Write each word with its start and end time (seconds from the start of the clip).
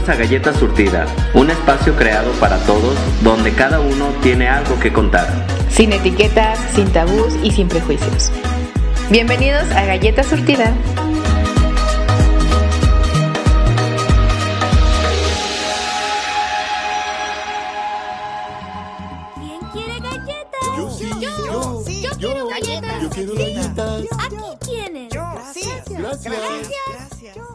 Bienvenidos 0.00 0.08
a 0.08 0.24
Galleta 0.24 0.54
Surtida, 0.54 1.06
un 1.34 1.50
espacio 1.50 1.94
creado 1.94 2.32
para 2.40 2.56
todos 2.64 2.96
donde 3.22 3.52
cada 3.52 3.80
uno 3.80 4.06
tiene 4.22 4.48
algo 4.48 4.78
que 4.80 4.92
contar. 4.92 5.28
Sin 5.68 5.92
etiquetas, 5.92 6.58
sin 6.74 6.90
tabús 6.90 7.34
y 7.42 7.50
sin 7.50 7.68
prejuicios. 7.68 8.32
Bienvenidos 9.10 9.70
a 9.72 9.84
Galleta 9.84 10.22
Surtida. 10.22 10.72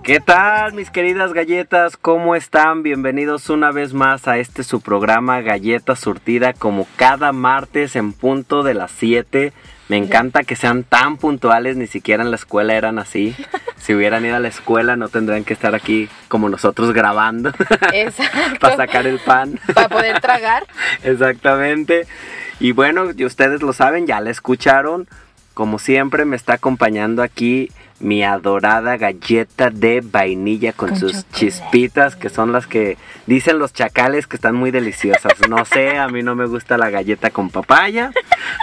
¿Qué 0.05 0.19
tal 0.19 0.73
mis 0.73 0.91
queridas 0.91 1.33
galletas? 1.33 1.97
¿Cómo 1.97 2.35
están? 2.35 2.83
Bienvenidos 2.83 3.49
una 3.49 3.71
vez 3.71 3.95
más 3.95 4.27
a 4.27 4.37
este 4.37 4.63
su 4.63 4.79
programa 4.79 5.41
Galleta 5.41 5.95
Surtida 5.95 6.53
como 6.53 6.85
cada 6.95 7.31
martes 7.31 7.95
en 7.95 8.13
punto 8.13 8.61
de 8.61 8.75
las 8.75 8.91
7. 8.91 9.51
Me 9.89 9.97
encanta 9.97 10.43
que 10.43 10.55
sean 10.55 10.83
tan 10.83 11.17
puntuales, 11.17 11.75
ni 11.75 11.87
siquiera 11.87 12.21
en 12.21 12.29
la 12.29 12.35
escuela 12.35 12.75
eran 12.75 12.99
así. 12.99 13.35
Si 13.77 13.93
hubieran 13.93 14.25
ido 14.25 14.35
a 14.35 14.39
la 14.39 14.47
escuela 14.47 14.95
no 14.95 15.09
tendrían 15.09 15.43
que 15.43 15.53
estar 15.53 15.75
aquí 15.75 16.09
como 16.27 16.49
nosotros 16.49 16.91
grabando 16.91 17.51
Exacto. 17.93 18.39
para 18.59 18.77
sacar 18.77 19.05
el 19.05 19.19
pan. 19.19 19.59
Para 19.75 19.89
poder 19.89 20.21
tragar. 20.21 20.65
Exactamente. 21.03 22.07
Y 22.59 22.71
bueno, 22.71 23.11
y 23.15 23.25
ustedes 23.25 23.61
lo 23.61 23.73
saben, 23.73 24.07
ya 24.07 24.21
la 24.21 24.31
escucharon. 24.31 25.07
Como 25.53 25.77
siempre 25.77 26.25
me 26.25 26.35
está 26.35 26.53
acompañando 26.53 27.21
aquí 27.21 27.71
mi 27.99 28.23
adorada 28.23 28.97
galleta 28.97 29.69
de 29.69 30.01
vainilla 30.03 30.73
con, 30.73 30.89
Con 30.89 30.99
sus 30.99 31.11
chocolate. 31.13 31.37
chispitas, 31.39 32.15
que 32.15 32.29
son 32.29 32.51
las 32.51 32.67
que 32.67 32.97
dicen 33.25 33.57
los 33.57 33.73
chacales 33.73 34.27
que 34.27 34.35
están 34.35 34.55
muy 34.55 34.71
deliciosas. 34.71 35.33
No 35.49 35.63
sé, 35.65 35.97
a 35.97 36.07
mí 36.09 36.21
no 36.21 36.35
me 36.35 36.45
gusta 36.45 36.77
la 36.77 36.89
galleta 36.89 37.29
con 37.29 37.49
papaya. 37.49 38.11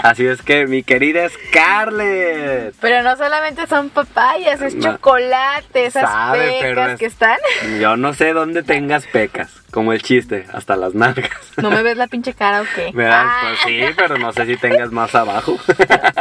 Así 0.03 0.27
es 0.27 0.43
que 0.43 0.67
mi 0.67 0.83
querida 0.83 1.27
Scarlett. 1.29 2.75
Pero 2.81 3.03
no 3.03 3.17
solamente 3.17 3.67
son 3.67 3.89
papayas, 3.91 4.61
es 4.61 4.75
No. 4.75 4.93
chocolate, 4.93 5.87
esas 5.87 6.03
Sabe, 6.11 6.59
pero 6.61 6.87
es- 6.89 6.99
que 6.99 7.07
están. 7.07 7.39
Yo 7.81 7.97
no 7.97 8.13
sé 8.15 8.33
dónde 8.33 8.63
tengas 8.63 9.07
pecas, 9.07 9.51
como 9.71 9.93
el 9.93 10.03
chiste, 10.03 10.47
hasta 10.53 10.77
las 10.77 10.95
nalgas. 10.95 11.31
¿No 11.57 11.71
me 11.71 11.83
ves 11.83 11.97
la 11.97 12.07
pinche 12.07 12.35
cara 12.35 12.63
o 12.63 12.65
qué? 12.75 12.91
¿Verdad? 12.93 13.23
Ah. 13.27 13.41
Pues 13.49 13.59
sí, 13.67 13.81
pero 13.97 14.19
no 14.19 14.33
sé 14.33 14.47
si 14.47 14.57
tengas 14.57 14.93
más 14.93 15.15
abajo. 15.15 15.57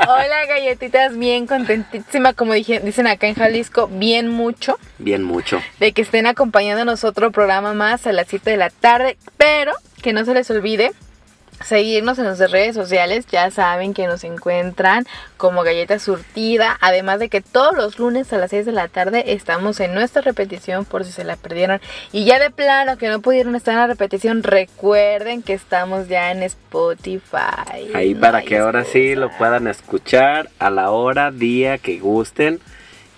Hola 0.07 0.45
galletitas, 0.47 1.17
bien 1.17 1.45
contentísima, 1.47 2.33
como 2.33 2.53
dije, 2.53 2.79
dicen 3.01 3.07
acá 3.07 3.27
en 3.27 3.35
Jalisco, 3.35 3.87
bien 3.87 4.27
mucho. 4.27 4.77
Bien 4.99 5.23
mucho. 5.23 5.59
de 5.79 5.91
que 5.91 6.03
estén 6.03 6.27
acompañándonos 6.27 7.03
otro 7.03 7.31
programa 7.31 7.73
más 7.73 8.05
a 8.05 8.11
las 8.11 8.27
7 8.27 8.51
de 8.51 8.57
la 8.57 8.69
tarde, 8.69 9.17
pero 9.37 9.73
que 10.03 10.13
no 10.13 10.23
se 10.23 10.35
les 10.35 10.49
olvide 10.51 10.91
seguirnos 11.63 12.17
en 12.17 12.25
nuestras 12.25 12.51
redes 12.51 12.75
sociales, 12.75 13.25
ya 13.31 13.51
saben 13.51 13.93
que 13.93 14.07
nos 14.07 14.23
encuentran 14.23 15.05
como 15.37 15.63
Galleta 15.63 15.99
Surtida, 15.99 16.77
además 16.81 17.19
de 17.19 17.29
que 17.29 17.41
todos 17.41 17.75
los 17.75 17.99
lunes 17.99 18.31
a 18.33 18.37
las 18.37 18.49
6 18.49 18.65
de 18.65 18.71
la 18.71 18.87
tarde 18.87 19.23
estamos 19.27 19.79
en 19.79 19.93
nuestra 19.93 20.21
repetición 20.21 20.85
por 20.85 21.05
si 21.05 21.11
se 21.11 21.23
la 21.23 21.35
perdieron. 21.35 21.79
Y 22.11 22.25
ya 22.25 22.39
de 22.39 22.49
plano 22.49 22.97
que 22.97 23.09
no 23.09 23.21
pudieron 23.21 23.55
estar 23.55 23.73
en 23.73 23.79
la 23.79 23.87
repetición, 23.87 24.43
recuerden 24.43 25.43
que 25.43 25.53
estamos 25.53 26.07
ya 26.07 26.31
en 26.31 26.43
Spotify. 26.43 27.91
Ahí 27.93 28.13
No 28.13 28.21
para 28.21 28.41
que 28.41 28.57
ahora 28.57 28.83
sí 28.83 29.15
lo 29.15 29.29
puedan 29.37 29.67
escuchar 29.67 30.49
a 30.59 30.69
la 30.69 30.91
hora, 30.91 31.31
día 31.31 31.77
que 31.77 31.99
gusten 31.99 32.59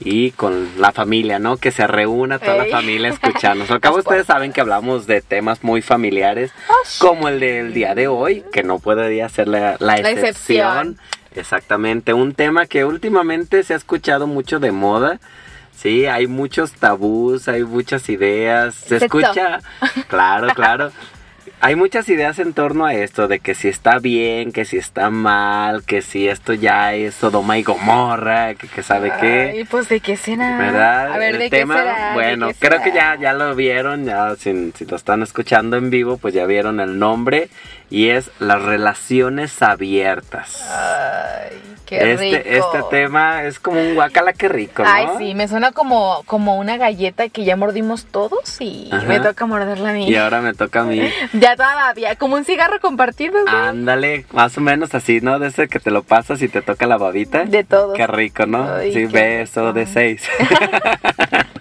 y 0.05 0.31
con 0.31 0.69
la 0.79 0.91
familia, 0.91 1.39
¿no? 1.39 1.57
Que 1.57 1.71
se 1.71 1.87
reúna 1.87 2.39
toda 2.39 2.57
la 2.57 2.65
familia 2.65 3.09
a 3.09 3.13
escucharnos. 3.13 3.71
Al 3.71 3.79
cabo 3.79 3.97
Las 3.97 4.05
ustedes 4.05 4.25
saben 4.27 4.51
que 4.53 4.61
hablamos 4.61 5.07
de 5.07 5.21
temas 5.21 5.63
muy 5.63 5.81
familiares, 5.81 6.51
como 6.99 7.29
el 7.29 7.39
del 7.39 7.73
día 7.73 7.95
de 7.95 8.07
hoy, 8.07 8.43
que 8.51 8.63
no 8.63 8.79
podría 8.79 9.29
ser 9.29 9.47
la, 9.47 9.77
la 9.79 9.97
La 9.97 10.09
excepción. 10.11 10.25
excepción. 10.25 10.97
Exactamente, 11.35 12.13
un 12.13 12.33
tema 12.35 12.67
que 12.67 12.85
últimamente 12.85 13.63
se 13.63 13.73
ha 13.73 13.77
escuchado 13.77 14.27
mucho 14.27 14.59
de 14.59 14.71
moda. 14.71 15.19
Sí, 15.75 16.05
hay 16.05 16.27
muchos 16.27 16.73
tabús, 16.73 17.47
hay 17.47 17.63
muchas 17.63 18.07
ideas, 18.09 18.75
se 18.75 18.99
Sexo. 18.99 19.19
escucha, 19.19 19.59
claro, 20.07 20.47
claro. 20.53 20.91
Hay 21.65 21.77
muchas 21.77 22.09
ideas 22.09 22.39
en 22.39 22.51
torno 22.51 22.85
a 22.85 22.93
esto, 22.93 23.29
de 23.29 23.39
que 23.39 23.55
si 23.55 23.69
está 23.69 23.99
bien, 23.99 24.51
que 24.51 24.65
si 24.65 24.75
está 24.75 25.09
mal, 25.09 25.85
que 25.85 26.01
si 26.01 26.27
esto 26.27 26.53
ya 26.53 26.93
es 26.93 27.15
Sodoma 27.15 27.57
y 27.57 27.63
Gomorra, 27.63 28.53
que, 28.55 28.67
que 28.67 28.83
sabe 28.83 29.13
qué. 29.21 29.53
Ay, 29.55 29.63
pues 29.63 29.87
de 29.87 30.01
qué 30.01 30.17
será. 30.17 30.57
¿Verdad? 30.57 31.13
A 31.13 31.17
ver, 31.17 31.35
el 31.35 31.39
¿de 31.39 31.49
tema, 31.49 31.75
qué 31.75 31.79
será? 31.79 32.07
¿De 32.09 32.13
bueno, 32.15 32.47
qué 32.49 32.55
creo 32.67 32.83
que 32.83 32.91
será? 32.91 33.15
ya, 33.15 33.21
ya 33.21 33.33
lo 33.33 33.55
vieron, 33.55 34.03
ya 34.03 34.35
si, 34.35 34.73
si 34.73 34.83
lo 34.83 34.97
están 34.97 35.23
escuchando 35.23 35.77
en 35.77 35.89
vivo, 35.89 36.17
pues 36.17 36.33
ya 36.33 36.45
vieron 36.45 36.81
el 36.81 36.99
nombre 36.99 37.47
y 37.89 38.09
es 38.09 38.31
las 38.39 38.61
relaciones 38.61 39.61
abiertas. 39.61 40.67
Ay, 40.69 41.57
qué 41.85 42.13
este, 42.13 42.43
rico. 42.43 42.49
este 42.49 42.83
tema 42.89 43.43
es 43.43 43.59
como 43.59 43.81
un 43.81 43.95
guacala 43.95 44.33
que 44.33 44.49
rico, 44.49 44.83
¿no? 44.83 44.89
Ay, 44.89 45.07
sí, 45.17 45.35
me 45.35 45.47
suena 45.47 45.71
como, 45.71 46.23
como 46.25 46.57
una 46.57 46.77
galleta 46.77 47.29
que 47.29 47.43
ya 47.43 47.55
mordimos 47.55 48.05
todos 48.05 48.59
y 48.61 48.89
Ajá. 48.91 49.05
me 49.05 49.19
toca 49.19 49.45
morderla 49.45 49.89
a 49.89 49.93
mí. 49.93 50.09
Y 50.09 50.15
ahora 50.15 50.41
me 50.41 50.53
toca 50.53 50.81
a 50.81 50.83
mí. 50.85 51.01
Ya 51.33 51.55
todavía, 51.55 52.15
como 52.15 52.35
un 52.35 52.45
cigarro 52.45 52.79
compartido, 52.79 53.41
güey. 53.43 53.55
Ándale, 53.55 54.25
más 54.31 54.57
o 54.57 54.61
menos 54.61 54.93
así, 54.95 55.19
¿no? 55.21 55.39
De 55.39 55.47
ese 55.47 55.67
que 55.67 55.79
te 55.79 55.91
lo 55.91 56.03
pasas 56.03 56.41
y 56.41 56.47
te 56.47 56.61
toca 56.61 56.87
la 56.87 56.97
babita. 56.97 57.43
De 57.45 57.63
todos. 57.63 57.95
Qué 57.95 58.07
rico, 58.07 58.45
¿no? 58.45 58.71
Ay, 58.71 58.93
sí, 58.93 59.07
qué 59.07 59.07
beso 59.07 59.67
rico. 59.67 59.73
de 59.73 59.85
seis. 59.85 60.23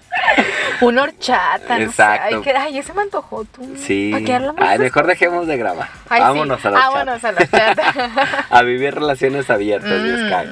Una 0.83 1.03
horchata, 1.05 1.79
no 1.79 1.85
Exacto. 1.85 2.29
sé. 2.29 2.35
Ay, 2.37 2.41
que, 2.43 2.51
ay, 2.53 2.79
ese 2.79 2.93
me 2.93 3.03
antojó 3.03 3.45
tú. 3.45 3.75
sí. 3.77 4.11
¿Para 4.13 4.25
qué 4.25 4.35
hablamos 4.35 4.61
Ay, 4.63 4.79
mejor 4.79 5.07
dejemos 5.07 5.47
de 5.47 5.57
grabar. 5.57 5.89
Ay, 6.09 6.21
sí. 6.21 6.27
Vámonos 6.29 6.65
a 6.65 6.71
la 6.71 6.79
Vámonos 6.79 7.25
a 7.25 7.33
la 7.33 7.41
horchata. 7.41 8.47
a 8.51 8.63
vivir 8.63 8.95
relaciones 8.95 9.49
abiertas, 9.51 10.01
Mm. 10.03 10.27
Sky. 10.29 10.51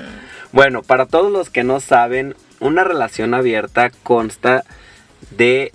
Bueno, 0.53 0.83
para 0.83 1.07
todos 1.07 1.31
los 1.31 1.51
que 1.51 1.63
no 1.65 1.81
saben, 1.81 2.35
una 2.59 2.83
relación 2.85 3.35
abierta 3.35 3.91
consta 4.03 4.65
de, 5.31 5.73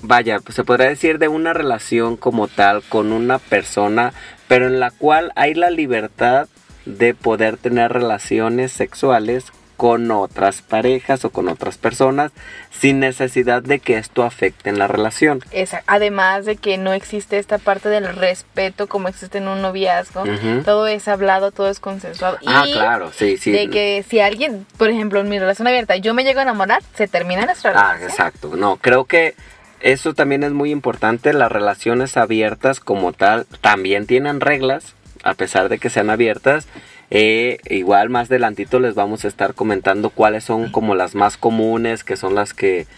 vaya, 0.00 0.40
pues 0.40 0.54
se 0.54 0.64
podría 0.64 0.88
decir 0.88 1.18
de 1.18 1.28
una 1.28 1.52
relación 1.52 2.16
como 2.16 2.48
tal 2.48 2.82
con 2.88 3.12
una 3.12 3.38
persona, 3.38 4.12
pero 4.48 4.66
en 4.66 4.80
la 4.80 4.90
cual 4.90 5.32
hay 5.36 5.54
la 5.54 5.70
libertad 5.70 6.48
de 6.86 7.14
poder 7.14 7.56
tener 7.56 7.92
relaciones 7.92 8.72
sexuales 8.72 9.46
con 9.84 10.10
otras 10.10 10.62
parejas 10.62 11.26
o 11.26 11.30
con 11.30 11.46
otras 11.50 11.76
personas 11.76 12.32
sin 12.70 13.00
necesidad 13.00 13.62
de 13.62 13.80
que 13.80 13.98
esto 13.98 14.22
afecte 14.22 14.70
en 14.70 14.78
la 14.78 14.86
relación. 14.86 15.40
Esa- 15.50 15.82
además 15.86 16.46
de 16.46 16.56
que 16.56 16.78
no 16.78 16.94
existe 16.94 17.36
esta 17.36 17.58
parte 17.58 17.90
del 17.90 18.16
respeto 18.16 18.86
como 18.86 19.08
existe 19.08 19.36
en 19.36 19.46
un 19.46 19.60
noviazgo. 19.60 20.24
Todo 20.64 20.86
es 20.86 21.06
hablado, 21.06 21.50
todo 21.52 21.68
es 21.68 21.80
consensuado. 21.80 22.38
Ah, 22.46 22.64
y 22.66 22.72
claro, 22.72 23.12
sí, 23.14 23.36
sí. 23.36 23.50
De 23.52 23.68
que 23.68 24.02
si 24.08 24.20
alguien, 24.20 24.64
por 24.78 24.88
ejemplo, 24.88 25.20
en 25.20 25.28
mi 25.28 25.38
relación 25.38 25.68
abierta, 25.68 25.96
yo 25.96 26.14
me 26.14 26.24
llego 26.24 26.38
a 26.38 26.44
enamorar, 26.44 26.80
se 26.94 27.06
termina 27.06 27.44
nuestra 27.44 27.72
Ah, 27.72 27.92
relación. 27.92 28.10
exacto. 28.10 28.56
No, 28.56 28.76
creo 28.78 29.04
que 29.04 29.34
eso 29.80 30.14
también 30.14 30.44
es 30.44 30.52
muy 30.52 30.70
importante. 30.70 31.34
Las 31.34 31.52
relaciones 31.52 32.16
abiertas 32.16 32.80
como 32.80 33.12
tal 33.12 33.44
también 33.60 34.06
tienen 34.06 34.40
reglas, 34.40 34.94
a 35.24 35.34
pesar 35.34 35.68
de 35.68 35.76
que 35.78 35.90
sean 35.90 36.08
abiertas. 36.08 36.68
Eh, 37.16 37.58
igual 37.70 38.10
más 38.10 38.28
adelantito 38.28 38.80
les 38.80 38.96
vamos 38.96 39.24
a 39.24 39.28
estar 39.28 39.54
comentando 39.54 40.10
cuáles 40.10 40.42
son 40.42 40.72
como 40.72 40.96
las 40.96 41.14
más 41.14 41.36
comunes, 41.36 42.02
que 42.02 42.16
son 42.16 42.34
las 42.34 42.54
que 42.54 42.88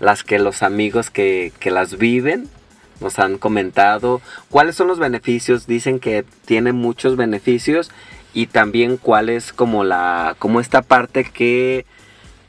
las 0.00 0.24
que 0.24 0.40
los 0.40 0.64
amigos 0.64 1.08
que, 1.08 1.52
que 1.60 1.70
las 1.70 1.96
viven 1.96 2.48
nos 3.00 3.20
han 3.20 3.38
comentado. 3.38 4.20
¿Cuáles 4.50 4.74
son 4.74 4.88
los 4.88 4.98
beneficios? 4.98 5.68
Dicen 5.68 6.00
que 6.00 6.24
tiene 6.46 6.72
muchos 6.72 7.14
beneficios 7.14 7.92
y 8.34 8.48
también 8.48 8.96
cuál 8.96 9.28
es 9.28 9.52
como 9.52 9.84
la 9.84 10.34
como 10.40 10.58
esta 10.58 10.82
parte 10.82 11.22
que 11.22 11.86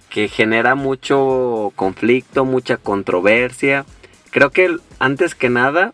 que 0.09 0.27
genera 0.27 0.73
mucho 0.73 1.71
conflicto, 1.75 2.45
mucha 2.45 2.77
controversia. 2.77 3.85
Creo 4.31 4.49
que 4.49 4.75
antes 4.97 5.35
que 5.35 5.51
nada 5.51 5.93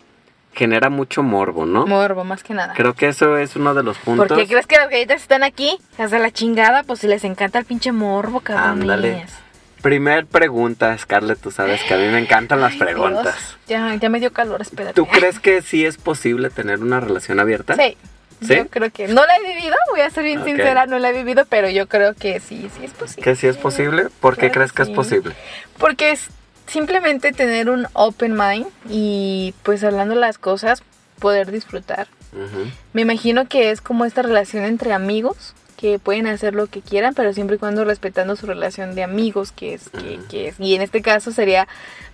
genera 0.58 0.90
mucho 0.90 1.22
morbo, 1.22 1.66
¿no? 1.66 1.86
Morbo, 1.86 2.24
más 2.24 2.44
que 2.44 2.54
nada. 2.54 2.74
Creo 2.74 2.94
que 2.96 3.08
eso 3.08 3.38
es 3.38 3.56
uno 3.56 3.74
de 3.76 3.84
los 3.84 3.98
puntos. 4.00 4.28
¿Por 4.28 4.38
qué 4.38 4.48
crees 4.48 4.66
que 4.66 4.78
las 4.78 4.90
galletas 4.90 5.22
están 5.22 5.44
aquí? 5.44 5.78
Hasta 5.98 6.18
la 6.18 6.32
chingada, 6.32 6.84
pues 6.84 7.00
si 7.00 7.08
les 7.08 7.24
encanta 7.24 7.60
el 7.60 7.66
pinche 7.66 7.92
morbo, 7.92 8.40
cabrones. 8.40 8.82
Ándale. 8.82 9.26
Primer 9.82 10.26
pregunta, 10.26 10.98
Scarlett, 10.98 11.40
tú 11.40 11.52
sabes 11.52 11.84
que 11.84 11.94
a 11.94 11.98
mí 11.98 12.08
me 12.08 12.18
encantan 12.18 12.60
las 12.60 12.74
Ay, 12.74 12.80
preguntas. 12.80 13.24
Dios, 13.24 13.58
Ya, 13.68 13.96
ya 13.96 14.10
me 14.10 14.20
dio 14.20 14.34
calor, 14.34 14.62
espérate. 14.62 14.96
¿Tú 14.96 15.06
crees 15.06 15.40
que 15.40 15.62
sí 15.62 15.86
es 15.86 15.98
posible 15.98 16.50
tener 16.50 16.80
una 16.80 17.00
relación 17.00 17.40
abierta? 17.40 17.76
Sí. 17.76 17.96
¿Sí? 18.42 18.56
Yo 18.56 18.68
creo 18.68 18.92
que 18.92 19.08
no 19.08 19.26
la 19.26 19.36
he 19.38 19.56
vivido, 19.56 19.76
voy 19.90 20.02
a 20.02 20.10
ser 20.12 20.24
bien 20.24 20.44
sincera, 20.44 20.86
no 20.86 21.00
la 21.00 21.10
he 21.10 21.14
vivido, 21.14 21.46
pero 21.50 21.70
yo 21.70 21.88
creo 21.88 22.14
que 22.14 22.40
sí, 22.40 22.70
sí 22.76 22.86
es 22.86 22.92
posible. 22.92 23.24
¿Que 23.24 23.36
sí 23.36 23.48
es 23.48 23.58
posible? 23.58 24.10
¿Por 24.20 24.38
qué 24.38 24.52
crees 24.52 24.72
que 24.74 24.86
sí. 24.86 24.92
es 24.92 24.96
posible? 24.96 25.36
Porque 25.80 26.12
es 26.12 26.30
simplemente 26.68 27.32
tener 27.32 27.70
un 27.70 27.88
open 27.94 28.38
mind 28.38 28.68
y 28.90 29.54
pues 29.64 29.84
hablando 29.84 30.16
las 30.16 30.38
cosas, 30.38 30.84
poder 31.20 31.52
disfrutar. 31.52 32.08
Me 32.94 33.02
imagino 33.02 33.48
que 33.48 33.72
es 33.72 33.82
como 33.82 34.06
esta 34.06 34.22
relación 34.22 34.64
entre 34.64 34.94
amigos 34.94 35.56
que 35.78 36.00
pueden 36.00 36.28
hacer 36.28 36.54
lo 36.56 36.68
que 36.68 36.82
quieran, 36.82 37.14
pero 37.14 37.34
siempre 37.34 37.56
y 37.56 37.60
cuando 37.60 37.86
respetando 37.86 38.36
su 38.36 38.48
relación 38.48 38.96
de 38.96 39.04
amigos, 39.04 39.52
que 39.52 39.76
es, 39.76 39.90
que, 39.90 40.20
que 40.30 40.50
es. 40.50 40.60
Y 40.60 40.76
en 40.76 40.82
este 40.82 41.02
caso 41.02 41.32
sería, 41.32 41.68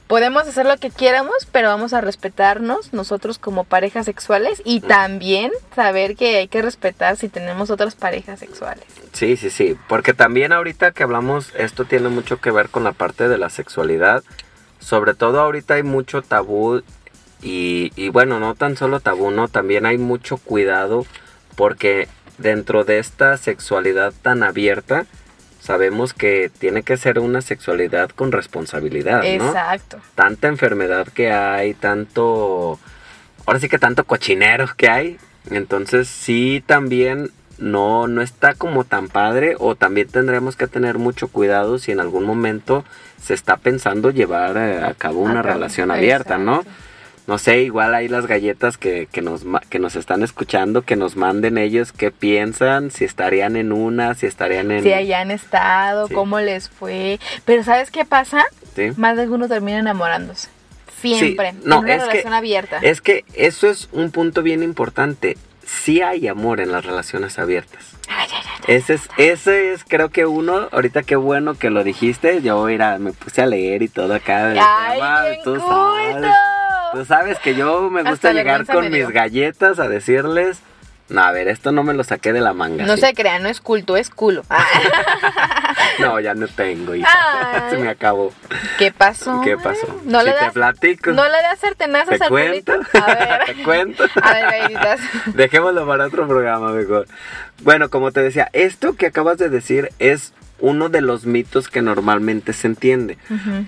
podemos 0.07 0.47
hacer 0.47 0.65
lo 0.65 0.77
que 0.77 0.89
quieramos, 0.89 1.47
pero 1.51 1.69
vamos 1.69 1.93
a 1.93 2.01
respetarnos 2.01 2.93
nosotros 2.93 3.39
como 3.39 3.63
parejas 3.63 4.05
sexuales 4.05 4.61
y 4.65 4.81
también 4.81 5.51
saber 5.75 6.15
que 6.15 6.37
hay 6.37 6.47
que 6.49 6.61
respetar 6.61 7.15
si 7.15 7.29
tenemos 7.29 7.69
otras 7.69 7.95
parejas 7.95 8.39
sexuales. 8.39 8.85
Sí, 9.13 9.37
sí, 9.37 9.49
sí, 9.49 9.77
porque 9.87 10.13
también 10.13 10.51
ahorita 10.51 10.91
que 10.91 11.03
hablamos, 11.03 11.53
esto 11.55 11.85
tiene 11.85 12.09
mucho 12.09 12.41
que 12.41 12.51
ver 12.51 12.69
con 12.69 12.83
la 12.83 12.91
parte 12.91 13.27
de 13.27 13.37
la 13.37 13.49
sexualidad. 13.49 14.23
Sobre 14.83 15.13
todo 15.13 15.39
ahorita 15.39 15.75
hay 15.75 15.83
mucho 15.83 16.21
tabú 16.21 16.81
y, 17.41 17.91
y 17.95 18.09
bueno, 18.09 18.39
no 18.39 18.53
tan 18.55 18.75
solo 18.75 18.99
tabú, 18.99 19.31
¿no? 19.31 19.47
También 19.47 19.85
hay 19.85 19.97
mucho 19.97 20.37
cuidado 20.37 21.05
porque 21.55 22.07
dentro 22.37 22.83
de 22.83 22.99
esta 22.99 23.37
sexualidad 23.37 24.13
tan 24.21 24.43
abierta, 24.43 25.05
sabemos 25.61 26.13
que 26.13 26.51
tiene 26.59 26.83
que 26.83 26.97
ser 26.97 27.19
una 27.19 27.41
sexualidad 27.41 28.09
con 28.09 28.31
responsabilidad, 28.31 29.19
¿no? 29.19 29.47
Exacto. 29.47 29.99
Tanta 30.15 30.47
enfermedad 30.47 31.07
que 31.07 31.31
hay, 31.31 31.73
tanto... 31.73 32.79
Ahora 33.45 33.59
sí 33.59 33.69
que 33.69 33.79
tanto 33.79 34.03
cochinero 34.03 34.67
que 34.75 34.89
hay. 34.89 35.17
Entonces 35.49 36.07
sí 36.07 36.63
también 36.65 37.31
no, 37.63 38.07
no 38.07 38.21
está 38.21 38.53
como 38.53 38.83
tan 38.83 39.07
padre 39.07 39.55
o 39.59 39.75
también 39.75 40.07
tendremos 40.07 40.55
que 40.55 40.67
tener 40.67 40.97
mucho 40.99 41.27
cuidado 41.29 41.79
si 41.79 41.91
en 41.91 41.99
algún 41.99 42.25
momento 42.25 42.83
se 43.21 43.33
está 43.33 43.57
pensando 43.57 44.09
llevar 44.11 44.57
eh, 44.57 44.83
a 44.83 44.93
cabo 44.93 45.21
una 45.21 45.41
relación 45.41 45.89
abierta, 45.91 46.37
¿no? 46.37 46.57
exacto. 46.61 46.79
No 47.25 47.37
sé, 47.37 47.61
igual 47.61 47.95
hay 47.95 48.09
las 48.09 48.27
galletas 48.27 48.77
que, 48.77 49.07
que, 49.09 49.21
nos, 49.21 49.43
que 49.69 49.79
nos 49.79 49.95
están 49.95 50.23
escuchando, 50.23 50.81
que 50.81 50.97
nos 50.97 51.15
manden 51.15 51.57
ellos 51.57 51.93
qué 51.93 52.11
piensan, 52.11 52.91
si 52.91 53.05
estarían 53.05 53.55
en 53.55 53.71
una, 53.71 54.13
si 54.13 54.25
estarían 54.25 54.71
en... 54.71 54.83
Si 54.83 54.91
hayan 54.91 55.31
estado, 55.31 56.09
Sí. 56.09 56.13
cómo 56.13 56.41
les 56.41 56.67
fue. 56.69 57.21
Pero 57.45 57.63
¿sabes 57.63 57.91
qué 57.91 58.03
pasa? 58.03 58.43
¿sí? 58.75 58.91
Más 58.97 59.15
de 59.15 59.21
alguno 59.23 59.47
termina 59.47 59.79
enamorándose. 59.79 60.49
Siempre. 60.99 61.51
Sí, 61.51 61.57
no, 61.63 61.77
en 61.77 61.83
una 61.85 61.95
es 61.95 62.01
que- 62.03 62.07
relación 62.09 62.33
abierta. 62.33 62.79
Es 62.81 62.99
que 62.99 63.23
eso 63.35 63.69
es 63.69 63.87
un 63.93 64.11
punto 64.11 64.41
bien 64.43 64.61
importante. 64.61 65.37
Sí 65.65 66.01
hay 66.01 66.27
amor 66.27 66.59
en 66.59 66.71
las 66.71 66.85
relaciones 66.85 67.39
abiertas. 67.39 67.95
Ay, 68.07 68.27
ay, 68.31 68.41
ay. 68.45 68.75
Ese 68.75 68.93
es, 68.95 69.09
ese 69.17 69.73
es 69.73 69.83
creo 69.83 70.09
que 70.09 70.25
uno, 70.25 70.69
ahorita 70.71 71.03
qué 71.03 71.15
bueno 71.15 71.55
que 71.55 71.69
lo 71.69 71.83
dijiste, 71.83 72.41
yo 72.41 72.63
mira, 72.63 72.97
me 72.99 73.11
puse 73.11 73.41
a 73.41 73.45
leer 73.45 73.81
y 73.81 73.87
todo 73.87 74.13
acá. 74.13 74.47
del 74.47 74.59
Ay, 74.59 74.93
tema, 74.93 75.23
bien 75.25 75.39
tú 75.43 75.59
sabes, 75.59 76.33
tú 76.93 77.05
sabes 77.05 77.39
que 77.39 77.55
yo 77.55 77.89
me 77.89 78.01
gusta 78.01 78.29
Hasta 78.29 78.33
llegar 78.33 78.65
con 78.65 78.89
mis 78.89 79.09
galletas 79.09 79.79
a 79.79 79.87
decirles, 79.87 80.59
no, 81.13 81.21
a 81.21 81.31
ver, 81.31 81.47
esto 81.47 81.71
no 81.71 81.83
me 81.83 81.93
lo 81.93 82.03
saqué 82.03 82.33
de 82.33 82.41
la 82.41 82.53
manga. 82.53 82.85
No 82.85 82.95
¿sí? 82.95 83.01
se 83.01 83.13
crean, 83.13 83.43
no 83.43 83.49
es 83.49 83.61
culto, 83.61 83.95
es 83.97 84.09
culo. 84.09 84.43
Ah, 84.49 84.65
No, 85.99 86.19
ya 86.19 86.33
no 86.33 86.47
tengo, 86.47 86.95
hija. 86.95 87.07
Ay. 87.67 87.69
se 87.69 87.77
me 87.77 87.87
acabó. 87.87 88.33
¿Qué 88.79 88.91
pasó? 88.91 89.41
¿Qué 89.41 89.55
pasó? 89.55 90.01
No 90.05 90.21
si 90.21 90.25
le 90.25 90.31
te 90.31 90.39
das, 90.39 90.53
platico, 90.53 91.11
no 91.11 91.23
le 91.25 91.41
das 91.43 91.59
sartenazos 91.59 92.17
te 92.17 92.23
al 92.23 92.29
cuento. 92.29 92.73
A 92.73 93.05
ver, 93.05 93.45
te 93.45 93.63
cuento. 93.63 94.03
a 94.21 94.33
ver, 94.33 94.43
galletitas. 94.43 94.99
Dejémoslo 95.35 95.85
para 95.85 96.07
otro 96.07 96.27
programa 96.27 96.71
mejor. 96.71 97.05
Bueno, 97.61 97.89
como 97.91 98.11
te 98.11 98.23
decía, 98.23 98.49
esto 98.53 98.95
que 98.95 99.05
acabas 99.05 99.37
de 99.37 99.49
decir 99.49 99.91
es 99.99 100.33
uno 100.59 100.89
de 100.89 101.01
los 101.01 101.27
mitos 101.27 101.67
que 101.69 101.83
normalmente 101.83 102.53
se 102.53 102.65
entiende. 102.67 103.19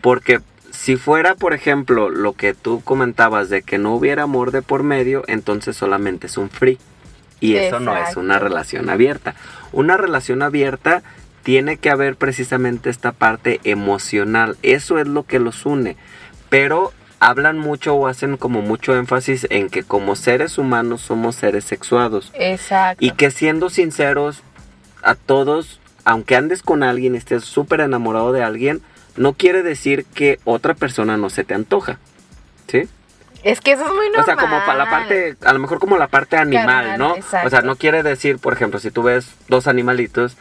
Porque 0.01 0.41
si 0.71 0.95
fuera, 0.95 1.35
por 1.35 1.53
ejemplo, 1.53 2.09
lo 2.09 2.33
que 2.33 2.55
tú 2.55 2.81
comentabas 2.83 3.49
de 3.49 3.61
que 3.61 3.77
no 3.77 3.93
hubiera 3.93 4.23
amor 4.23 4.51
de 4.51 4.63
por 4.63 4.81
medio, 4.81 5.23
entonces 5.27 5.77
solamente 5.77 6.25
es 6.27 6.37
un 6.37 6.49
free. 6.49 6.79
Y 7.39 7.55
eso 7.55 7.79
no 7.79 7.95
es 7.97 8.15
una 8.15 8.39
relación 8.39 8.89
abierta. 8.89 9.35
Una 9.71 9.97
relación 9.97 10.41
abierta 10.41 11.03
tiene 11.43 11.77
que 11.77 11.89
haber 11.89 12.15
precisamente 12.15 12.89
esta 12.89 13.11
parte 13.11 13.59
emocional. 13.63 14.57
Eso 14.63 14.97
es 14.97 15.07
lo 15.07 15.23
que 15.23 15.39
los 15.39 15.65
une. 15.65 15.95
Pero 16.49 16.91
hablan 17.19 17.57
mucho 17.57 17.95
o 17.95 18.07
hacen 18.07 18.37
como 18.37 18.61
mucho 18.61 18.95
énfasis 18.95 19.47
en 19.49 19.69
que 19.69 19.83
como 19.83 20.15
seres 20.15 20.57
humanos 20.57 21.01
somos 21.01 21.35
seres 21.35 21.63
sexuados. 21.63 22.31
Exacto. 22.33 23.03
Y 23.03 23.11
que 23.11 23.31
siendo 23.31 23.69
sinceros 23.69 24.41
a 25.03 25.15
todos, 25.15 25.79
aunque 26.03 26.35
andes 26.35 26.61
con 26.61 26.83
alguien 26.83 27.15
y 27.15 27.17
estés 27.17 27.43
súper 27.43 27.81
enamorado 27.81 28.31
de 28.31 28.43
alguien, 28.43 28.81
no 29.15 29.33
quiere 29.33 29.63
decir 29.63 30.05
que 30.05 30.39
otra 30.45 30.73
persona 30.73 31.17
no 31.17 31.29
se 31.29 31.43
te 31.43 31.53
antoja. 31.53 31.99
¿Sí? 32.67 32.89
Es 33.45 33.61
que 33.61 33.73
eso 33.73 33.83
es 33.85 33.93
muy 33.93 34.07
normal. 34.07 34.21
O 34.21 34.25
sea, 34.25 34.35
como 34.37 34.57
para 34.65 34.75
la 34.75 34.89
parte, 34.89 35.37
a 35.45 35.53
lo 35.53 35.59
mejor 35.59 35.77
como 35.77 35.99
la 35.99 36.07
parte 36.07 36.35
animal, 36.35 36.65
Carnal, 36.65 36.97
¿no? 36.97 37.15
exacto. 37.15 37.45
O 37.45 37.49
sea, 37.51 37.61
no 37.61 37.75
quiere 37.75 38.01
decir, 38.01 38.39
por 38.39 38.53
ejemplo, 38.53 38.79
si 38.79 38.89
tú 38.89 39.03
ves 39.03 39.35
dos 39.47 39.67
animalitos, 39.67 40.35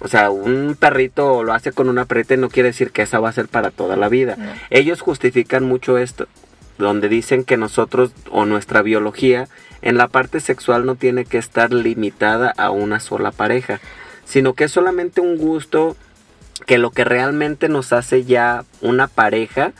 o 0.00 0.08
sea, 0.08 0.28
un 0.28 0.76
perrito 0.78 1.42
lo 1.42 1.54
hace 1.54 1.72
con 1.72 1.88
una 1.88 2.04
perrita 2.04 2.34
y 2.34 2.36
no 2.36 2.50
quiere 2.50 2.68
decir 2.68 2.90
que 2.90 3.00
esa 3.00 3.18
va 3.18 3.30
a 3.30 3.32
ser 3.32 3.48
para 3.48 3.70
toda 3.70 3.96
la 3.96 4.10
vida. 4.10 4.36
No. 4.36 4.52
Ellos 4.68 5.00
justifican 5.00 5.64
mucho 5.64 5.96
esto, 5.96 6.28
donde 6.76 7.08
dicen 7.08 7.44
que 7.44 7.56
nosotros 7.56 8.12
o 8.30 8.44
nuestra 8.44 8.82
biología 8.82 9.48
en 9.80 9.96
la 9.96 10.08
parte 10.08 10.40
sexual 10.40 10.84
no 10.84 10.96
tiene 10.96 11.24
que 11.24 11.38
estar 11.38 11.72
limitada 11.72 12.52
a 12.58 12.68
una 12.70 13.00
sola 13.00 13.30
pareja, 13.30 13.80
sino 14.26 14.52
que 14.52 14.64
es 14.64 14.70
solamente 14.70 15.22
un 15.22 15.38
gusto 15.38 15.96
que 16.66 16.76
lo 16.76 16.90
que 16.90 17.04
realmente 17.04 17.70
nos 17.70 17.94
hace 17.94 18.24
ya 18.24 18.64
una 18.82 19.08
pareja 19.08 19.72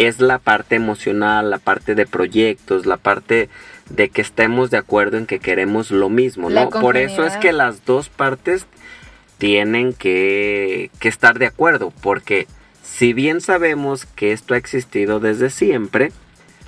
es 0.00 0.20
la 0.20 0.38
parte 0.38 0.76
emocional, 0.76 1.50
la 1.50 1.58
parte 1.58 1.94
de 1.94 2.06
proyectos, 2.06 2.86
la 2.86 2.96
parte 2.96 3.50
de 3.90 4.08
que 4.08 4.22
estemos 4.22 4.70
de 4.70 4.78
acuerdo 4.78 5.18
en 5.18 5.26
que 5.26 5.40
queremos 5.40 5.90
lo 5.90 6.08
mismo, 6.08 6.48
¿no? 6.48 6.70
Por 6.70 6.96
eso 6.96 7.24
es 7.24 7.36
que 7.36 7.52
las 7.52 7.84
dos 7.84 8.08
partes 8.08 8.66
tienen 9.36 9.92
que, 9.92 10.90
que 11.00 11.08
estar 11.08 11.38
de 11.38 11.46
acuerdo, 11.46 11.92
porque 12.00 12.46
si 12.82 13.12
bien 13.12 13.40
sabemos 13.40 14.06
que 14.06 14.32
esto 14.32 14.54
ha 14.54 14.56
existido 14.56 15.20
desde 15.20 15.50
siempre, 15.50 16.12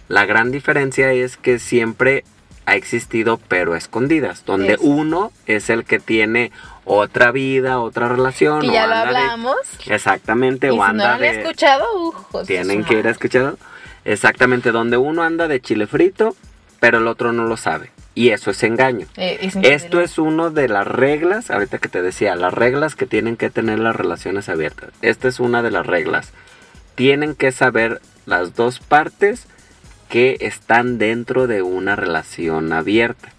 la 0.08 0.26
gran 0.26 0.50
diferencia 0.50 1.12
es 1.12 1.38
que 1.38 1.58
siempre 1.58 2.25
ha 2.67 2.76
existido 2.76 3.40
pero 3.49 3.75
escondidas, 3.76 4.44
donde 4.44 4.75
Es. 4.75 4.81
uno 4.82 5.32
es 5.46 5.70
el 5.70 5.84
que 5.84 5.99
tiene 5.99 6.52
otra 6.84 7.31
vida, 7.32 7.79
otra 7.81 8.08
relación. 8.08 8.69
o 8.69 8.73
ya 8.73 8.87
lo 8.87 8.94
de- 8.94 9.00
hablamos. 9.00 9.56
Exactamente, 9.87 10.67
Y 10.69 10.70
o 10.70 10.73
si 10.75 10.79
no 10.79 10.84
anda 10.84 11.08
lo 11.08 11.14
han 11.14 11.20
de... 11.20 11.40
escuchado, 11.40 11.84
ujos. 12.08 12.46
Tienen 12.46 12.84
que 12.84 12.94
ir 12.99 13.06
a 13.06 13.11
escuchar. 13.11 13.55
Exactamente, 14.05 14.72
donde 14.72 14.96
uno 14.96 15.22
anda 15.22 15.46
de 15.48 15.60
chile 15.60 15.86
frito, 15.86 16.34
pero 16.81 16.98
el 16.98 17.06
otro 17.06 17.32
no 17.32 17.44
lo 17.44 17.56
sabe. 17.56 17.91
Y 18.15 18.31
eso 18.31 18.51
es 18.51 18.62
engaño. 18.62 19.06
Eh, 19.17 19.51
Esto 19.62 20.01
es 20.01 20.19
uno 20.19 20.51
de 20.51 20.69
las 20.69 20.86
reglas, 20.86 21.51
ahorita 21.51 21.79
que 21.79 21.89
te 21.89 22.03
decía, 22.03 22.34
las 22.36 22.53
reglas 22.53 22.94
que 22.94 23.06
tienen 23.06 23.36
que 23.36 23.48
tener 23.48 23.79
las 23.79 23.96
relaciones 23.96 24.48
abiertas. 24.48 24.91
Esta 25.01 25.29
es 25.29 25.41
una 25.41 25.62
de 25.62 25.70
las 25.70 25.86
reglas. 25.86 26.32
Tienen 26.94 27.34
que 27.34 27.53
saber 27.53 28.03
las 28.27 28.55
dos 28.55 28.81
partes 28.81 29.46
que 30.10 30.36
están 30.41 30.98
dentro 30.98 31.46
de 31.46 31.62
una 31.62 31.96
relación 31.96 32.72
abierta. 32.72 33.31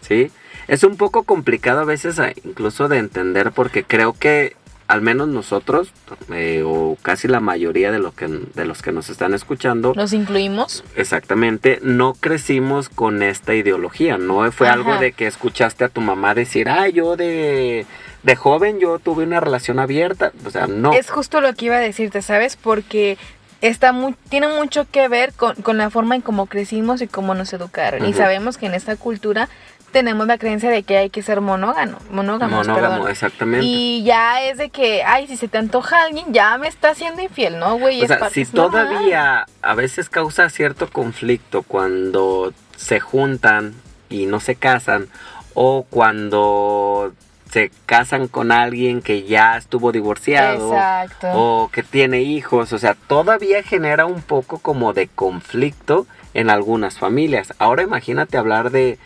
¿Sí? 0.00 0.32
Es 0.68 0.84
un 0.84 0.96
poco 0.96 1.24
complicado 1.24 1.80
a 1.80 1.84
veces 1.84 2.20
incluso 2.44 2.88
de 2.88 2.98
entender 2.98 3.52
porque 3.52 3.84
creo 3.84 4.12
que 4.12 4.54
al 4.86 5.02
menos 5.02 5.28
nosotros, 5.28 5.92
eh, 6.32 6.62
o 6.64 6.96
casi 7.02 7.28
la 7.28 7.40
mayoría 7.40 7.92
de, 7.92 7.98
lo 7.98 8.12
que, 8.12 8.26
de 8.26 8.64
los 8.64 8.80
que 8.80 8.90
nos 8.90 9.10
están 9.10 9.34
escuchando, 9.34 9.92
Nos 9.94 10.14
incluimos. 10.14 10.82
Exactamente, 10.96 11.78
no 11.82 12.14
crecimos 12.14 12.88
con 12.88 13.22
esta 13.22 13.54
ideología, 13.54 14.16
no 14.16 14.50
fue 14.50 14.66
Ajá. 14.68 14.76
algo 14.76 14.96
de 14.96 15.12
que 15.12 15.26
escuchaste 15.26 15.84
a 15.84 15.88
tu 15.90 16.00
mamá 16.00 16.34
decir, 16.34 16.70
ah, 16.70 16.88
yo 16.88 17.16
de, 17.16 17.84
de 18.22 18.36
joven 18.36 18.78
yo 18.80 18.98
tuve 18.98 19.24
una 19.24 19.40
relación 19.40 19.78
abierta, 19.78 20.32
o 20.46 20.50
sea, 20.50 20.66
no. 20.66 20.94
Es 20.94 21.10
justo 21.10 21.42
lo 21.42 21.52
que 21.52 21.66
iba 21.66 21.76
a 21.76 21.80
decirte, 21.80 22.22
¿sabes? 22.22 22.56
Porque 22.56 23.18
está 23.60 23.92
mu- 23.92 24.14
tiene 24.30 24.48
mucho 24.48 24.86
que 24.90 25.06
ver 25.08 25.34
con, 25.34 25.54
con 25.56 25.76
la 25.76 25.90
forma 25.90 26.14
en 26.14 26.22
cómo 26.22 26.46
crecimos 26.46 27.02
y 27.02 27.08
cómo 27.08 27.34
nos 27.34 27.52
educaron. 27.52 28.06
Y 28.06 28.14
sabemos 28.14 28.56
que 28.56 28.64
en 28.64 28.72
esta 28.72 28.96
cultura 28.96 29.50
tenemos 29.92 30.26
la 30.26 30.38
creencia 30.38 30.70
de 30.70 30.82
que 30.82 30.96
hay 30.98 31.10
que 31.10 31.22
ser 31.22 31.40
monógamo, 31.40 31.98
monógamos, 32.10 32.66
Monógamo, 32.66 32.94
perdón. 32.96 33.10
exactamente. 33.10 33.64
Y 33.66 34.02
ya 34.04 34.42
es 34.42 34.58
de 34.58 34.70
que, 34.70 35.02
ay, 35.02 35.26
si 35.26 35.36
se 35.36 35.48
te 35.48 35.58
antoja 35.58 36.02
alguien, 36.02 36.32
ya 36.32 36.56
me 36.58 36.68
está 36.68 36.90
haciendo 36.90 37.22
infiel, 37.22 37.58
¿no, 37.58 37.78
güey? 37.78 38.00
o 38.00 38.04
Es 38.04 38.08
sea, 38.08 38.30
si 38.30 38.44
todavía 38.44 39.46
a 39.62 39.74
veces 39.74 40.08
causa 40.10 40.48
cierto 40.50 40.88
conflicto 40.90 41.62
cuando 41.62 42.52
se 42.76 43.00
juntan 43.00 43.74
y 44.08 44.26
no 44.26 44.40
se 44.40 44.54
casan, 44.56 45.08
o 45.54 45.84
cuando 45.88 47.12
se 47.50 47.72
casan 47.86 48.28
con 48.28 48.52
alguien 48.52 49.00
que 49.00 49.22
ya 49.22 49.56
estuvo 49.56 49.90
divorciado, 49.90 50.68
Exacto. 50.74 51.28
o 51.32 51.70
que 51.72 51.82
tiene 51.82 52.20
hijos, 52.20 52.72
o 52.74 52.78
sea, 52.78 52.94
todavía 52.94 53.62
genera 53.62 54.04
un 54.04 54.20
poco 54.20 54.58
como 54.58 54.92
de 54.92 55.08
conflicto 55.08 56.06
en 56.34 56.50
algunas 56.50 56.98
familias. 56.98 57.54
Ahora 57.58 57.82
imagínate 57.82 58.36
hablar 58.36 58.70
de, 58.70 58.98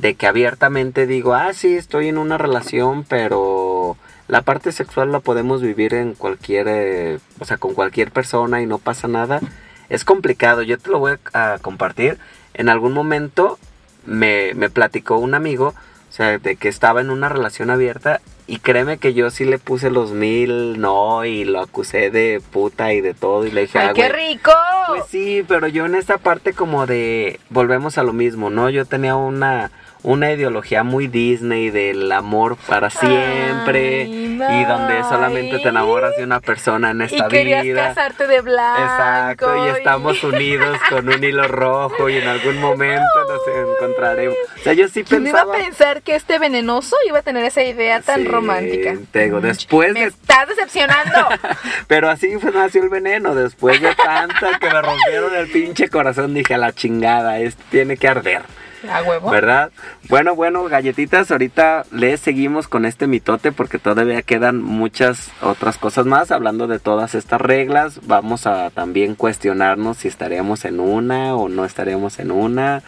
de 0.00 0.14
que 0.14 0.26
abiertamente 0.26 1.06
digo, 1.06 1.34
ah, 1.34 1.52
sí, 1.52 1.74
estoy 1.76 2.08
en 2.08 2.18
una 2.18 2.38
relación, 2.38 3.04
pero 3.04 3.96
la 4.28 4.42
parte 4.42 4.72
sexual 4.72 5.12
la 5.12 5.20
podemos 5.20 5.62
vivir 5.62 5.94
en 5.94 6.14
cualquier, 6.14 6.66
eh, 6.68 7.18
o 7.38 7.44
sea, 7.44 7.56
con 7.58 7.74
cualquier 7.74 8.10
persona 8.10 8.60
y 8.60 8.66
no 8.66 8.78
pasa 8.78 9.08
nada. 9.08 9.40
Es 9.88 10.04
complicado, 10.04 10.62
yo 10.62 10.78
te 10.78 10.90
lo 10.90 10.98
voy 10.98 11.14
a 11.32 11.58
compartir. 11.62 12.18
En 12.54 12.68
algún 12.68 12.92
momento 12.92 13.58
me, 14.04 14.52
me 14.54 14.70
platicó 14.70 15.16
un 15.18 15.34
amigo 15.34 15.74
sea, 16.16 16.38
de 16.38 16.56
que 16.56 16.68
estaba 16.68 17.00
en 17.00 17.10
una 17.10 17.28
relación 17.28 17.70
abierta 17.70 18.20
y 18.46 18.58
créeme 18.58 18.98
que 18.98 19.12
yo 19.12 19.30
sí 19.30 19.44
le 19.44 19.58
puse 19.58 19.90
los 19.90 20.12
mil 20.12 20.80
no 20.80 21.24
y 21.24 21.44
lo 21.44 21.60
acusé 21.60 22.10
de 22.10 22.40
puta 22.52 22.92
y 22.92 23.00
de 23.00 23.12
todo 23.12 23.46
y 23.46 23.50
le 23.50 23.62
dije, 23.62 23.78
¡Ay, 23.78 23.88
"Ah, 23.90 23.92
qué 23.92 24.08
rico! 24.08 24.52
Pues 24.88 25.04
sí, 25.10 25.44
pero 25.46 25.66
yo 25.68 25.84
en 25.84 25.94
esta 25.94 26.18
parte 26.18 26.52
como 26.52 26.86
de 26.86 27.38
volvemos 27.50 27.98
a 27.98 28.02
lo 28.02 28.12
mismo, 28.12 28.50
¿no? 28.50 28.70
Yo 28.70 28.84
tenía 28.86 29.16
una 29.16 29.70
una 30.02 30.30
ideología 30.32 30.82
muy 30.84 31.08
Disney 31.08 31.70
del 31.70 32.10
amor 32.12 32.56
para 32.68 32.90
siempre 32.90 34.02
Ay, 34.02 34.36
y 34.60 34.64
donde 34.64 35.02
solamente 35.04 35.58
te 35.58 35.68
enamoras 35.68 36.16
de 36.16 36.24
una 36.24 36.40
persona 36.40 36.90
en 36.90 37.02
esta 37.02 37.26
y 37.26 37.28
querías 37.28 37.62
vida. 37.64 37.88
casarte 37.88 38.26
de 38.26 38.40
blanco. 38.42 38.82
Exacto, 38.82 39.66
y 39.66 39.70
estamos 39.70 40.22
unidos 40.22 40.78
con 40.90 41.08
un 41.08 41.24
hilo 41.24 41.48
rojo 41.48 42.08
y 42.08 42.16
en 42.18 42.28
algún 42.28 42.58
momento 42.60 43.02
nos 43.28 43.40
encontraremos. 43.72 44.36
O 44.56 44.62
sea, 44.62 44.72
yo 44.74 44.86
sí 44.88 45.02
¿Quién 45.04 45.26
iba 45.26 45.40
a 45.40 45.44
pensaba 45.44 45.64
pensar 45.64 46.02
que 46.02 46.14
este 46.14 46.38
venenoso 46.38 46.96
iba 47.08 47.18
a 47.18 47.22
tener 47.22 47.44
esa 47.44 47.62
idea 47.64 48.00
tan 48.00 48.20
Sí, 48.22 48.28
romántica? 48.28 48.94
te 49.10 49.24
digo, 49.24 49.40
después 49.40 49.92
Me 49.94 50.00
de 50.00 50.06
estás 50.06 50.48
decepcionando. 50.48 51.28
Pero 51.88 52.08
así 52.10 52.36
fue, 52.38 52.52
nació 52.52 52.82
el 52.82 52.88
veneno. 52.90 53.34
Después 53.34 53.80
de 53.80 53.94
tanta 53.94 54.58
que 54.58 54.70
me 54.70 54.82
rompieron 54.82 55.34
el 55.34 55.48
pinche 55.48 55.88
corazón, 55.88 56.34
dije 56.34 56.54
a 56.54 56.58
la 56.58 56.72
chingada, 56.72 57.38
esto 57.40 57.62
tiene 57.70 57.96
que 57.96 58.08
arder. 58.08 58.42
A 58.88 59.02
huevo. 59.02 59.30
¿Verdad? 59.30 59.70
Bueno, 60.08 60.34
bueno, 60.34 60.64
galletitas, 60.64 61.30
ahorita 61.30 61.84
le 61.90 62.16
seguimos 62.16 62.68
con 62.68 62.84
este 62.84 63.06
mitote 63.06 63.52
porque 63.52 63.78
todavía 63.78 64.22
quedan 64.22 64.62
muchas 64.62 65.30
otras 65.42 65.78
cosas 65.78 66.06
más. 66.06 66.30
Hablando 66.30 66.66
de 66.66 66.78
todas 66.78 67.14
estas 67.14 67.40
reglas, 67.40 68.00
vamos 68.06 68.46
a 68.46 68.70
también 68.70 69.14
cuestionarnos 69.14 69.98
si 69.98 70.08
estaríamos 70.08 70.64
en 70.64 70.80
una 70.80 71.34
o 71.34 71.48
no 71.48 71.64
estaríamos 71.64 72.18
en 72.18 72.30
una. 72.30 72.82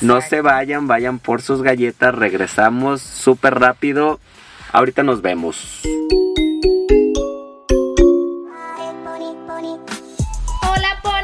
No 0.00 0.20
se 0.20 0.40
vayan, 0.40 0.88
vayan 0.88 1.18
por 1.18 1.40
sus 1.40 1.62
galletas, 1.62 2.14
regresamos 2.14 3.00
súper 3.00 3.58
rápido. 3.58 4.18
Ahorita 4.72 5.02
nos 5.02 5.22
vemos. 5.22 5.82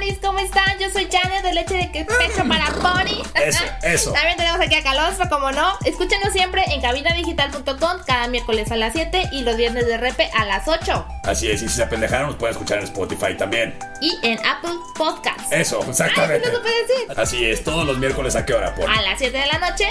Ponis, 0.04 0.18
¿cómo 0.20 0.38
están? 0.38 0.78
Yo 0.78 0.90
soy 0.90 1.08
Janet 1.10 1.42
de 1.42 1.54
Leche 1.54 1.74
de 1.74 2.04
Pecho 2.04 2.48
para 2.48 2.66
Pony. 2.72 3.22
Eso, 3.34 3.64
eso. 3.82 4.12
También 4.12 4.36
tenemos 4.36 4.60
aquí 4.60 4.74
a 4.74 4.82
Calostro, 4.82 5.28
como 5.28 5.52
no. 5.52 5.78
Escúchenos 5.84 6.32
siempre 6.32 6.62
en 6.68 6.80
cabinadigital.com 6.80 8.00
cada 8.06 8.28
miércoles 8.28 8.70
a 8.70 8.76
las 8.76 8.92
7 8.92 9.30
y 9.32 9.42
los 9.42 9.56
viernes 9.56 9.86
de 9.86 9.96
repe 9.96 10.30
a 10.34 10.44
las 10.44 10.68
8. 10.68 11.06
Así 11.24 11.50
es, 11.50 11.62
y 11.62 11.68
si 11.68 11.76
se 11.76 11.82
apendejaron, 11.82 12.28
nos 12.28 12.36
pueden 12.36 12.54
escuchar 12.54 12.78
en 12.78 12.84
Spotify 12.84 13.36
también. 13.36 13.78
Y 14.00 14.18
en 14.22 14.38
Apple 14.44 14.74
Podcasts. 14.96 15.50
Eso, 15.50 15.80
exactamente. 15.88 16.48
Ay, 16.48 16.52
no 16.52 16.60
decir. 16.60 17.18
Así 17.20 17.44
es, 17.44 17.64
todos 17.64 17.86
los 17.86 17.98
miércoles 17.98 18.36
a 18.36 18.44
qué 18.44 18.54
hora, 18.54 18.74
por. 18.74 18.88
A 18.90 19.02
las 19.02 19.18
7 19.18 19.36
de 19.36 19.46
la 19.46 19.58
noche 19.58 19.88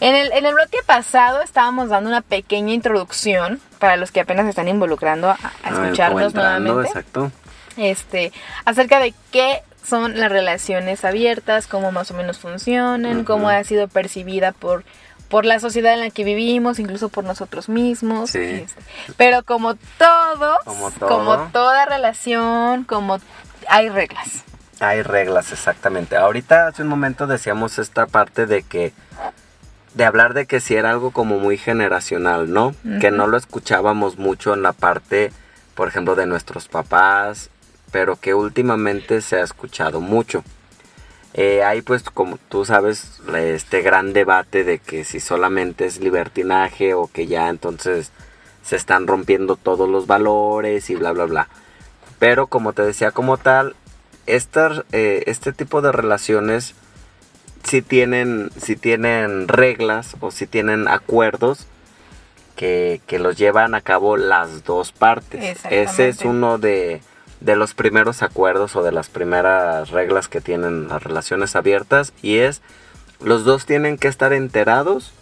en 0.00 0.14
el, 0.14 0.30
en 0.32 0.44
el 0.44 0.52
bloque 0.54 0.76
pasado 0.84 1.40
estábamos 1.40 1.88
dando 1.88 2.10
una 2.10 2.20
pequeña 2.20 2.74
introducción 2.74 3.60
para 3.78 3.96
los 3.96 4.10
que 4.12 4.20
apenas 4.20 4.44
se 4.44 4.50
están 4.50 4.68
involucrando 4.68 5.30
a, 5.30 5.32
a 5.32 5.38
Ah, 5.64 5.70
escucharnos 5.70 6.34
nuevamente. 6.34 6.88
Exacto. 6.88 7.32
este, 7.78 8.32
acerca 8.66 8.98
de 9.00 9.14
qué 9.32 9.62
son 9.86 10.18
las 10.18 10.30
relaciones 10.30 11.04
abiertas, 11.04 11.66
cómo 11.66 11.92
más 11.92 12.10
o 12.10 12.14
menos 12.14 12.38
funcionan, 12.38 13.24
cómo 13.24 13.48
ha 13.48 13.62
sido 13.64 13.88
percibida 13.88 14.52
por, 14.52 14.84
por 15.28 15.44
la 15.44 15.60
sociedad 15.60 15.94
en 15.94 16.00
la 16.00 16.10
que 16.10 16.24
vivimos, 16.24 16.78
incluso 16.78 17.08
por 17.08 17.24
nosotros 17.24 17.68
mismos. 17.68 18.30
Sí. 18.30 18.40
este, 18.40 18.80
Pero 19.16 19.42
como 19.44 19.74
todo, 19.98 20.58
Como 20.64 20.90
todo. 20.90 21.08
como 21.08 21.36
toda 21.52 21.86
relación, 21.86 22.84
como 22.84 23.18
hay 23.68 23.88
reglas. 23.88 24.42
Hay 24.80 25.02
reglas, 25.02 25.52
exactamente. 25.52 26.16
Ahorita 26.16 26.66
hace 26.66 26.82
un 26.82 26.88
momento 26.88 27.26
decíamos 27.26 27.78
esta 27.78 28.06
parte 28.06 28.46
de 28.46 28.62
que 28.62 28.92
de 29.94 30.04
hablar 30.04 30.34
de 30.34 30.44
que 30.46 30.60
si 30.60 30.74
era 30.76 30.90
algo 30.90 31.10
como 31.10 31.38
muy 31.38 31.56
generacional, 31.56 32.52
¿no? 32.52 32.74
Que 33.00 33.10
no 33.10 33.26
lo 33.26 33.38
escuchábamos 33.38 34.18
mucho 34.18 34.52
en 34.52 34.62
la 34.62 34.74
parte, 34.74 35.32
por 35.74 35.88
ejemplo, 35.88 36.14
de 36.14 36.26
nuestros 36.26 36.68
papás, 36.68 37.48
pero 37.90 38.16
que 38.16 38.34
últimamente 38.34 39.20
se 39.20 39.36
ha 39.36 39.42
escuchado 39.42 40.00
mucho. 40.00 40.44
Eh, 41.34 41.62
hay 41.62 41.82
pues, 41.82 42.02
como 42.02 42.38
tú 42.48 42.64
sabes, 42.64 43.20
este 43.34 43.82
gran 43.82 44.12
debate 44.12 44.64
de 44.64 44.78
que 44.78 45.04
si 45.04 45.20
solamente 45.20 45.84
es 45.84 46.00
libertinaje 46.00 46.94
o 46.94 47.08
que 47.12 47.26
ya 47.26 47.48
entonces 47.50 48.10
se 48.62 48.76
están 48.76 49.06
rompiendo 49.06 49.56
todos 49.56 49.88
los 49.88 50.06
valores 50.06 50.88
y 50.88 50.94
bla, 50.94 51.12
bla, 51.12 51.26
bla. 51.26 51.48
Pero 52.18 52.46
como 52.46 52.72
te 52.72 52.82
decía 52.82 53.10
como 53.10 53.36
tal, 53.36 53.76
eh, 54.26 55.22
este 55.26 55.52
tipo 55.52 55.82
de 55.82 55.92
relaciones 55.92 56.74
si 57.64 57.82
tienen, 57.82 58.50
si 58.56 58.76
tienen 58.76 59.48
reglas 59.48 60.16
o 60.20 60.30
si 60.30 60.46
tienen 60.46 60.88
acuerdos 60.88 61.66
que, 62.54 63.00
que 63.06 63.18
los 63.18 63.36
llevan 63.36 63.74
a 63.74 63.82
cabo 63.82 64.16
las 64.16 64.64
dos 64.64 64.92
partes. 64.92 65.58
Ese 65.68 66.08
es 66.08 66.22
uno 66.22 66.58
de, 66.58 67.02
de 67.40 67.56
los 67.56 67.74
primeros 67.74 68.22
acuerdos 68.22 68.76
o 68.76 68.82
de 68.82 68.92
las 68.92 69.08
primeras 69.08 69.90
reglas 69.90 70.28
que 70.28 70.40
tienen 70.40 70.88
las 70.88 71.02
relaciones 71.02 71.56
abiertas 71.56 72.12
y 72.22 72.38
es 72.38 72.62
los 73.20 73.44
dos 73.44 73.66
tienen 73.66 73.98
que 73.98 74.08
estar 74.08 74.32
enterados 74.32 75.12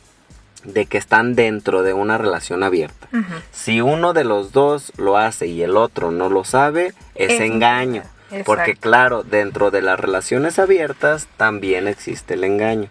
de 0.65 0.87
que 0.87 0.99
están 0.99 1.35
dentro 1.35 1.83
de 1.83 1.93
una 1.93 2.19
relación 2.19 2.63
abierta. 2.63 3.09
Si 3.53 3.81
uno 3.81 4.13
de 4.13 4.25
los 4.25 4.53
dos 4.53 4.93
lo 4.97 5.19
hace 5.19 5.47
y 5.47 5.63
el 5.63 5.77
otro 5.77 6.11
no 6.11 6.29
lo 6.29 6.45
sabe, 6.45 6.95
es, 7.15 7.33
Es 7.33 7.41
engaño. 7.41 8.03
Exacto. 8.31 8.45
Porque 8.47 8.75
claro, 8.75 9.23
dentro 9.23 9.71
de 9.71 9.83
las 9.83 10.01
relaciones 10.01 10.59
abiertas 10.59 11.29
también 11.37 11.87
existe 11.87 12.35
el 12.35 12.45
engaño. 12.45 12.89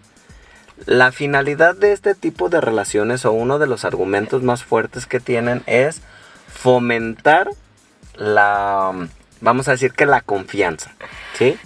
La 0.86 1.12
finalidad 1.12 1.74
de 1.74 1.92
este 1.92 2.14
tipo 2.14 2.48
de 2.48 2.60
relaciones 2.60 3.24
o 3.24 3.32
uno 3.32 3.58
de 3.58 3.66
los 3.66 3.84
argumentos 3.84 4.42
más 4.42 4.64
fuertes 4.64 5.06
que 5.06 5.20
tienen 5.20 5.62
es 5.66 6.00
fomentar 6.48 7.50
la, 8.16 8.92
vamos 9.40 9.68
a 9.68 9.72
decir 9.72 9.92
que 9.92 10.06
la 10.06 10.20
confianza, 10.20 10.90
¿sí? 11.34 11.56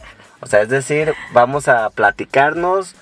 O 0.40 0.47
sea, 0.47 0.62
es 0.62 0.69
decir, 0.69 1.14
vamos 1.33 1.69
a 1.69 1.90
platicarnos, 1.90 2.95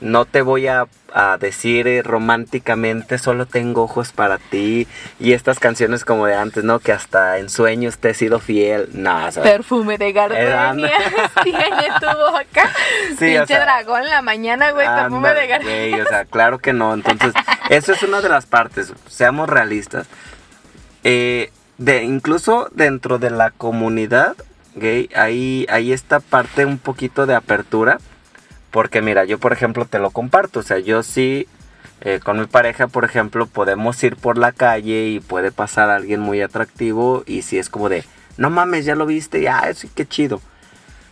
no 0.00 0.24
te 0.24 0.42
voy 0.42 0.66
a, 0.66 0.86
a 1.12 1.38
decir 1.38 1.86
eh, 1.86 2.02
románticamente, 2.02 3.18
solo 3.18 3.46
tengo 3.46 3.82
ojos 3.84 4.12
para 4.12 4.38
ti. 4.38 4.86
Y 5.20 5.32
estas 5.32 5.58
canciones 5.60 6.04
como 6.04 6.26
de 6.26 6.34
antes, 6.34 6.62
¿no? 6.64 6.80
Que 6.80 6.92
hasta 6.92 7.38
en 7.38 7.48
sueños 7.48 7.98
te 7.98 8.10
he 8.10 8.14
sido 8.14 8.38
fiel. 8.40 8.88
No, 8.92 9.26
o 9.26 9.30
sea, 9.32 9.42
Perfume 9.42 9.96
de 9.98 10.08
Eh, 10.08 10.12
gardenia. 10.12 10.70
anda. 10.70 10.90
Tiene 11.44 11.88
tu 12.00 12.06
boca. 12.06 12.70
Sí, 13.10 13.26
Pinche 13.26 13.40
o 13.42 13.46
sea, 13.46 13.60
dragón 13.64 14.02
en 14.02 14.10
la 14.10 14.22
mañana, 14.22 14.72
güey. 14.72 14.86
Perfume 14.86 15.32
de 15.34 15.46
gardenia. 15.46 16.04
o 16.04 16.08
sea, 16.08 16.24
claro 16.24 16.58
que 16.58 16.72
no. 16.72 16.92
Entonces, 16.94 17.32
eso 17.70 17.92
es 17.92 18.02
una 18.02 18.20
de 18.20 18.28
las 18.28 18.46
partes. 18.46 18.92
Seamos 19.08 19.48
realistas. 19.48 20.06
Eh, 21.04 21.52
de, 21.78 22.04
incluso 22.04 22.68
dentro 22.72 23.18
de 23.18 23.30
la 23.30 23.50
comunidad 23.50 24.36
gay, 24.76 25.08
hay, 25.14 25.66
hay 25.68 25.92
esta 25.92 26.20
parte 26.20 26.64
un 26.64 26.78
poquito 26.78 27.26
de 27.26 27.34
apertura. 27.34 27.98
Porque 28.70 29.02
mira, 29.02 29.24
yo 29.24 29.38
por 29.38 29.52
ejemplo 29.52 29.84
te 29.84 29.98
lo 29.98 30.10
comparto. 30.10 30.60
O 30.60 30.62
sea, 30.62 30.78
yo 30.78 31.02
sí, 31.02 31.46
eh, 32.00 32.20
con 32.22 32.40
mi 32.40 32.46
pareja, 32.46 32.88
por 32.88 33.04
ejemplo, 33.04 33.46
podemos 33.46 34.02
ir 34.02 34.16
por 34.16 34.36
la 34.36 34.52
calle 34.52 35.06
y 35.08 35.20
puede 35.20 35.52
pasar 35.52 35.90
alguien 35.90 36.20
muy 36.20 36.40
atractivo. 36.42 37.22
Y 37.26 37.42
si 37.42 37.58
es 37.58 37.70
como 37.70 37.88
de, 37.88 38.04
no 38.36 38.50
mames, 38.50 38.84
ya 38.84 38.94
lo 38.94 39.06
viste, 39.06 39.40
y 39.40 39.46
ah, 39.46 39.72
sí, 39.74 39.88
qué 39.94 40.06
chido. 40.06 40.40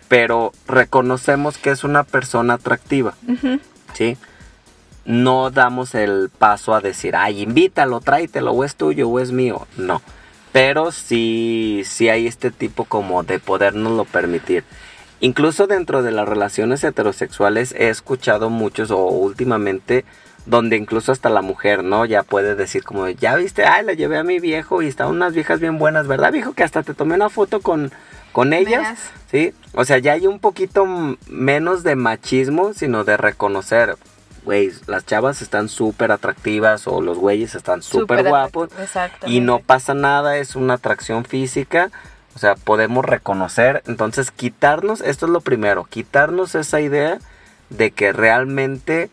Pero 0.08 0.52
reconocemos 0.66 1.56
que 1.56 1.70
es 1.70 1.84
una 1.84 2.02
persona 2.02 2.54
atractiva. 2.54 3.14
¿sí? 3.94 4.18
No 5.04 5.50
damos 5.50 5.94
el 5.94 6.30
paso 6.36 6.74
a 6.74 6.80
decir, 6.80 7.16
ay, 7.16 7.42
invítalo, 7.42 8.00
tráetelo, 8.00 8.52
o 8.52 8.64
es 8.64 8.74
tuyo, 8.74 9.08
o 9.08 9.20
es 9.20 9.32
mío. 9.32 9.66
No. 9.76 10.02
Pero 10.52 10.92
sí, 10.92 11.82
sí 11.86 12.08
hay 12.08 12.26
este 12.26 12.50
tipo 12.50 12.84
como 12.84 13.22
de 13.22 13.38
podernoslo 13.38 14.04
permitir. 14.04 14.64
Incluso 15.20 15.66
dentro 15.66 16.02
de 16.02 16.10
las 16.10 16.28
relaciones 16.28 16.82
heterosexuales 16.84 17.74
he 17.78 17.88
escuchado 17.88 18.50
muchos, 18.50 18.90
o 18.90 19.06
últimamente, 19.06 20.04
donde 20.46 20.76
incluso 20.76 21.12
hasta 21.12 21.30
la 21.30 21.42
mujer, 21.42 21.84
¿no? 21.84 22.04
Ya 22.04 22.22
puede 22.22 22.54
decir 22.56 22.82
como, 22.82 23.08
ya 23.08 23.36
viste, 23.36 23.64
ay, 23.64 23.84
la 23.84 23.92
llevé 23.92 24.18
a 24.18 24.24
mi 24.24 24.40
viejo 24.40 24.82
y 24.82 24.88
estaban 24.88 25.14
unas 25.14 25.32
viejas 25.32 25.60
bien 25.60 25.78
buenas, 25.78 26.08
¿verdad, 26.08 26.32
viejo? 26.32 26.52
Que 26.52 26.64
hasta 26.64 26.82
te 26.82 26.94
tomé 26.94 27.14
una 27.14 27.30
foto 27.30 27.60
con, 27.60 27.92
con 28.32 28.52
ellas. 28.52 28.98
Sí, 29.30 29.54
o 29.74 29.84
sea, 29.84 29.98
ya 29.98 30.12
hay 30.12 30.26
un 30.26 30.40
poquito 30.40 30.84
menos 31.28 31.84
de 31.84 31.94
machismo, 31.96 32.74
sino 32.74 33.04
de 33.04 33.16
reconocer. 33.16 33.96
Güey, 34.44 34.72
las 34.86 35.06
chavas 35.06 35.42
están 35.42 35.68
súper 35.68 36.12
atractivas 36.12 36.86
o 36.86 37.00
los 37.00 37.18
güeyes 37.18 37.54
están 37.54 37.82
súper 37.82 38.28
guapos 38.28 38.70
y 39.26 39.40
no 39.40 39.60
pasa 39.60 39.94
nada, 39.94 40.36
es 40.38 40.56
una 40.56 40.74
atracción 40.74 41.24
física. 41.24 41.90
O 42.34 42.38
sea, 42.38 42.54
podemos 42.54 43.04
reconocer, 43.04 43.82
entonces 43.86 44.30
quitarnos, 44.30 45.02
esto 45.02 45.26
es 45.26 45.32
lo 45.32 45.42
primero, 45.42 45.84
quitarnos 45.84 46.54
esa 46.54 46.80
idea 46.80 47.18
de 47.68 47.90
que 47.90 48.12
realmente 48.12 49.10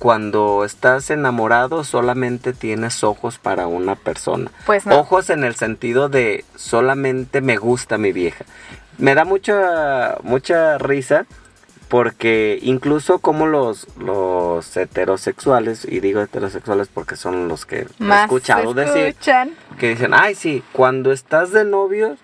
cuando 0.00 0.64
estás 0.64 1.10
enamorado 1.10 1.84
solamente 1.84 2.52
tienes 2.52 3.04
ojos 3.04 3.38
para 3.38 3.68
una 3.68 3.94
persona. 3.94 4.50
Pues 4.66 4.86
no. 4.86 4.98
Ojos 4.98 5.30
en 5.30 5.44
el 5.44 5.54
sentido 5.54 6.08
de 6.08 6.44
solamente 6.56 7.40
me 7.40 7.56
gusta 7.56 7.98
mi 7.98 8.10
vieja. 8.10 8.44
Me 8.98 9.14
da 9.14 9.24
mucha 9.24 10.16
mucha 10.22 10.78
risa 10.78 11.26
porque 11.90 12.60
incluso 12.62 13.18
como 13.18 13.46
los 13.46 13.88
los 13.98 14.76
heterosexuales 14.76 15.84
y 15.84 15.98
digo 15.98 16.22
heterosexuales 16.22 16.86
porque 16.86 17.16
son 17.16 17.48
los 17.48 17.66
que 17.66 17.80
he 17.80 17.86
Más 17.98 18.22
escuchado 18.22 18.72
se 18.72 18.80
decir 18.80 19.16
que 19.76 19.88
dicen, 19.88 20.14
"Ay, 20.14 20.36
sí, 20.36 20.62
cuando 20.72 21.10
estás 21.10 21.50
de 21.50 21.64
novio 21.64 22.16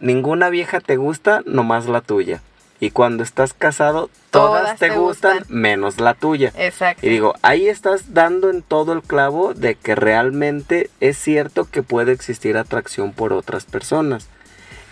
ninguna 0.00 0.48
vieja 0.48 0.80
te 0.80 0.96
gusta, 0.96 1.42
nomás 1.44 1.86
la 1.86 2.00
tuya." 2.00 2.40
Y 2.82 2.92
cuando 2.92 3.22
estás 3.22 3.52
casado, 3.52 4.08
todas, 4.30 4.62
Todas 4.62 4.78
te, 4.78 4.88
te 4.88 4.96
gustan, 4.96 5.38
gustan. 5.40 5.54
menos 5.54 6.00
la 6.00 6.14
tuya. 6.14 6.50
Exacto. 6.56 7.06
Y 7.06 7.10
digo, 7.10 7.34
ahí 7.42 7.68
estás 7.68 8.14
dando 8.14 8.48
en 8.48 8.62
todo 8.62 8.94
el 8.94 9.02
clavo 9.02 9.52
de 9.52 9.74
que 9.74 9.94
realmente 9.94 10.88
es 11.00 11.18
cierto 11.18 11.66
que 11.70 11.82
puede 11.82 12.12
existir 12.12 12.56
atracción 12.56 13.12
por 13.12 13.34
otras 13.34 13.66
personas. 13.66 14.28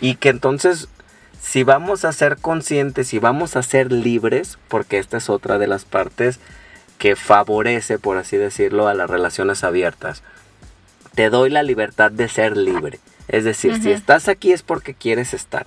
Y 0.02 0.16
que 0.16 0.28
entonces, 0.28 0.88
si 1.40 1.62
vamos 1.62 2.04
a 2.04 2.12
ser 2.12 2.36
conscientes 2.38 3.14
y 3.14 3.18
vamos 3.18 3.56
a 3.56 3.62
ser 3.62 3.92
libres, 3.92 4.58
porque 4.68 4.98
esta 4.98 5.16
es 5.18 5.30
otra 5.30 5.58
de 5.58 5.66
las 5.66 5.84
partes 5.84 6.40
que 6.98 7.16
favorece, 7.16 7.98
por 7.98 8.16
así 8.18 8.36
decirlo, 8.36 8.88
a 8.88 8.94
las 8.94 9.08
relaciones 9.08 9.62
abiertas. 9.64 10.22
Te 11.14 11.30
doy 11.30 11.50
la 11.50 11.62
libertad 11.62 12.10
de 12.10 12.28
ser 12.28 12.56
libre. 12.56 12.98
Es 13.28 13.44
decir, 13.44 13.72
si 13.82 13.90
estás 13.92 14.28
aquí 14.28 14.52
es 14.52 14.62
porque 14.62 14.94
quieres 14.94 15.34
estar. 15.34 15.66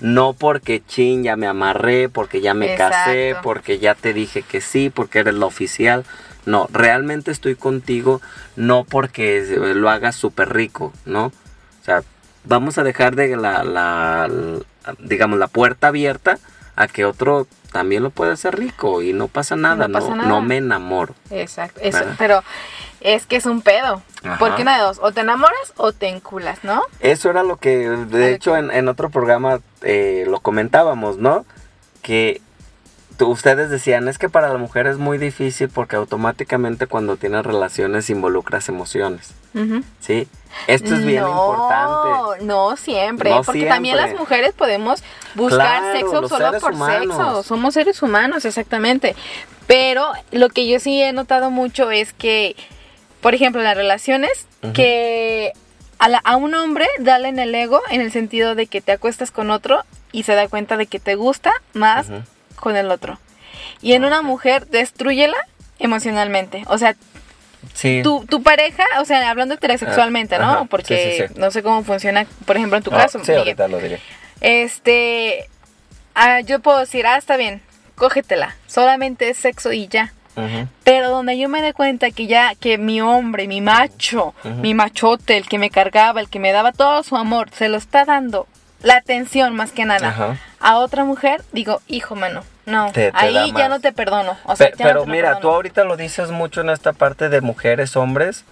No 0.00 0.32
porque 0.32 0.82
chin, 0.86 1.22
ya 1.24 1.36
me 1.36 1.46
amarré, 1.46 2.08
porque 2.08 2.40
ya 2.40 2.54
me 2.54 2.66
casé, 2.76 3.34
porque 3.42 3.78
ya 3.78 3.94
te 3.94 4.14
dije 4.14 4.42
que 4.42 4.60
sí, 4.60 4.88
porque 4.90 5.18
eres 5.18 5.34
la 5.34 5.46
oficial. 5.46 6.04
No, 6.46 6.68
realmente 6.72 7.30
estoy 7.30 7.54
contigo, 7.54 8.22
no 8.56 8.84
porque 8.84 9.44
lo 9.74 9.90
hagas 9.90 10.16
súper 10.16 10.54
rico, 10.54 10.92
¿no? 11.04 11.26
O 11.26 11.84
sea, 11.84 12.02
vamos 12.44 12.78
a 12.78 12.82
dejar 12.82 13.14
de 13.16 13.36
la- 13.36 13.62
la- 13.64 14.30
digamos, 14.98 15.38
la 15.38 15.48
puerta 15.48 15.88
abierta 15.88 16.38
a 16.76 16.88
que 16.88 17.04
otro 17.04 17.46
también 17.72 18.02
lo 18.02 18.10
puede 18.10 18.32
hacer 18.32 18.58
rico 18.58 19.02
y 19.02 19.12
no 19.12 19.28
pasa 19.28 19.56
nada, 19.56 19.88
no, 19.88 19.92
pasa 19.92 20.14
nada. 20.14 20.28
no 20.28 20.40
me 20.42 20.56
enamoro. 20.56 21.14
Exacto. 21.30 21.80
Eso, 21.82 22.04
pero 22.18 22.42
es 23.00 23.26
que 23.26 23.36
es 23.36 23.46
un 23.46 23.62
pedo. 23.62 24.02
Ajá. 24.24 24.36
Porque 24.38 24.62
una 24.62 24.76
de 24.76 24.82
dos, 24.82 24.98
o 25.00 25.12
te 25.12 25.20
enamoras 25.20 25.72
o 25.76 25.92
te 25.92 26.08
enculas, 26.08 26.64
¿no? 26.64 26.82
Eso 27.00 27.30
era 27.30 27.42
lo 27.42 27.56
que, 27.56 27.88
de 27.88 28.34
hecho, 28.34 28.56
en, 28.56 28.70
en 28.70 28.88
otro 28.88 29.10
programa 29.10 29.60
eh, 29.82 30.24
lo 30.26 30.40
comentábamos, 30.40 31.18
¿no? 31.18 31.44
Que 32.02 32.40
ustedes 33.28 33.70
decían, 33.70 34.08
es 34.08 34.18
que 34.18 34.28
para 34.28 34.48
la 34.48 34.58
mujer 34.58 34.86
es 34.86 34.98
muy 34.98 35.18
difícil 35.18 35.68
porque 35.68 35.96
automáticamente 35.96 36.86
cuando 36.86 37.16
tienes 37.16 37.44
relaciones 37.44 38.08
involucras 38.10 38.68
emociones. 38.68 39.32
¿sí? 40.00 40.28
Esto 40.68 40.94
es 40.94 41.04
bien 41.04 41.22
no, 41.22 41.28
importante. 41.30 42.44
No 42.44 42.76
siempre, 42.76 43.30
No 43.30 43.42
porque 43.42 43.66
también 43.66 43.96
las 43.96 44.16
mujeres 44.18 44.52
podemos 44.52 45.02
buscar 45.34 45.80
Claro, 45.80 45.98
sexo 45.98 46.28
solo 46.28 46.60
por 46.60 46.72
humanos. 46.74 47.16
sexo. 47.16 47.42
Somos 47.42 47.74
seres 47.74 48.00
humanos, 48.02 48.44
exactamente. 48.44 49.16
Pero 49.66 50.06
lo 50.32 50.48
que 50.48 50.68
yo 50.68 50.78
sí 50.80 51.02
he 51.02 51.12
notado 51.12 51.50
mucho 51.50 51.90
es 51.90 52.12
que, 52.12 52.54
por 53.20 53.34
ejemplo, 53.34 53.62
las 53.62 53.76
relaciones, 53.76 54.46
que 54.72 55.52
a, 55.98 56.08
la- 56.08 56.20
a 56.24 56.36
un 56.36 56.54
hombre 56.54 56.86
dale 56.98 57.28
en 57.28 57.38
el 57.38 57.54
ego 57.54 57.80
en 57.90 58.00
el 58.00 58.10
sentido 58.12 58.54
de 58.54 58.66
que 58.66 58.80
te 58.80 58.92
acuestas 58.92 59.30
con 59.30 59.50
otro 59.50 59.82
y 60.12 60.22
se 60.24 60.34
da 60.34 60.48
cuenta 60.48 60.76
de 60.76 60.86
que 60.86 60.98
te 61.00 61.14
gusta 61.16 61.52
más. 61.72 62.06
Con 62.60 62.76
el 62.76 62.90
otro. 62.90 63.18
Y 63.82 63.94
en 63.94 64.04
una 64.04 64.22
mujer, 64.22 64.66
destruyela 64.68 65.36
emocionalmente. 65.78 66.62
O 66.68 66.78
sea, 66.78 66.94
Sí. 67.74 68.00
tu, 68.02 68.24
tu 68.26 68.42
pareja, 68.42 68.84
o 69.00 69.04
sea, 69.04 69.28
hablando 69.30 69.54
heterosexualmente, 69.54 70.38
¿no? 70.38 70.50
Ajá, 70.50 70.64
Porque 70.64 71.12
sí, 71.18 71.22
sí, 71.22 71.28
sí. 71.34 71.40
no 71.40 71.50
sé 71.50 71.62
cómo 71.62 71.82
funciona, 71.84 72.26
por 72.46 72.56
ejemplo, 72.56 72.78
en 72.78 72.82
tu 72.82 72.90
Ah, 72.94 72.98
caso. 73.02 73.22
sí, 73.24 73.32
ahorita 73.32 73.68
lo 73.68 73.78
diré. 73.78 74.00
Este, 74.40 75.48
ah, 76.14 76.40
yo 76.40 76.60
puedo 76.60 76.78
decir, 76.78 77.06
ah, 77.06 77.16
está 77.18 77.36
bien, 77.36 77.60
cógetela, 77.96 78.56
solamente 78.66 79.28
es 79.30 79.36
sexo 79.36 79.72
y 79.72 79.88
ya. 79.88 80.12
Pero 80.84 81.10
donde 81.10 81.36
yo 81.38 81.50
me 81.50 81.60
dé 81.60 81.74
cuenta 81.74 82.10
que 82.12 82.26
ya, 82.26 82.54
que 82.54 82.78
mi 82.78 83.02
hombre, 83.02 83.46
mi 83.46 83.60
macho, 83.60 84.34
mi 84.62 84.72
machote, 84.72 85.36
el 85.36 85.46
que 85.46 85.58
me 85.58 85.68
cargaba, 85.68 86.18
el 86.22 86.30
que 86.30 86.38
me 86.38 86.50
daba 86.50 86.72
todo 86.72 87.02
su 87.02 87.16
amor, 87.18 87.50
se 87.52 87.68
lo 87.68 87.76
está 87.76 88.06
dando, 88.06 88.46
la 88.82 88.96
atención 88.96 89.54
más 89.54 89.72
que 89.72 89.84
nada, 89.84 90.08
Ajá. 90.08 90.36
a 90.60 90.76
otra 90.78 91.04
mujer, 91.04 91.42
digo, 91.52 91.80
hijo, 91.86 92.14
mano, 92.16 92.42
no, 92.66 92.92
Te- 92.92 93.10
te 93.12 93.16
ahí 93.16 93.52
ya 93.56 93.68
no 93.68 93.80
te 93.80 93.92
perdono. 93.92 94.36
O 94.44 94.56
sea, 94.56 94.70
Pe- 94.70 94.76
ya 94.78 94.84
no 94.86 94.90
pero 95.02 95.06
mira, 95.06 95.38
tú 95.40 95.48
ahorita 95.50 95.84
lo 95.84 95.96
dices 95.96 96.30
mucho 96.30 96.60
en 96.62 96.70
esta 96.70 96.92
parte 96.92 97.28
de 97.28 97.40
mujeres, 97.40 97.96
hombres. 97.96 98.44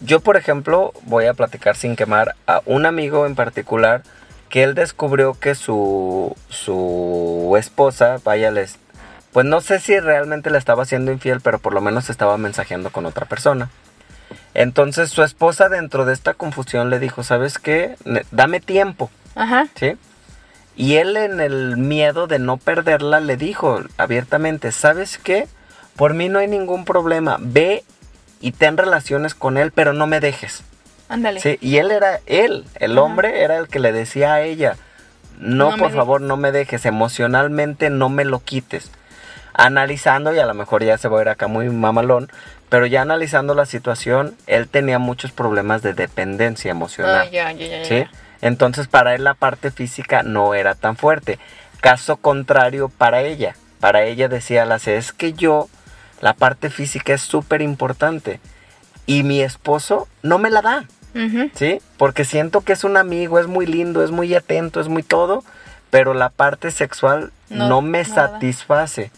Yo, 0.00 0.20
por 0.20 0.36
ejemplo, 0.36 0.92
voy 1.02 1.26
a 1.26 1.34
platicar 1.34 1.76
sin 1.76 1.96
quemar 1.96 2.34
a 2.46 2.60
un 2.66 2.84
amigo 2.86 3.26
en 3.26 3.34
particular 3.34 4.02
que 4.50 4.62
él 4.62 4.74
descubrió 4.74 5.34
que 5.34 5.54
su, 5.54 6.36
su 6.48 7.54
esposa, 7.58 8.18
vaya, 8.24 8.50
les, 8.50 8.76
pues 9.32 9.46
no 9.46 9.60
sé 9.60 9.80
si 9.80 9.98
realmente 9.98 10.50
le 10.50 10.58
estaba 10.58 10.84
siendo 10.84 11.12
infiel, 11.12 11.40
pero 11.40 11.58
por 11.58 11.72
lo 11.74 11.80
menos 11.80 12.10
estaba 12.10 12.36
mensajeando 12.38 12.90
con 12.90 13.06
otra 13.06 13.26
persona. 13.26 13.70
Entonces 14.54 15.10
su 15.10 15.22
esposa 15.22 15.68
dentro 15.68 16.04
de 16.04 16.12
esta 16.14 16.34
confusión 16.34 16.90
le 16.90 16.98
dijo, 16.98 17.22
¿sabes 17.22 17.58
qué? 17.58 17.96
Dame 18.30 18.60
tiempo. 18.60 19.10
Ajá, 19.36 19.66
¿sí? 19.76 19.96
Y 20.74 20.96
él 20.96 21.16
en 21.16 21.40
el 21.40 21.76
miedo 21.76 22.26
de 22.26 22.38
no 22.38 22.56
perderla 22.56 23.20
le 23.20 23.36
dijo 23.36 23.80
abiertamente, 23.96 24.72
¿sabes 24.72 25.18
qué? 25.18 25.46
Por 25.94 26.12
mí 26.14 26.28
no 26.28 26.38
hay 26.40 26.48
ningún 26.48 26.84
problema, 26.84 27.36
ve 27.40 27.84
y 28.40 28.52
ten 28.52 28.76
relaciones 28.76 29.34
con 29.34 29.56
él, 29.56 29.70
pero 29.72 29.92
no 29.92 30.06
me 30.06 30.18
dejes. 30.20 30.62
ándale. 31.08 31.40
¿Sí? 31.40 31.58
Y 31.60 31.76
él 31.76 31.90
era 31.92 32.20
él, 32.26 32.64
el 32.76 32.92
Ajá. 32.92 33.02
hombre 33.02 33.42
era 33.42 33.56
el 33.58 33.68
que 33.68 33.78
le 33.78 33.92
decía 33.92 34.34
a 34.34 34.42
ella, 34.42 34.76
no, 35.38 35.68
por 35.70 35.78
dejes". 35.78 35.94
favor, 35.94 36.20
no 36.20 36.36
me 36.36 36.50
dejes, 36.52 36.84
emocionalmente 36.84 37.88
no 37.90 38.08
me 38.08 38.24
lo 38.24 38.40
quites. 38.40 38.90
Analizando, 39.54 40.34
y 40.34 40.38
a 40.38 40.44
lo 40.46 40.52
mejor 40.52 40.84
ya 40.84 40.98
se 40.98 41.08
va 41.08 41.18
a 41.18 41.22
ir 41.22 41.28
acá 41.30 41.46
muy 41.46 41.70
mamalón, 41.70 42.28
pero 42.68 42.84
ya 42.84 43.00
analizando 43.02 43.54
la 43.54 43.64
situación, 43.64 44.36
él 44.46 44.68
tenía 44.68 44.98
muchos 44.98 45.32
problemas 45.32 45.80
de 45.82 45.94
dependencia 45.94 46.70
emocional. 46.70 47.30
¿sí? 47.84 48.04
Entonces 48.40 48.88
para 48.88 49.14
él 49.14 49.24
la 49.24 49.34
parte 49.34 49.70
física 49.70 50.22
no 50.22 50.54
era 50.54 50.74
tan 50.74 50.96
fuerte. 50.96 51.38
Caso 51.80 52.16
contrario 52.16 52.88
para 52.88 53.22
ella. 53.22 53.56
Para 53.80 54.04
ella 54.04 54.28
decía 54.28 54.64
la 54.64 54.76
es 54.76 55.12
que 55.12 55.32
yo, 55.32 55.68
la 56.20 56.34
parte 56.34 56.70
física 56.70 57.14
es 57.14 57.22
súper 57.22 57.62
importante. 57.62 58.40
Y 59.06 59.22
mi 59.22 59.40
esposo 59.40 60.08
no 60.22 60.38
me 60.38 60.50
la 60.50 60.62
da. 60.62 60.84
¿sí? 61.54 61.80
Porque 61.96 62.24
siento 62.24 62.60
que 62.60 62.72
es 62.72 62.84
un 62.84 62.96
amigo, 62.96 63.38
es 63.38 63.46
muy 63.46 63.66
lindo, 63.66 64.04
es 64.04 64.10
muy 64.10 64.34
atento, 64.34 64.80
es 64.80 64.88
muy 64.88 65.02
todo, 65.02 65.44
pero 65.90 66.12
la 66.14 66.28
parte 66.28 66.70
sexual 66.70 67.32
no, 67.48 67.68
No, 67.68 67.80
me 67.80 68.02
nada. 68.02 68.14
satisface, 68.14 69.10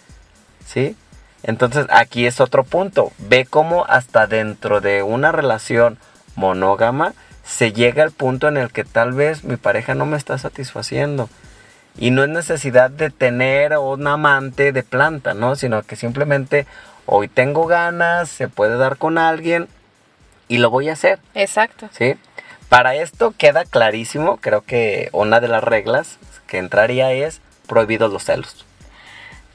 ¿sí? 0.64 0.96
Entonces 1.42 1.87
aquí 1.90 2.26
es 2.26 2.40
otro 2.40 2.64
punto. 2.64 3.12
Ve 3.18 3.46
cómo 3.46 3.85
hasta 3.87 4.26
dentro 4.26 4.81
de 4.81 5.02
una 5.02 5.33
relación 5.33 5.98
monógama 6.37 7.14
se 7.48 7.72
llega 7.72 8.02
al 8.02 8.12
punto 8.12 8.46
en 8.46 8.58
el 8.58 8.70
que 8.70 8.84
tal 8.84 9.12
vez 9.12 9.42
mi 9.42 9.56
pareja 9.56 9.94
no 9.94 10.04
me 10.04 10.18
está 10.18 10.37
satisfaciendo. 10.37 11.30
Y 11.96 12.11
no 12.11 12.22
es 12.22 12.28
necesidad 12.28 12.90
de 12.90 13.11
tener 13.11 13.76
un 13.78 14.06
amante 14.06 14.70
de 14.70 14.82
planta, 14.82 15.34
¿no? 15.34 15.56
Sino 15.56 15.82
que 15.82 15.96
simplemente 15.96 16.66
hoy 17.06 17.26
tengo 17.26 17.66
ganas, 17.66 18.28
se 18.28 18.48
puede 18.48 18.76
dar 18.76 18.98
con 18.98 19.18
alguien 19.18 19.66
y 20.46 20.58
lo 20.58 20.70
voy 20.70 20.90
a 20.90 20.92
hacer, 20.92 21.18
Exacto. 21.34 21.88
¿sí? 21.90 22.14
Para 22.68 22.94
esto 22.94 23.34
queda 23.37 23.64
clarísimo, 23.64 24.37
creo 24.37 24.61
que 24.61 25.08
una 25.12 25.40
de 25.40 25.48
las 25.48 25.64
reglas 25.64 26.18
que 26.46 26.58
entraría 26.58 27.12
es 27.12 27.40
prohibidos 27.66 28.12
los 28.12 28.24
celos. 28.24 28.66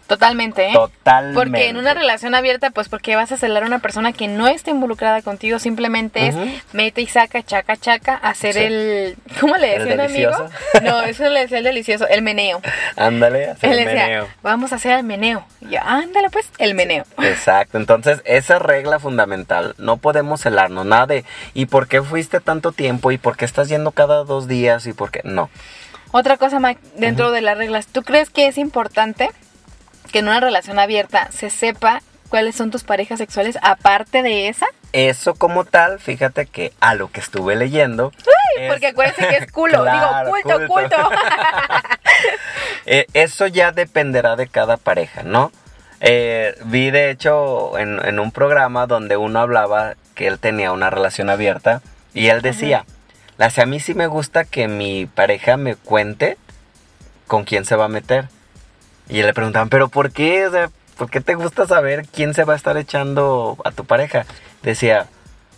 Totalmente, 0.08 0.68
¿eh? 0.68 0.74
Totalmente. 0.74 1.40
Porque 1.40 1.70
en 1.70 1.78
una 1.78 1.94
relación 1.94 2.36
abierta, 2.36 2.70
pues 2.72 2.90
porque 2.90 3.16
vas 3.16 3.32
a 3.32 3.38
celar 3.38 3.64
a 3.64 3.66
una 3.66 3.80
persona 3.80 4.12
que 4.12 4.28
no 4.28 4.48
está 4.48 4.70
involucrada 4.70 5.22
contigo, 5.22 5.60
simplemente 5.60 6.28
es 6.28 6.36
mete 6.74 7.02
y 7.02 7.08
saca, 7.08 7.42
chaca, 7.42 7.78
chaca, 7.78 8.16
hacer 8.16 8.54
Sí. 8.54 8.60
el... 8.60 9.16
¿Cómo 9.40 9.56
le 9.58 9.76
¿El 9.76 9.80
decía 9.86 9.94
un 9.96 10.02
amigo? 10.02 10.50
No, 10.84 11.02
eso 11.04 11.30
le 11.30 11.42
decía 11.42 11.60
el 11.60 11.64
delicioso, 11.64 12.08
el 12.08 12.22
meneo. 12.22 12.62
Ándale, 12.98 13.50
hacer 13.52 13.72
Él 13.72 13.80
el 13.80 13.86
decía, 13.86 14.04
meneo. 14.08 14.28
vamos 14.44 14.74
a 14.74 14.76
hacer 14.76 14.92
el 15.00 15.04
meneo. 15.04 15.46
Y 15.62 15.70
yo, 15.70 15.80
ándale 15.84 16.30
pues, 16.30 16.50
el 16.58 16.76
meneo. 16.76 17.06
Exacto, 17.22 17.78
entonces 17.78 18.22
esa 18.26 18.60
regla 18.60 19.00
fundamental, 19.00 19.74
no 19.78 19.98
podemos 19.98 20.42
celarnos, 20.42 20.86
nada 20.86 21.08
de 21.08 21.26
¿y 21.54 21.66
por 21.68 21.88
qué 21.88 22.02
fuiste 22.04 22.40
tanto 22.42 22.72
tiempo? 22.74 23.12
¿y 23.12 23.18
por 23.18 23.38
qué 23.38 23.46
estás 23.46 23.70
yendo 23.70 23.92
cada 23.92 24.24
dos 24.26 24.48
días? 24.48 24.86
¿y 24.86 24.94
por 24.94 25.12
qué? 25.12 25.22
No, 25.24 25.50
Otra 26.12 26.38
cosa, 26.38 26.60
Mike, 26.60 26.80
dentro 26.98 27.32
de 27.32 27.42
las 27.42 27.58
reglas, 27.58 27.88
¿tú 27.88 28.04
crees 28.04 28.30
que 28.30 28.48
es 28.48 28.58
importante 28.60 29.32
que 30.12 30.20
en 30.20 30.28
una 30.28 30.40
relación 30.40 30.80
abierta 30.80 31.30
se 31.32 31.50
sepa 31.50 32.02
cuáles 32.30 32.56
son 32.56 32.72
tus 32.72 32.84
parejas 32.84 33.20
sexuales 33.20 33.58
aparte 33.62 34.24
de 34.24 34.48
esa? 34.50 34.66
Eso 34.92 35.34
como 35.36 35.66
tal, 35.66 36.00
fíjate 36.00 36.46
que 36.46 36.72
a 36.80 36.94
lo 36.96 37.10
que 37.12 37.20
estuve 37.20 37.56
leyendo. 37.56 38.12
es- 38.60 38.70
Porque 38.72 38.88
acuérdense 38.88 39.28
que 39.28 39.38
es 39.38 39.52
culo. 39.52 39.82
Claro, 39.84 40.34
Digo, 40.36 40.42
culto, 40.42 40.68
culto. 40.68 40.96
culto. 40.98 41.10
Eh, 42.86 43.08
eso 43.14 43.48
ya 43.48 43.72
dependerá 43.72 44.36
de 44.36 44.48
cada 44.48 44.78
pareja, 44.78 45.24
¿no? 45.24 45.52
Eh, 46.02 46.56
vi 46.66 46.92
de 46.92 47.10
hecho 47.12 47.78
en, 47.78 48.04
en 48.06 48.20
un 48.20 48.32
programa 48.32 48.88
donde 48.88 49.16
uno 49.16 49.40
hablaba 49.40 49.96
que 50.16 50.28
él 50.28 50.38
tenía 50.38 50.72
una 50.74 50.90
relación 50.90 51.30
abierta 51.30 51.82
y 52.14 52.28
él 52.28 52.42
decía, 52.42 52.86
"La- 53.38 53.50
si 53.50 53.62
a 53.62 53.66
mí 53.66 53.80
sí 53.80 53.94
me 53.94 54.08
gusta 54.08 54.44
que 54.44 54.68
mi 54.68 55.06
pareja 55.06 55.56
me 55.56 55.76
cuente 55.76 56.38
con 57.28 57.46
quién 57.46 57.64
se 57.64 57.76
va 57.78 57.86
a 57.86 57.90
meter. 57.90 58.28
Y 59.10 59.22
le 59.22 59.34
preguntaban, 59.34 59.70
pero 59.70 59.90
¿por 59.90 60.12
qué? 60.12 60.48
O 60.48 60.52
sea, 60.52 60.70
¿por 60.98 61.10
qué 61.10 61.22
te 61.22 61.36
gusta 61.36 61.68
saber 61.68 62.06
quién 62.08 62.34
se 62.34 62.44
va 62.44 62.54
a 62.54 62.56
estar 62.56 62.78
echando 62.78 63.58
a 63.64 63.72
tu 63.72 63.86
pareja? 63.86 64.26
Decía, 64.62 65.08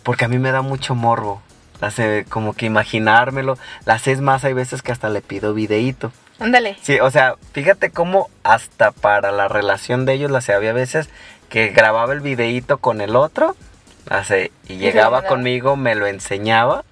porque 0.02 0.24
a 0.24 0.28
mí 0.28 0.38
me 0.38 0.52
da 0.52 0.62
mucho 0.62 0.94
morbo. 0.94 1.42
Hace 1.80 2.24
como 2.28 2.54
que 2.54 2.66
imaginármelo. 2.66 3.58
Las 3.84 4.08
es 4.08 4.20
más, 4.20 4.44
hay 4.44 4.52
veces 4.52 4.82
que 4.82 4.92
hasta 4.92 5.08
le 5.08 5.20
pido 5.20 5.54
videíto. 5.54 6.12
Ándale. 6.38 6.76
Sí, 6.82 7.00
o 7.00 7.10
sea, 7.10 7.36
fíjate 7.52 7.90
cómo 7.90 8.28
hasta 8.42 8.90
para 8.90 9.32
la 9.32 9.48
relación 9.48 10.04
de 10.04 10.14
ellos, 10.14 10.30
la 10.30 10.42
había 10.54 10.72
veces 10.72 11.08
que 11.48 11.68
grababa 11.68 12.12
el 12.12 12.20
videíto 12.20 12.78
con 12.78 13.00
el 13.00 13.16
otro, 13.16 13.56
hace, 14.10 14.52
y 14.68 14.76
llegaba 14.76 15.22
conmigo, 15.22 15.76
me 15.76 15.94
lo 15.94 16.06
enseñaba 16.06 16.84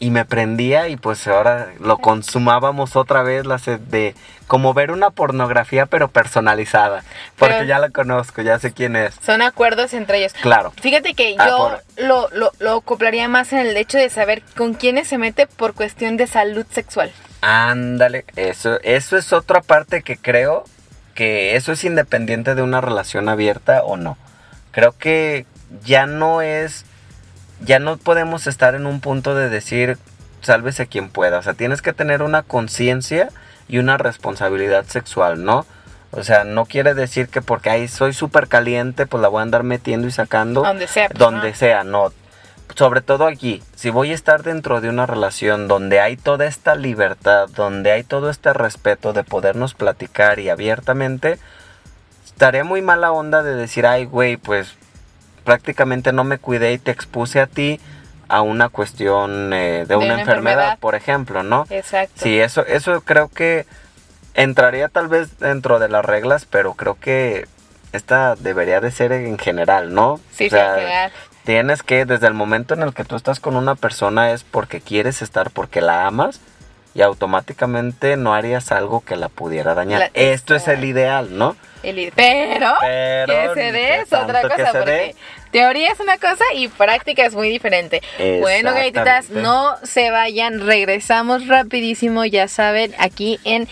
y 0.00 0.10
me 0.10 0.24
prendía 0.24 0.88
y 0.88 0.96
pues 0.96 1.28
ahora 1.28 1.68
lo 1.78 1.98
consumábamos 1.98 2.96
otra 2.96 3.22
vez, 3.22 3.46
la 3.46 3.58
sed 3.58 3.78
de 3.78 4.14
como 4.46 4.74
ver 4.74 4.90
una 4.90 5.10
pornografía 5.10 5.86
pero 5.86 6.08
personalizada, 6.08 7.04
porque 7.38 7.54
Pero- 7.54 7.66
ya 7.66 7.78
la 7.78 7.90
conozco, 7.90 8.42
ya 8.42 8.58
sé 8.58 8.72
quién 8.72 8.96
es. 8.96 9.14
Son 9.24 9.42
acuerdos 9.42 9.92
entre 9.92 10.18
ellos. 10.18 10.32
Claro. 10.40 10.72
Fíjate 10.80 11.14
que 11.14 11.36
Ah, 11.38 11.48
yo 11.48 11.56
por- 11.58 12.04
lo, 12.04 12.28
lo, 12.32 12.50
lo 12.58 12.76
acoplaría 12.78 13.28
más 13.28 13.52
en 13.52 13.58
el 13.60 13.76
hecho 13.76 13.98
de 13.98 14.08
saber 14.10 14.42
con 14.56 14.74
quiénes 14.74 15.06
se 15.06 15.18
mete 15.18 15.46
por 15.46 15.74
cuestión 15.74 16.16
de 16.16 16.26
salud 16.26 16.66
sexual. 16.72 17.12
Ándale, 17.42 18.24
eso, 18.36 18.80
eso 18.82 19.16
es 19.16 19.32
otra 19.32 19.60
parte 19.60 20.02
que 20.02 20.16
creo 20.16 20.64
que 21.14 21.56
eso 21.56 21.72
es 21.72 21.84
independiente 21.84 22.54
de 22.54 22.62
una 22.62 22.80
relación 22.80 23.28
abierta 23.28 23.82
o 23.84 23.96
no. 23.98 24.16
Creo 24.72 24.92
que 24.96 25.44
ya 25.84 26.06
no 26.06 26.40
es, 26.42 26.84
ya 27.60 27.78
no 27.78 27.96
podemos 27.96 28.46
estar 28.46 28.74
en 28.74 28.86
un 28.86 29.00
punto 29.00 29.34
de 29.34 29.48
decir, 29.48 29.98
sálvese 30.40 30.86
quien 30.86 31.10
pueda. 31.10 31.38
O 31.38 31.42
sea, 31.42 31.54
tienes 31.54 31.82
que 31.82 31.92
tener 31.92 32.22
una 32.22 32.42
conciencia 32.42 33.28
y 33.68 33.78
una 33.78 33.98
responsabilidad 33.98 34.84
sexual, 34.86 35.44
¿no? 35.44 35.66
O 36.12 36.24
sea, 36.24 36.44
no 36.44 36.64
quiere 36.66 36.94
decir 36.94 37.28
que 37.28 37.40
porque 37.40 37.70
ahí 37.70 37.86
soy 37.86 38.12
súper 38.12 38.48
caliente, 38.48 39.06
pues 39.06 39.22
la 39.22 39.28
voy 39.28 39.40
a 39.40 39.42
andar 39.42 39.62
metiendo 39.62 40.08
y 40.08 40.10
sacando. 40.10 40.62
Donde 40.62 40.88
sea, 40.88 41.08
pues, 41.08 41.18
Donde 41.18 41.50
no. 41.50 41.56
sea, 41.56 41.84
no. 41.84 42.12
Sobre 42.74 43.00
todo 43.00 43.26
aquí, 43.26 43.62
si 43.74 43.90
voy 43.90 44.10
a 44.12 44.14
estar 44.14 44.42
dentro 44.42 44.80
de 44.80 44.88
una 44.88 45.06
relación 45.06 45.68
donde 45.68 46.00
hay 46.00 46.16
toda 46.16 46.46
esta 46.46 46.74
libertad, 46.74 47.48
donde 47.48 47.92
hay 47.92 48.04
todo 48.04 48.30
este 48.30 48.52
respeto 48.52 49.12
de 49.12 49.24
podernos 49.24 49.74
platicar 49.74 50.38
y 50.38 50.48
abiertamente, 50.48 51.38
estaría 52.24 52.64
muy 52.64 52.80
mala 52.80 53.12
onda 53.12 53.42
de 53.42 53.54
decir, 53.54 53.86
ay, 53.86 54.04
güey, 54.04 54.36
pues 54.36 54.76
prácticamente 55.44 56.12
no 56.12 56.24
me 56.24 56.38
cuidé 56.38 56.72
y 56.72 56.78
te 56.78 56.90
expuse 56.90 57.40
a 57.40 57.46
ti 57.46 57.80
a 58.28 58.42
una 58.42 58.68
cuestión 58.68 59.52
eh, 59.52 59.84
de, 59.88 59.96
una, 59.96 60.06
una 60.14 60.20
enfermedad, 60.20 60.52
enfermedad. 60.54 60.78
por 60.78 60.94
ejemplo, 60.94 61.42
¿no? 61.42 61.66
Exacto. 61.70 62.14
Sí, 62.16 62.38
eso, 62.38 62.64
eso 62.66 63.00
creo 63.00 63.28
que 63.28 63.66
entraría 64.34 64.88
tal 64.88 65.08
vez 65.08 65.38
dentro 65.38 65.78
de 65.78 65.88
las 65.88 66.04
reglas, 66.04 66.46
pero 66.46 66.74
creo 66.74 66.96
que 67.00 67.48
esta 67.92 68.36
debería 68.36 68.80
de 68.80 68.92
ser 68.92 69.10
en 69.12 69.36
general, 69.38 69.92
¿no? 69.92 70.20
Sí, 70.30 70.44
O 70.46 70.50
sí, 70.50 70.50
sea, 70.50 70.74
en 70.74 70.80
general. 70.80 71.12
Tienes 71.44 71.82
que, 71.82 72.04
desde 72.04 72.26
el 72.28 72.34
momento 72.34 72.74
en 72.74 72.82
el 72.82 72.94
que 72.94 73.04
tú 73.04 73.16
estás 73.16 73.40
con 73.40 73.56
una 73.56 73.74
persona 73.74 74.30
es 74.30 74.44
porque 74.44 74.80
quieres 74.80 75.22
estar, 75.22 75.50
porque 75.50 75.80
la 75.80 76.06
amas 76.06 76.40
y 76.94 77.02
automáticamente 77.02 78.16
no 78.16 78.34
harías 78.34 78.72
algo 78.72 79.02
que 79.04 79.16
la 79.16 79.28
pudiera 79.28 79.74
dañar. 79.74 80.00
La- 80.00 80.10
Esto 80.14 80.54
es 80.54 80.66
el 80.68 80.84
ideal, 80.84 81.36
¿no? 81.36 81.56
El 81.82 82.12
pero, 82.14 82.74
Pero 82.80 83.54
que 83.54 83.60
se 83.60 83.72
dé 83.72 83.94
es 84.00 84.12
otra 84.12 84.42
cosa, 84.42 84.72
porque 84.72 85.14
teoría 85.50 85.90
es 85.92 85.98
una 86.00 86.18
cosa 86.18 86.44
y 86.54 86.68
práctica 86.68 87.24
es 87.24 87.34
muy 87.34 87.48
diferente. 87.48 88.02
Bueno, 88.40 88.74
galletitas, 88.74 89.30
no 89.30 89.76
se 89.82 90.10
vayan, 90.10 90.66
regresamos 90.66 91.46
rapidísimo, 91.48 92.26
ya 92.26 92.48
saben, 92.48 92.94
aquí 92.98 93.40
en 93.44 93.66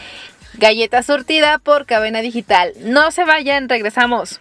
Galleta 0.55 1.03
Surtida 1.03 1.59
por 1.59 1.85
Cadena 1.85 2.21
Digital. 2.23 2.73
No 2.81 3.11
se 3.11 3.25
vayan, 3.25 3.69
regresamos. 3.69 4.41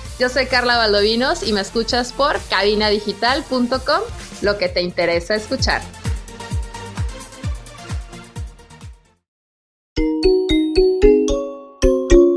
Yo 0.21 0.29
soy 0.29 0.45
Carla 0.45 0.77
Valdovinos 0.77 1.41
y 1.41 1.51
me 1.51 1.61
escuchas 1.61 2.13
por 2.13 2.39
cabinadigital.com, 2.47 4.01
lo 4.43 4.57
que 4.59 4.69
te 4.69 4.83
interesa 4.83 5.33
escuchar. 5.33 5.81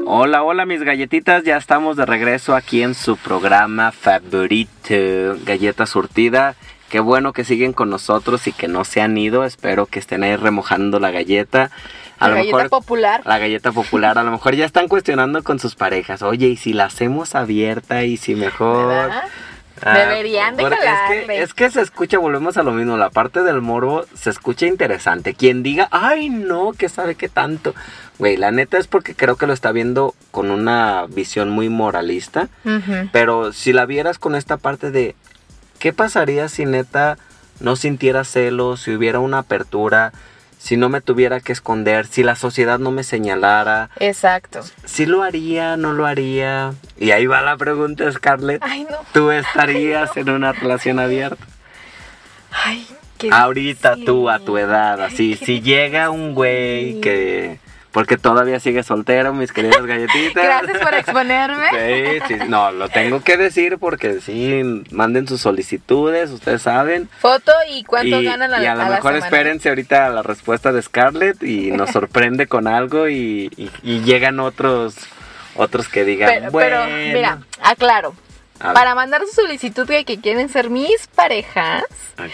Hola, 0.07 0.42
hola 0.42 0.64
mis 0.64 0.83
galletitas, 0.83 1.44
ya 1.44 1.59
estamos 1.59 1.99
de 1.99 2.07
regreso 2.07 2.57
aquí 2.57 2.83
en 2.83 2.94
su 2.94 3.18
programa 3.18 3.92
favorito, 3.92 5.37
Galleta 5.44 5.85
Surtida. 5.85 6.55
Qué 6.88 7.01
bueno 7.01 7.35
que 7.35 7.44
siguen 7.44 7.75
con 7.75 7.90
nosotros 7.90 8.47
y 8.47 8.53
que 8.53 8.66
no 8.66 8.85
se 8.85 9.03
han 9.03 9.18
ido, 9.18 9.44
espero 9.44 9.85
que 9.85 9.99
estén 9.99 10.23
ahí 10.23 10.37
remojando 10.37 11.01
la 11.01 11.11
galleta. 11.11 11.70
A 12.24 12.28
La 12.28 12.34
galleta 12.37 12.56
mejor 12.56 12.70
popular. 12.70 13.22
la 13.24 13.38
galleta 13.38 13.72
popular, 13.72 14.18
a 14.18 14.22
lo 14.22 14.30
mejor 14.30 14.54
ya 14.54 14.64
están 14.64 14.88
cuestionando 14.88 15.42
con 15.42 15.58
sus 15.58 15.74
parejas, 15.74 16.22
oye, 16.22 16.48
y 16.48 16.56
si 16.56 16.72
la 16.72 16.87
hacemos 16.87 17.34
abierta 17.34 18.04
y 18.04 18.16
si 18.16 18.34
mejor... 18.34 18.88
¿Verdad? 18.88 19.22
Ah, 19.82 19.98
Deberían 19.98 20.56
de 20.56 20.62
es 20.62 20.70
que, 21.26 21.42
es 21.42 21.54
que 21.54 21.70
se 21.70 21.80
escucha, 21.80 22.18
volvemos 22.18 22.56
a 22.56 22.62
lo 22.62 22.72
mismo, 22.72 22.96
la 22.96 23.10
parte 23.10 23.42
del 23.42 23.60
morbo 23.60 24.06
se 24.14 24.30
escucha 24.30 24.66
interesante. 24.66 25.34
Quien 25.34 25.62
diga, 25.62 25.88
ay 25.90 26.30
no, 26.30 26.72
que 26.72 26.88
sabe 26.88 27.16
qué 27.16 27.28
tanto. 27.28 27.74
Güey, 28.18 28.37
la 28.37 28.50
neta 28.52 28.78
es 28.78 28.87
porque 28.87 29.14
creo 29.14 29.37
que 29.37 29.46
lo 29.46 29.52
está 29.52 29.72
viendo 29.72 30.14
con 30.30 30.50
una 30.50 31.06
visión 31.08 31.50
muy 31.50 31.68
moralista. 31.68 32.48
Pero 33.12 33.52
si 33.52 33.72
la 33.72 33.84
vieras 33.84 34.18
con 34.18 34.37
esta 34.37 34.56
parte 34.56 34.90
de, 34.90 35.16
¿qué 35.80 35.92
pasaría 35.92 36.48
si 36.48 36.64
neta 36.64 37.18
no 37.60 37.76
sintiera 37.76 38.24
celos, 38.24 38.82
si 38.82 38.94
hubiera 38.94 39.18
una 39.18 39.38
apertura, 39.38 40.12
si 40.64 40.79
no 40.79 40.88
me 40.88 41.03
tuviera 41.03 41.40
que 41.40 41.53
esconder, 41.53 42.07
si 42.07 42.22
la 42.22 42.37
sociedad 42.37 42.79
no 42.79 42.90
me 42.90 43.05
señalara? 43.05 43.90
Exacto. 44.00 44.62
¿Si 44.87 45.05
lo 45.05 45.22
haría, 45.22 45.77
no 45.77 45.92
lo 45.92 46.07
haría? 46.07 46.72
Y 46.98 47.11
ahí 47.11 47.27
va 47.27 47.42
la 47.42 47.59
pregunta, 47.59 48.11
Scarlett. 48.11 48.62
Ay, 48.64 48.85
no. 48.85 48.96
¿Tú 49.12 49.31
estarías 49.31 50.16
en 50.16 50.31
una 50.31 50.53
relación 50.53 51.00
abierta? 51.00 51.44
Ay, 52.50 52.87
qué 53.18 53.29
Ahorita 53.31 53.96
tú, 54.07 54.31
a 54.31 54.38
tu 54.38 54.57
edad, 54.57 55.03
así. 55.03 55.37
Si 55.37 55.61
llega 55.61 56.09
un 56.09 56.35
güey 56.35 56.98
que... 57.03 57.61
Porque 57.94 58.18
todavía 58.18 58.61
sigue 58.61 58.83
soltero, 58.83 59.33
mis 59.33 59.52
queridas 59.52 59.87
galletitas. 59.87 60.44
Gracias 60.44 60.78
por 60.78 60.94
exponerme. 60.94 61.68
Sí, 61.70 62.22
sí, 62.28 62.35
no, 62.48 62.70
lo 62.72 62.88
tengo 62.90 63.22
que 63.22 63.37
decir 63.38 63.78
porque 63.78 64.20
sí, 64.20 64.83
manden 64.90 65.26
sus 65.28 65.40
solicitudes, 65.40 66.30
ustedes 66.30 66.61
saben. 66.62 67.09
Foto 67.20 67.52
y 67.70 67.85
cuánto 67.85 68.20
y, 68.20 68.24
ganan 68.24 68.52
a, 68.52 68.62
y 68.62 68.66
a 68.66 68.74
lo 68.74 68.83
la 68.83 68.88
mejor 68.90 69.12
semana. 69.12 69.24
espérense 69.26 69.68
ahorita 69.68 70.09
la 70.11 70.22
respuesta 70.22 70.72
de 70.72 70.83
Scarlett 70.83 71.42
y 71.42 71.70
nos 71.70 71.90
sorprende 71.92 72.46
con 72.48 72.66
algo 72.66 73.09
y, 73.09 73.48
y- 73.57 73.70
y 73.85 74.00
llegan 74.00 74.40
otros 74.40 74.96
otros 75.57 75.88
que 75.88 76.04
digan, 76.04 76.28
Pero, 76.35 76.50
bueno, 76.50 76.76
pero, 76.85 76.96
mira, 77.14 77.38
aclaro. 77.62 78.12
Para 78.72 78.94
mandar 78.94 79.20
su 79.27 79.42
solicitud 79.42 79.87
de 79.87 80.05
que 80.05 80.20
quieren 80.20 80.48
ser 80.48 80.70
mis 80.70 81.07
parejas, 81.09 81.85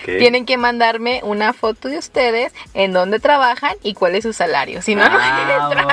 tienen 0.04 0.46
que 0.46 0.56
mandarme 0.56 1.20
una 1.24 1.52
foto 1.52 1.88
de 1.88 1.98
ustedes, 1.98 2.52
en 2.74 2.92
dónde 2.92 3.18
trabajan 3.18 3.74
y 3.82 3.94
cuál 3.94 4.14
es 4.14 4.22
su 4.24 4.32
salario. 4.32 4.82
Si 4.82 4.94
no, 4.94 5.08
no 5.08 5.18
Ah, 5.20 5.70
entran. 5.72 5.86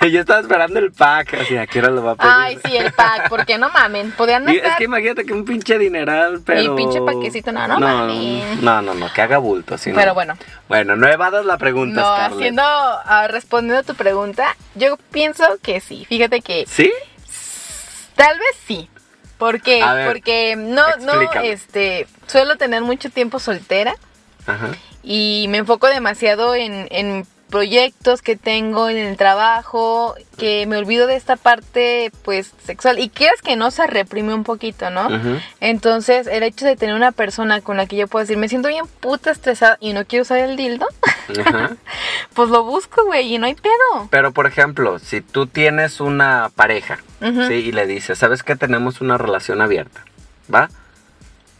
bo- 0.00 0.06
Yo 0.08 0.20
estaba 0.20 0.40
esperando 0.40 0.78
el 0.78 0.92
pack, 0.92 1.34
así, 1.34 1.56
¿a 1.56 1.66
qué 1.66 1.80
hora 1.80 1.90
lo 1.90 2.02
va 2.04 2.12
a 2.12 2.14
pedir? 2.14 2.32
Ay, 2.34 2.58
sí, 2.64 2.76
el 2.76 2.92
pack, 2.92 3.28
porque 3.28 3.58
no 3.58 3.68
mamen. 3.70 4.12
Podrían 4.12 4.48
Y 4.48 4.56
estar. 4.56 4.70
es 4.70 4.76
que 4.76 4.84
imagínate 4.84 5.26
que 5.26 5.32
un 5.32 5.44
pinche 5.44 5.76
dineral, 5.76 6.40
pero... 6.46 6.76
pinche 6.76 7.00
paquecito, 7.02 7.50
no, 7.52 7.66
no 7.66 7.80
mames. 7.80 8.62
no, 8.62 8.80
no, 8.80 8.94
no, 8.94 9.12
que 9.12 9.22
haga 9.22 9.38
bulto, 9.38 9.76
si 9.76 9.90
no. 9.90 9.96
Pero 9.96 10.14
bueno. 10.14 10.36
Bueno, 10.68 10.94
no 10.96 11.08
evadas 11.08 11.44
la 11.44 11.58
pregunta, 11.58 12.00
No, 12.00 12.06
Scarlett. 12.14 12.36
haciendo, 12.38 12.62
ah, 12.62 13.26
respondiendo 13.28 13.80
a 13.80 13.82
tu 13.82 13.94
pregunta, 13.96 14.56
yo 14.76 14.96
pienso 15.10 15.44
que 15.62 15.80
sí. 15.80 16.04
Fíjate 16.08 16.40
que 16.42 16.64
¿Sí? 16.68 16.92
Tal 18.14 18.38
vez 18.38 18.56
sí. 18.66 18.88
¿Por 19.38 19.62
qué? 19.62 19.84
Ver, 19.84 20.08
Porque 20.08 20.56
no, 20.56 20.84
no, 21.00 21.20
este, 21.42 22.06
suelo 22.26 22.56
tener 22.56 22.82
mucho 22.82 23.08
tiempo 23.10 23.38
soltera 23.38 23.94
Ajá. 24.46 24.72
y 25.02 25.46
me 25.48 25.58
enfoco 25.58 25.86
demasiado 25.86 26.54
en, 26.54 26.88
en 26.90 27.24
proyectos 27.48 28.22
que 28.22 28.36
tengo 28.36 28.88
en 28.88 28.98
el 28.98 29.16
trabajo, 29.16 30.14
que 30.36 30.66
me 30.66 30.76
olvido 30.76 31.06
de 31.06 31.16
esta 31.16 31.36
parte, 31.36 32.12
pues, 32.22 32.52
sexual. 32.64 32.98
Y 32.98 33.08
quieres 33.08 33.42
que 33.42 33.56
no 33.56 33.70
se 33.70 33.86
reprime 33.86 34.34
un 34.34 34.44
poquito, 34.44 34.90
¿no? 34.90 35.08
Entonces, 35.60 36.26
el 36.26 36.42
hecho 36.42 36.66
de 36.66 36.76
tener 36.76 36.94
una 36.94 37.12
persona 37.12 37.60
con 37.60 37.76
la 37.76 37.86
que 37.86 37.96
yo 37.96 38.06
puedo 38.06 38.22
decir, 38.22 38.36
me 38.36 38.48
siento 38.48 38.68
bien 38.68 38.86
puta 39.00 39.30
estresada 39.30 39.78
y 39.80 39.92
no 39.92 40.04
quiero 40.04 40.22
usar 40.22 40.38
el 40.38 40.56
dildo, 40.56 40.86
Ajá. 41.44 41.76
pues 42.34 42.48
lo 42.48 42.64
busco, 42.64 43.04
güey, 43.04 43.34
y 43.34 43.38
no 43.38 43.46
hay 43.46 43.54
pedo. 43.54 44.08
Pero 44.10 44.32
por 44.32 44.46
ejemplo, 44.46 44.98
si 44.98 45.20
tú 45.20 45.46
tienes 45.46 46.00
una 46.00 46.50
pareja. 46.54 46.98
¿sí? 47.20 47.54
Y 47.54 47.72
le 47.72 47.86
dices, 47.86 48.18
¿sabes 48.18 48.42
que 48.42 48.56
tenemos 48.56 49.00
una 49.00 49.18
relación 49.18 49.60
abierta? 49.60 50.04
¿Va? 50.52 50.68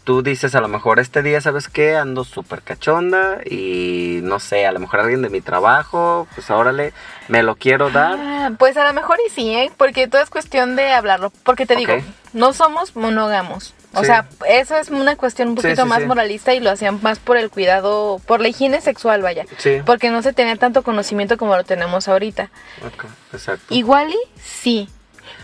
Tú 0.09 0.23
dices, 0.23 0.55
a 0.55 0.63
lo 0.63 0.69
mejor 0.69 1.01
este 1.01 1.21
día, 1.23 1.39
¿sabes 1.43 1.69
qué? 1.69 1.95
Ando 1.95 2.25
súper 2.25 2.63
cachonda 2.63 3.41
y 3.45 4.21
no 4.23 4.41
sé, 4.41 4.65
a 4.65 4.73
lo 4.73 4.79
mejor 4.81 5.01
alguien 5.01 5.21
de 5.21 5.29
mi 5.29 5.43
trabajo, 5.43 6.27
pues 6.35 6.49
órale, 6.49 6.95
me 7.29 7.43
lo 7.43 7.57
quiero 7.57 7.91
dar. 7.91 8.17
Ah, 8.19 8.51
pues 8.59 8.79
a 8.79 8.87
lo 8.87 8.95
mejor 8.95 9.19
y 9.27 9.31
sí, 9.31 9.55
¿eh? 9.55 9.71
Porque 9.77 10.09
todo 10.09 10.23
es 10.23 10.31
cuestión 10.31 10.77
de 10.77 10.93
hablarlo. 10.93 11.31
Porque 11.43 11.67
te 11.67 11.77
digo, 11.77 11.93
no 12.33 12.55
somos 12.55 12.97
monógamos. 12.97 13.75
O 13.93 14.01
Sí. 14.01 14.07
sea, 14.07 14.27
eso 14.49 14.79
es 14.79 14.89
una 14.89 15.15
cuestión 15.17 15.51
un 15.51 15.57
poquito 15.57 15.83
sí, 15.83 15.89
más 15.89 16.03
moralista 16.07 16.55
y 16.55 16.61
lo 16.61 16.71
hacían 16.71 17.01
más 17.03 17.19
por 17.19 17.37
el 17.37 17.51
cuidado, 17.51 18.19
por 18.27 18.41
la 18.41 18.49
higiene 18.49 18.81
sexual, 18.81 19.21
vaya. 19.21 19.45
Sí. 19.59 19.83
Porque 19.85 20.09
no 20.09 20.23
se 20.23 20.33
tenía 20.33 20.57
tanto 20.57 20.83
conocimiento 20.85 21.37
como 21.37 21.55
lo 21.55 21.65
tenemos 21.65 22.09
ahorita. 22.09 22.45
Ok, 22.87 23.05
exacto. 23.35 23.75
Igual 23.75 24.09
y 24.09 24.41
sí. 24.41 24.89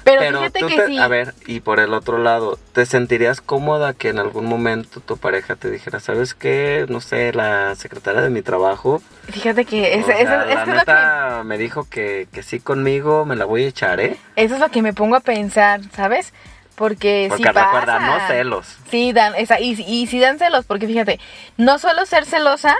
Pero, 0.04 0.38
fíjate 0.38 0.60
tú 0.60 0.66
que 0.68 0.76
te- 0.76 0.86
sí. 0.86 0.98
A 0.98 1.08
ver, 1.08 1.34
y 1.46 1.60
por 1.60 1.80
el 1.80 1.94
otro 1.94 2.18
lado, 2.18 2.58
¿te 2.72 2.84
sentirías 2.86 3.40
cómoda 3.40 3.94
que 3.94 4.10
en 4.10 4.18
algún 4.18 4.44
momento 4.46 5.00
tu 5.00 5.16
pareja 5.16 5.56
te 5.56 5.70
dijera, 5.70 5.98
¿sabes 6.00 6.34
qué? 6.34 6.86
No 6.88 7.00
sé, 7.00 7.32
la 7.32 7.74
secretaria 7.74 8.20
de 8.20 8.30
mi 8.30 8.42
trabajo. 8.42 9.00
Fíjate 9.30 9.64
que 9.64 9.80
o 9.80 9.98
eso, 9.98 10.06
sea, 10.08 10.20
eso- 10.20 10.30
la 10.30 10.42
eso 10.44 10.60
es 10.60 10.66
lo 10.66 10.72
que, 10.74 10.76
neta 10.92 11.42
me 11.44 11.56
dijo 11.58 11.86
que, 11.88 12.28
que 12.32 12.42
sí 12.42 12.60
conmigo, 12.60 13.24
me 13.24 13.36
la 13.36 13.46
voy 13.46 13.64
a 13.64 13.68
echar, 13.68 13.98
¿eh? 14.00 14.16
eso 14.36 14.54
es 14.54 14.60
lo 14.60 14.68
que 14.70 14.82
me 14.82 14.92
pongo 14.92 15.16
a 15.16 15.20
pensar, 15.20 15.80
¿sabes? 15.96 16.32
Porque, 16.76 17.26
Porque 17.28 17.44
sí 17.44 17.48
recuerda, 17.48 17.98
pasa. 17.98 18.00
no 18.00 18.26
celos. 18.26 18.66
Sí, 18.90 19.12
dan, 19.12 19.34
esa, 19.36 19.60
y, 19.60 19.80
y 19.86 20.06
sí 20.08 20.18
dan 20.18 20.38
celos, 20.40 20.64
porque 20.64 20.88
fíjate, 20.88 21.20
no 21.56 21.78
suelo 21.78 22.04
ser 22.04 22.26
celosa, 22.26 22.76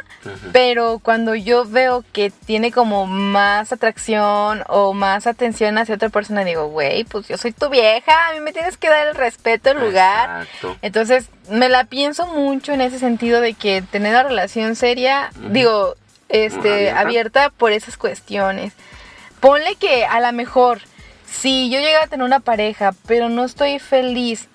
pero 0.52 0.98
cuando 1.00 1.37
yo 1.37 1.64
veo 1.64 2.04
que 2.12 2.30
tiene 2.30 2.72
como 2.72 3.07
más 3.07 3.72
atracción 3.72 4.64
o 4.68 4.94
más 4.94 5.28
atención 5.28 5.78
hacia 5.78 5.94
otra 5.94 6.09
persona, 6.09 6.44
digo, 6.44 6.66
güey, 6.66 7.04
pues 7.04 7.28
yo 7.28 7.37
soy 7.37 7.52
tu 7.52 7.68
vieja, 7.68 8.12
a 8.28 8.33
mí 8.33 8.40
me 8.40 8.52
tienes 8.52 8.76
que 8.76 8.88
dar 8.88 9.07
el 9.07 9.14
respeto, 9.14 9.70
el 9.70 9.78
lugar. 9.78 10.42
Exacto. 10.42 10.76
Entonces, 10.83 11.28
me 11.48 11.68
la 11.68 11.85
pienso 11.85 12.26
mucho 12.26 12.72
en 12.72 12.80
ese 12.80 12.98
sentido 12.98 13.40
de 13.40 13.54
que 13.54 13.83
tener 13.83 14.11
una 14.12 14.24
relación 14.24 14.74
seria, 14.74 15.30
digo, 15.50 15.94
este, 16.28 16.90
abierta 16.90 17.50
por 17.50 17.70
esas 17.70 17.96
cuestiones. 17.96 18.72
Ponle 19.38 19.76
que 19.76 20.04
a 20.04 20.20
lo 20.20 20.33
mejor, 20.33 20.80
si 21.40 21.70
yo 21.70 21.79
llegara 21.81 22.05
a 22.05 22.09
tener 22.09 22.25
una 22.25 22.40
pareja, 22.40 22.92
pero 23.07 23.29
no 23.29 23.44
estoy 23.44 23.79
feliz, 23.79 24.49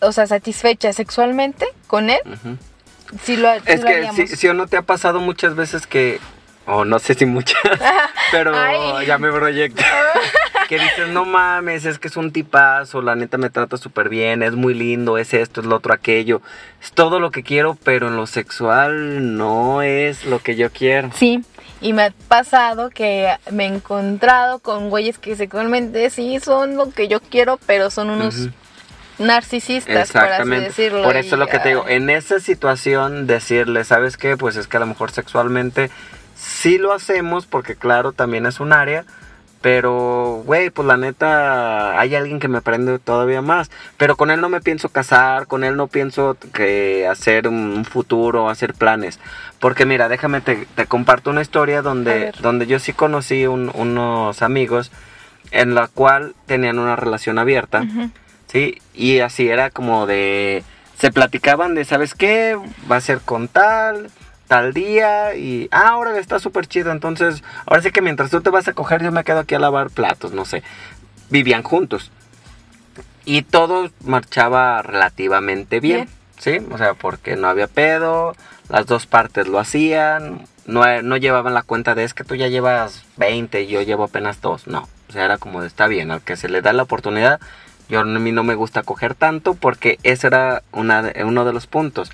o 0.00 0.12
sea, 0.12 0.26
satisfecha 0.26 0.92
sexualmente 0.92 1.66
con 1.86 2.10
él, 2.10 2.20
Ujú. 2.26 2.56
sí 3.22 3.36
lo, 3.36 3.52
sí 3.54 3.60
Es 3.66 3.80
lo 3.82 3.86
que 3.86 4.10
si, 4.12 4.36
si 4.36 4.48
o 4.48 4.54
no 4.54 4.66
te 4.66 4.76
ha 4.76 4.82
pasado 4.82 5.20
muchas 5.20 5.54
veces 5.54 5.86
que, 5.86 6.20
o 6.66 6.84
no 6.84 6.98
sé 6.98 7.14
si 7.14 7.26
muchas, 7.26 7.60
pero 8.32 8.52
Ay. 8.54 9.06
ya 9.06 9.18
me 9.18 9.30
proyecto. 9.30 9.82
que 10.68 10.78
dices, 10.78 11.08
no 11.08 11.24
mames, 11.24 11.84
es 11.84 11.98
que 11.98 12.08
es 12.08 12.16
un 12.16 12.32
tipazo, 12.32 13.00
la 13.00 13.14
neta 13.14 13.38
me 13.38 13.50
trata 13.50 13.76
súper 13.76 14.08
bien, 14.08 14.42
es 14.42 14.52
muy 14.52 14.74
lindo, 14.74 15.16
es 15.16 15.32
esto, 15.32 15.60
es 15.60 15.66
lo 15.66 15.76
otro, 15.76 15.94
aquello. 15.94 16.42
Es 16.82 16.92
todo 16.92 17.20
lo 17.20 17.30
que 17.30 17.42
quiero, 17.44 17.76
pero 17.84 18.08
en 18.08 18.16
lo 18.16 18.26
sexual 18.26 19.36
no 19.36 19.82
es 19.82 20.24
lo 20.24 20.40
que 20.40 20.56
yo 20.56 20.70
quiero. 20.70 21.10
Sí, 21.14 21.44
y 21.80 21.92
me 21.92 22.04
ha 22.04 22.12
pasado 22.28 22.90
que 22.90 23.36
me 23.50 23.64
he 23.64 23.68
encontrado 23.68 24.58
con 24.58 24.90
güeyes 24.90 25.18
que 25.18 25.36
sexualmente 25.36 26.10
sí 26.10 26.40
son 26.40 26.76
lo 26.76 26.90
que 26.90 27.08
yo 27.08 27.20
quiero, 27.20 27.58
pero 27.66 27.90
son 27.90 28.10
unos 28.10 28.48
narcisistas, 29.18 30.12
por 30.12 30.22
así 30.22 30.50
decirlo. 30.50 31.02
Por 31.02 31.16
eso 31.16 31.34
es 31.34 31.38
lo 31.38 31.46
que 31.46 31.58
te 31.58 31.68
digo, 31.70 31.84
en 31.88 32.10
esa 32.10 32.40
situación 32.40 33.26
decirle, 33.26 33.84
¿sabes 33.84 34.16
qué? 34.16 34.36
Pues 34.36 34.56
es 34.56 34.66
que 34.66 34.76
a 34.76 34.80
lo 34.80 34.86
mejor 34.86 35.10
sexualmente 35.10 35.90
sí 36.36 36.78
lo 36.78 36.92
hacemos, 36.92 37.46
porque 37.46 37.76
claro, 37.76 38.12
también 38.12 38.46
es 38.46 38.60
un 38.60 38.72
área, 38.72 39.04
pero, 39.60 40.42
güey, 40.44 40.70
pues 40.70 40.86
la 40.86 40.96
neta, 40.96 41.98
hay 41.98 42.14
alguien 42.14 42.38
que 42.38 42.48
me 42.48 42.60
prende 42.60 42.98
todavía 42.98 43.42
más. 43.42 43.70
Pero 43.96 44.16
con 44.16 44.30
él 44.30 44.40
no 44.40 44.48
me 44.48 44.60
pienso 44.60 44.88
casar, 44.90 45.46
con 45.46 45.64
él 45.64 45.76
no 45.76 45.86
pienso 45.88 46.36
que 46.52 47.06
hacer 47.10 47.48
un 47.48 47.84
futuro, 47.84 48.48
hacer 48.48 48.74
planes. 48.74 49.18
Porque 49.58 49.86
mira, 49.86 50.08
déjame, 50.08 50.40
te, 50.40 50.66
te 50.74 50.86
comparto 50.86 51.30
una 51.30 51.42
historia 51.42 51.82
donde, 51.82 52.32
donde 52.42 52.66
yo 52.66 52.78
sí 52.78 52.92
conocí 52.92 53.46
un- 53.46 53.70
unos 53.74 54.42
amigos 54.42 54.92
en 55.50 55.74
la 55.74 55.88
cual 55.88 56.34
tenían 56.46 56.78
una 56.78 56.96
relación 56.96 57.38
abierta. 57.38 57.80
Sí, 58.46 58.80
y 58.94 59.20
así 59.20 59.48
era 59.48 59.70
como 59.70 60.06
de... 60.06 60.62
Se 60.98 61.12
platicaban 61.12 61.74
de, 61.74 61.84
¿sabes 61.84 62.14
qué? 62.14 62.56
Va 62.90 62.96
a 62.96 63.00
ser 63.02 63.18
con 63.20 63.48
tal, 63.48 64.10
tal 64.46 64.72
día 64.72 65.34
y... 65.34 65.68
Ah, 65.70 65.88
ahora 65.90 66.18
está 66.18 66.38
súper 66.38 66.66
chido, 66.66 66.92
entonces... 66.92 67.42
Ahora 67.66 67.82
sí 67.82 67.90
que 67.90 68.02
mientras 68.02 68.30
tú 68.30 68.40
te 68.40 68.50
vas 68.50 68.68
a 68.68 68.72
coger 68.72 69.02
yo 69.02 69.12
me 69.12 69.24
quedo 69.24 69.40
aquí 69.40 69.54
a 69.54 69.58
lavar 69.58 69.90
platos, 69.90 70.32
no 70.32 70.44
sé. 70.44 70.62
Vivían 71.30 71.62
juntos. 71.62 72.10
Y 73.24 73.42
todo 73.42 73.90
marchaba 74.04 74.82
relativamente 74.82 75.80
bien, 75.80 76.08
¿sí? 76.38 76.58
O 76.70 76.78
sea, 76.78 76.94
porque 76.94 77.34
no 77.36 77.48
había 77.48 77.66
pedo, 77.66 78.36
las 78.68 78.86
dos 78.86 79.06
partes 79.06 79.48
lo 79.48 79.58
hacían, 79.58 80.46
no, 80.64 80.84
no 81.02 81.16
llevaban 81.16 81.54
la 81.54 81.62
cuenta 81.62 81.96
de 81.96 82.04
es 82.04 82.14
que 82.14 82.22
tú 82.22 82.36
ya 82.36 82.46
llevas 82.46 83.04
20 83.16 83.62
y 83.62 83.66
yo 83.66 83.82
llevo 83.82 84.04
apenas 84.04 84.40
dos, 84.40 84.68
no. 84.68 84.88
O 85.08 85.12
sea, 85.12 85.24
era 85.24 85.38
como 85.38 85.60
de 85.60 85.66
está 85.66 85.88
bien, 85.88 86.12
al 86.12 86.22
que 86.22 86.36
se 86.36 86.48
le 86.48 86.62
da 86.62 86.72
la 86.72 86.84
oportunidad, 86.84 87.40
yo 87.88 88.00
a 88.00 88.04
mí 88.04 88.32
no 88.32 88.44
me 88.44 88.54
gusta 88.54 88.82
coger 88.84 89.14
tanto 89.14 89.54
porque 89.54 89.98
ese 90.04 90.28
era 90.28 90.62
una, 90.72 91.02
de- 91.02 91.24
uno 91.24 91.44
de 91.44 91.52
los 91.52 91.66
puntos. 91.66 92.10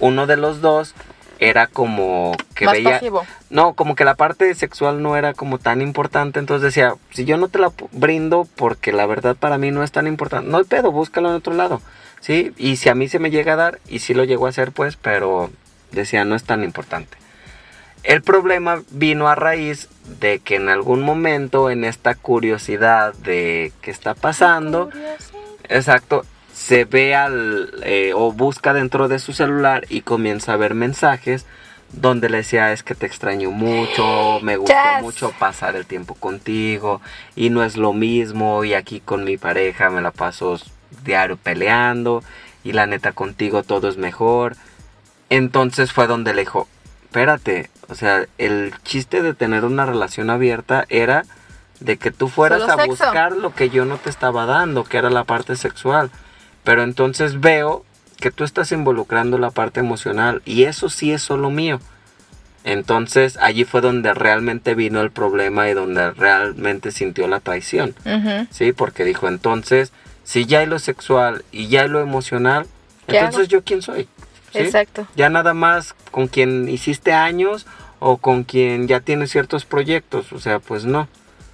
Uno 0.00 0.26
de 0.26 0.36
los 0.36 0.60
dos 0.60 0.94
era 1.42 1.66
como 1.66 2.36
que 2.54 2.66
Más 2.66 2.74
veía... 2.74 2.90
pasivo. 2.92 3.26
No, 3.50 3.74
como 3.74 3.94
que 3.96 4.04
la 4.04 4.14
parte 4.14 4.54
sexual 4.54 5.02
no 5.02 5.16
era 5.16 5.34
como 5.34 5.58
tan 5.58 5.82
importante, 5.82 6.38
entonces 6.38 6.62
decía, 6.62 6.94
si 7.10 7.24
yo 7.24 7.36
no 7.36 7.48
te 7.48 7.58
la 7.58 7.72
brindo 7.90 8.46
porque 8.56 8.92
la 8.92 9.06
verdad 9.06 9.36
para 9.36 9.58
mí 9.58 9.70
no 9.70 9.82
es 9.82 9.90
tan 9.90 10.06
importante, 10.06 10.48
no 10.48 10.58
hay 10.58 10.64
pedo, 10.64 10.92
búscalo 10.92 11.30
en 11.30 11.34
otro 11.34 11.54
lado, 11.54 11.82
¿sí? 12.20 12.52
Y 12.56 12.76
si 12.76 12.88
a 12.88 12.94
mí 12.94 13.08
se 13.08 13.18
me 13.18 13.30
llega 13.30 13.54
a 13.54 13.56
dar, 13.56 13.80
y 13.88 13.98
sí 13.98 14.14
lo 14.14 14.24
llego 14.24 14.46
a 14.46 14.50
hacer 14.50 14.70
pues, 14.70 14.96
pero 14.96 15.50
decía, 15.90 16.24
no 16.24 16.36
es 16.36 16.44
tan 16.44 16.62
importante. 16.62 17.16
El 18.04 18.22
problema 18.22 18.82
vino 18.90 19.28
a 19.28 19.34
raíz 19.34 19.88
de 20.20 20.40
que 20.40 20.56
en 20.56 20.68
algún 20.68 21.02
momento 21.02 21.70
en 21.70 21.84
esta 21.84 22.14
curiosidad 22.14 23.14
de 23.14 23.72
qué 23.80 23.90
está 23.90 24.14
pasando, 24.14 24.90
Exacto. 25.68 26.24
Se 26.62 26.84
ve 26.84 27.14
al 27.14 27.70
eh, 27.82 28.12
o 28.14 28.32
busca 28.32 28.72
dentro 28.72 29.08
de 29.08 29.18
su 29.18 29.32
celular 29.32 29.84
y 29.88 30.02
comienza 30.02 30.52
a 30.52 30.56
ver 30.56 30.74
mensajes 30.74 31.44
donde 31.92 32.30
le 32.30 32.38
decía 32.38 32.72
es 32.72 32.82
que 32.82 32.94
te 32.94 33.04
extraño 33.04 33.50
mucho, 33.50 34.38
me 34.42 34.56
gustó 34.56 34.74
mucho 35.02 35.32
pasar 35.38 35.76
el 35.76 35.84
tiempo 35.86 36.14
contigo 36.14 37.02
y 37.36 37.50
no 37.50 37.62
es 37.64 37.76
lo 37.76 37.92
mismo 37.92 38.64
y 38.64 38.74
aquí 38.74 39.00
con 39.00 39.24
mi 39.24 39.36
pareja 39.36 39.90
me 39.90 40.00
la 40.00 40.10
paso 40.10 40.58
diario 41.04 41.36
peleando 41.36 42.22
y 42.64 42.72
la 42.72 42.86
neta 42.86 43.12
contigo 43.12 43.62
todo 43.62 43.88
es 43.88 43.96
mejor. 43.96 44.56
Entonces 45.30 45.92
fue 45.92 46.06
donde 46.06 46.32
le 46.32 46.42
dijo, 46.42 46.68
espérate, 47.04 47.70
o 47.88 47.94
sea, 47.94 48.26
el 48.38 48.72
chiste 48.84 49.22
de 49.22 49.34
tener 49.34 49.64
una 49.64 49.84
relación 49.84 50.30
abierta 50.30 50.86
era 50.88 51.24
de 51.80 51.96
que 51.98 52.10
tú 52.10 52.28
fueras 52.28 52.60
Solo 52.60 52.72
a 52.72 52.76
sexo. 52.76 52.88
buscar 52.90 53.32
lo 53.32 53.54
que 53.54 53.68
yo 53.68 53.84
no 53.84 53.96
te 53.96 54.08
estaba 54.08 54.46
dando, 54.46 54.84
que 54.84 54.96
era 54.96 55.10
la 55.10 55.24
parte 55.24 55.56
sexual. 55.56 56.10
Pero 56.64 56.82
entonces 56.82 57.40
veo 57.40 57.84
que 58.20 58.30
tú 58.30 58.44
estás 58.44 58.70
involucrando 58.72 59.38
la 59.38 59.50
parte 59.50 59.80
emocional 59.80 60.42
y 60.44 60.64
eso 60.64 60.88
sí 60.88 61.12
es 61.12 61.22
solo 61.22 61.50
mío. 61.50 61.80
Entonces 62.64 63.36
allí 63.38 63.64
fue 63.64 63.80
donde 63.80 64.14
realmente 64.14 64.74
vino 64.74 65.00
el 65.00 65.10
problema 65.10 65.68
y 65.68 65.74
donde 65.74 66.12
realmente 66.12 66.92
sintió 66.92 67.26
la 67.26 67.40
traición. 67.40 67.94
Sí, 68.50 68.72
porque 68.72 69.04
dijo 69.04 69.26
entonces, 69.26 69.92
si 70.22 70.46
ya 70.46 70.60
hay 70.60 70.66
lo 70.66 70.78
sexual 70.78 71.44
y 71.50 71.66
ya 71.66 71.82
hay 71.82 71.88
lo 71.88 72.00
emocional, 72.00 72.66
¿Qué 73.08 73.18
entonces 73.18 73.40
hago? 73.40 73.48
yo 73.48 73.64
quién 73.64 73.82
soy. 73.82 74.08
¿Sí? 74.52 74.58
Exacto. 74.58 75.06
Ya 75.16 75.28
nada 75.28 75.54
más 75.54 75.94
con 76.10 76.28
quien 76.28 76.68
hiciste 76.68 77.12
años 77.12 77.66
o 77.98 78.18
con 78.18 78.44
quien 78.44 78.86
ya 78.86 79.00
tienes 79.00 79.30
ciertos 79.32 79.64
proyectos. 79.64 80.32
O 80.32 80.38
sea, 80.38 80.60
pues 80.60 80.84
no. 80.84 81.08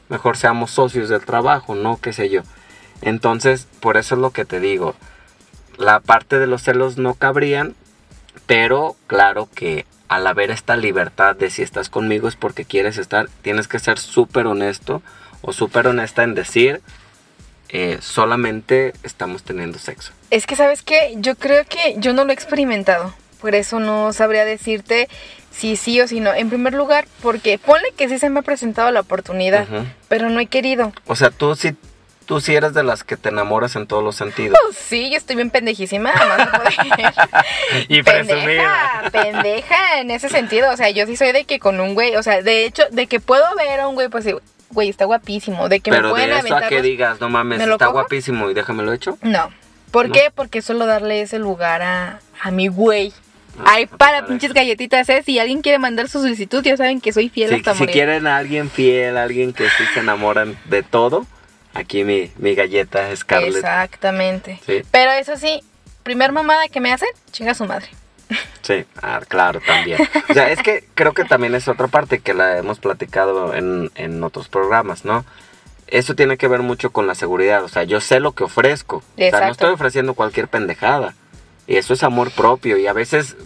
Mejor 0.08 0.36
seamos 0.36 0.70
socios 0.70 1.08
del 1.08 1.24
trabajo, 1.24 1.74
no 1.74 1.98
qué 2.00 2.12
sé 2.12 2.28
yo. 2.28 2.42
Entonces, 3.02 3.66
por 3.80 3.96
eso 3.96 4.14
es 4.14 4.20
lo 4.20 4.30
que 4.30 4.44
te 4.44 4.60
digo. 4.60 4.94
La 5.76 6.00
parte 6.00 6.38
de 6.38 6.46
los 6.46 6.62
celos 6.62 6.98
no 6.98 7.14
cabrían, 7.14 7.74
pero 8.46 8.96
claro 9.06 9.48
que 9.54 9.86
al 10.08 10.26
haber 10.26 10.50
esta 10.50 10.76
libertad 10.76 11.36
de 11.36 11.50
si 11.50 11.62
estás 11.62 11.90
conmigo 11.90 12.28
es 12.28 12.36
porque 12.36 12.64
quieres 12.64 12.98
estar, 12.98 13.28
tienes 13.42 13.68
que 13.68 13.78
ser 13.78 13.98
súper 13.98 14.46
honesto 14.46 15.02
o 15.42 15.52
súper 15.52 15.86
honesta 15.86 16.22
en 16.22 16.34
decir, 16.34 16.80
eh, 17.68 17.98
solamente 18.00 18.94
estamos 19.02 19.42
teniendo 19.42 19.78
sexo. 19.78 20.12
Es 20.30 20.46
que, 20.46 20.56
¿sabes 20.56 20.82
qué? 20.82 21.14
Yo 21.18 21.36
creo 21.36 21.64
que 21.64 21.96
yo 21.98 22.12
no 22.12 22.24
lo 22.24 22.30
he 22.30 22.34
experimentado. 22.34 23.14
Por 23.40 23.54
eso 23.54 23.78
no 23.78 24.12
sabría 24.12 24.44
decirte 24.44 25.08
si 25.52 25.76
sí 25.76 26.00
o 26.00 26.08
si 26.08 26.20
no. 26.20 26.34
En 26.34 26.48
primer 26.48 26.74
lugar, 26.74 27.06
porque 27.22 27.58
ponle 27.58 27.92
que 27.96 28.08
sí 28.08 28.18
se 28.18 28.30
me 28.30 28.40
ha 28.40 28.42
presentado 28.42 28.90
la 28.90 29.00
oportunidad, 29.00 29.66
pero 30.08 30.28
no 30.28 30.40
he 30.40 30.46
querido. 30.46 30.92
O 31.06 31.14
sea, 31.14 31.30
tú 31.30 31.54
sí, 31.54 31.76
tú 32.28 32.42
sí 32.42 32.54
eres 32.54 32.74
de 32.74 32.82
las 32.82 33.04
que 33.04 33.16
te 33.16 33.30
enamoras 33.30 33.74
en 33.74 33.86
todos 33.86 34.04
los 34.04 34.14
sentidos. 34.14 34.56
Pues 34.62 34.76
sí, 34.88 35.10
yo 35.10 35.16
estoy 35.16 35.34
bien 35.34 35.50
pendejísima, 35.50 36.12
además. 36.14 36.74
Y 37.88 38.02
pendeja, 38.02 39.02
pendeja 39.10 40.00
en 40.00 40.10
ese 40.10 40.28
sentido. 40.28 40.70
O 40.70 40.76
sea, 40.76 40.90
yo 40.90 41.06
sí 41.06 41.16
soy 41.16 41.32
de 41.32 41.44
que 41.44 41.58
con 41.58 41.80
un 41.80 41.94
güey, 41.94 42.14
o 42.16 42.22
sea, 42.22 42.42
de 42.42 42.66
hecho, 42.66 42.82
de 42.90 43.06
que 43.06 43.18
puedo 43.18 43.44
ver 43.56 43.80
a 43.80 43.88
un 43.88 43.94
güey, 43.94 44.08
pues 44.08 44.24
sí, 44.24 44.34
güey, 44.70 44.90
está 44.90 45.06
guapísimo. 45.06 45.70
De 45.70 45.80
que 45.80 45.90
Pero 45.90 46.04
me 46.04 46.10
pueden 46.10 46.30
de 46.30 46.38
eso 46.38 46.54
a 46.54 46.68
que 46.68 46.82
digas, 46.82 47.18
no 47.20 47.30
mames, 47.30 47.58
¿Me 47.58 47.66
lo 47.66 47.72
está 47.72 47.86
cojo? 47.86 48.00
guapísimo 48.00 48.50
y 48.50 48.54
déjamelo 48.54 48.92
hecho. 48.92 49.16
No. 49.22 49.50
¿Por 49.90 50.08
¿No? 50.08 50.12
qué? 50.12 50.30
Porque 50.34 50.60
solo 50.60 50.84
darle 50.84 51.22
ese 51.22 51.38
lugar 51.38 51.80
a, 51.80 52.20
a 52.42 52.50
mi 52.50 52.68
güey. 52.68 53.14
Ah, 53.60 53.72
Ay, 53.74 53.86
para 53.86 54.26
pinches 54.26 54.52
galletitas, 54.52 55.08
¿eh? 55.08 55.22
Si 55.24 55.38
alguien 55.38 55.62
quiere 55.62 55.78
mandar 55.78 56.08
su 56.08 56.20
solicitud, 56.20 56.62
ya 56.62 56.76
saben 56.76 57.00
que 57.00 57.12
soy 57.12 57.30
fiel 57.30 57.48
Si, 57.48 57.54
hasta 57.56 57.74
si 57.74 57.86
quieren 57.86 58.26
a 58.26 58.36
alguien 58.36 58.70
fiel, 58.70 59.16
alguien 59.16 59.52
que 59.54 59.64
sí 59.70 59.84
se 59.94 60.00
enamoran 60.00 60.56
de 60.66 60.82
todo, 60.82 61.26
aquí 61.78 62.04
mi, 62.04 62.30
mi 62.36 62.54
galleta 62.54 63.14
Scarlett. 63.14 63.56
Exactamente. 63.56 64.60
Sí. 64.66 64.82
Pero 64.90 65.12
eso 65.12 65.36
sí, 65.36 65.62
primer 66.02 66.32
mamada 66.32 66.68
que 66.68 66.80
me 66.80 66.92
hacen, 66.92 67.08
chinga 67.32 67.54
su 67.54 67.64
madre. 67.64 67.88
Sí, 68.62 68.84
ah, 69.00 69.20
claro, 69.26 69.60
también. 69.66 69.98
O 70.28 70.34
sea, 70.34 70.50
es 70.50 70.60
que 70.62 70.84
creo 70.94 71.14
que 71.14 71.24
también 71.24 71.54
es 71.54 71.68
otra 71.68 71.86
parte 71.88 72.18
que 72.18 72.34
la 72.34 72.58
hemos 72.58 72.78
platicado 72.78 73.54
en, 73.54 73.90
en 73.94 74.22
otros 74.22 74.48
programas, 74.48 75.04
¿no? 75.04 75.24
Eso 75.86 76.14
tiene 76.14 76.36
que 76.36 76.48
ver 76.48 76.60
mucho 76.60 76.90
con 76.90 77.06
la 77.06 77.14
seguridad. 77.14 77.64
O 77.64 77.68
sea, 77.68 77.84
yo 77.84 78.02
sé 78.02 78.20
lo 78.20 78.32
que 78.32 78.44
ofrezco. 78.44 78.96
O 78.96 79.02
sea, 79.16 79.26
Exacto. 79.28 79.46
no 79.46 79.52
estoy 79.52 79.70
ofreciendo 79.70 80.12
cualquier 80.12 80.48
pendejada. 80.48 81.14
Y 81.66 81.76
eso 81.76 81.94
es 81.94 82.02
amor 82.02 82.30
propio. 82.30 82.76
Y 82.76 82.86
a 82.86 82.92
veces 82.92 83.36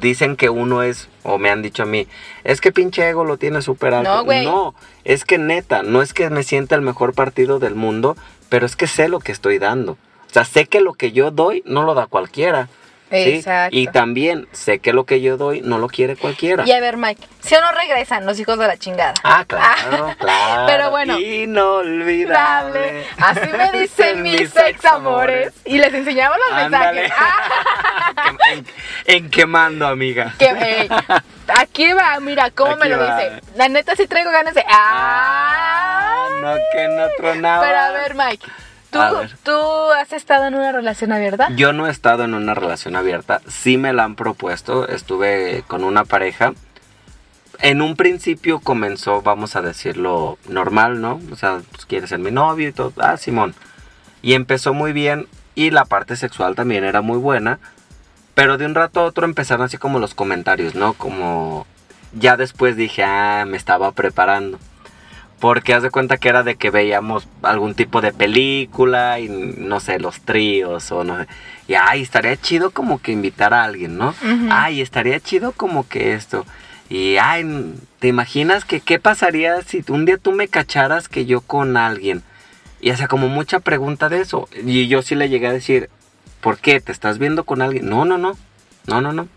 dicen 0.00 0.36
que 0.36 0.50
uno 0.50 0.82
es, 0.82 1.08
o 1.22 1.38
me 1.38 1.50
han 1.50 1.62
dicho 1.62 1.82
a 1.82 1.86
mí, 1.86 2.06
es 2.44 2.60
que 2.60 2.72
pinche 2.72 3.08
ego 3.08 3.24
lo 3.24 3.36
tiene 3.36 3.62
súper 3.62 3.94
alto. 3.94 4.14
No, 4.14 4.24
güey. 4.24 4.44
No, 4.44 4.74
es 5.04 5.24
que 5.24 5.38
neta, 5.38 5.82
no 5.82 6.02
es 6.02 6.14
que 6.14 6.30
me 6.30 6.42
sienta 6.42 6.74
el 6.74 6.82
mejor 6.82 7.14
partido 7.14 7.58
del 7.58 7.74
mundo, 7.74 8.16
pero 8.48 8.66
es 8.66 8.76
que 8.76 8.86
sé 8.86 9.08
lo 9.08 9.20
que 9.20 9.32
estoy 9.32 9.58
dando. 9.58 9.92
O 9.92 10.32
sea, 10.32 10.44
sé 10.44 10.66
que 10.66 10.80
lo 10.80 10.92
que 10.92 11.12
yo 11.12 11.30
doy 11.30 11.62
no 11.64 11.84
lo 11.84 11.94
da 11.94 12.06
cualquiera. 12.06 12.68
¿Sí? 13.10 13.16
Exacto. 13.36 13.76
Y 13.76 13.86
también 13.88 14.48
sé 14.52 14.78
que 14.80 14.92
lo 14.92 15.04
que 15.04 15.20
yo 15.20 15.36
doy 15.36 15.60
no 15.62 15.78
lo 15.78 15.88
quiere 15.88 16.16
cualquiera. 16.16 16.64
Y 16.66 16.72
a 16.72 16.80
ver, 16.80 16.96
Mike, 16.96 17.22
si 17.40 17.54
o 17.54 17.60
no 17.60 17.72
regresan 17.72 18.26
los 18.26 18.38
hijos 18.38 18.58
de 18.58 18.66
la 18.66 18.76
chingada. 18.76 19.14
Ah, 19.24 19.44
claro, 19.46 20.14
claro. 20.18 20.64
Pero 20.66 20.90
bueno. 20.90 21.18
Inolvidable. 21.18 23.04
Así 23.18 23.48
me 23.56 23.72
dicen 23.80 24.22
mis 24.22 24.54
ex 24.56 24.84
amores. 24.84 25.52
Y 25.64 25.78
les 25.78 25.92
enseñamos 25.92 26.36
los 26.50 26.58
Ándale. 26.58 27.02
mensajes. 27.02 27.18
Ah, 28.20 28.32
en, 28.52 28.66
en 29.06 29.30
quemando, 29.30 29.86
amiga. 29.86 30.34
que, 30.38 30.46
ey, 30.46 30.88
aquí 31.56 31.92
va, 31.92 32.18
mira 32.20 32.50
cómo 32.50 32.74
me 32.76 32.88
lo 32.88 32.98
va. 32.98 33.16
dice. 33.16 33.40
La 33.54 33.68
neta 33.68 33.94
sí 33.94 34.06
traigo 34.06 34.30
ganas 34.30 34.54
de. 34.54 34.64
¡Ah! 34.68 36.26
no, 36.40 36.54
que 36.72 36.88
no 36.88 37.06
tronaba. 37.16 37.64
Pero 37.64 37.78
a 37.78 37.90
ver, 37.92 38.14
Mike, 38.14 38.46
¿tú. 38.90 38.98
¿tú 39.42 39.56
has 39.92 40.12
estado 40.12 40.46
en 40.46 40.54
una 40.54 40.72
relación 40.72 41.12
abierta? 41.12 41.48
Yo 41.56 41.72
no 41.72 41.86
he 41.86 41.90
estado 41.90 42.24
en 42.24 42.34
una 42.34 42.54
relación 42.54 42.96
abierta, 42.96 43.40
sí 43.48 43.76
me 43.76 43.92
la 43.92 44.04
han 44.04 44.14
propuesto, 44.14 44.88
estuve 44.88 45.64
con 45.66 45.84
una 45.84 46.04
pareja. 46.04 46.52
En 47.60 47.82
un 47.82 47.96
principio 47.96 48.60
comenzó, 48.60 49.22
vamos 49.22 49.56
a 49.56 49.62
decirlo, 49.62 50.38
normal, 50.48 51.00
¿no? 51.00 51.20
O 51.32 51.36
sea, 51.36 51.60
pues 51.72 51.86
quieres 51.86 52.10
ser 52.10 52.20
mi 52.20 52.30
novio 52.30 52.68
y 52.68 52.72
todo. 52.72 52.92
Ah, 52.98 53.16
Simón. 53.16 53.54
Y 54.22 54.34
empezó 54.34 54.74
muy 54.74 54.92
bien 54.92 55.26
y 55.56 55.70
la 55.70 55.84
parte 55.84 56.14
sexual 56.14 56.54
también 56.54 56.84
era 56.84 57.00
muy 57.00 57.18
buena. 57.18 57.58
Pero 58.34 58.58
de 58.58 58.66
un 58.66 58.76
rato 58.76 59.00
a 59.00 59.04
otro 59.04 59.24
empezaron 59.24 59.66
así 59.66 59.76
como 59.76 59.98
los 59.98 60.14
comentarios, 60.14 60.76
¿no? 60.76 60.92
Como 60.92 61.66
ya 62.12 62.36
después 62.36 62.76
dije, 62.76 63.02
ah, 63.02 63.44
me 63.44 63.56
estaba 63.56 63.90
preparando. 63.90 64.60
Porque 65.40 65.72
haz 65.72 65.82
de 65.82 65.90
cuenta 65.90 66.16
que 66.16 66.28
era 66.28 66.42
de 66.42 66.56
que 66.56 66.70
veíamos 66.70 67.28
algún 67.42 67.74
tipo 67.74 68.00
de 68.00 68.12
película 68.12 69.20
y 69.20 69.28
no 69.28 69.78
sé, 69.78 70.00
los 70.00 70.20
tríos 70.20 70.90
o 70.90 71.04
no 71.04 71.18
sé. 71.18 71.28
Y 71.68 71.74
ay, 71.74 72.02
estaría 72.02 72.36
chido 72.36 72.70
como 72.70 73.00
que 73.00 73.12
invitar 73.12 73.54
a 73.54 73.62
alguien, 73.64 73.98
¿no? 73.98 74.14
Ay, 74.50 74.80
estaría 74.80 75.20
chido 75.20 75.52
como 75.52 75.86
que 75.86 76.14
esto. 76.14 76.44
Y 76.88 77.18
ay, 77.18 77.74
¿te 78.00 78.08
imaginas 78.08 78.64
que 78.64 78.80
qué 78.80 78.98
pasaría 78.98 79.62
si 79.62 79.84
un 79.88 80.06
día 80.06 80.16
tú 80.16 80.32
me 80.32 80.48
cacharas 80.48 81.08
que 81.08 81.26
yo 81.26 81.40
con 81.40 81.76
alguien? 81.76 82.22
Y 82.80 82.92
sea, 82.94 83.08
como 83.08 83.28
mucha 83.28 83.60
pregunta 83.60 84.08
de 84.08 84.20
eso. 84.20 84.48
Y 84.64 84.88
yo 84.88 85.02
sí 85.02 85.14
le 85.14 85.28
llegué 85.28 85.48
a 85.48 85.52
decir, 85.52 85.90
¿por 86.40 86.58
qué? 86.58 86.80
¿Te 86.80 86.92
estás 86.92 87.18
viendo 87.18 87.44
con 87.44 87.62
alguien? 87.62 87.88
No, 87.88 88.04
no, 88.04 88.18
no. 88.18 88.36
No, 88.86 89.00
no, 89.00 89.12
no. 89.12 89.28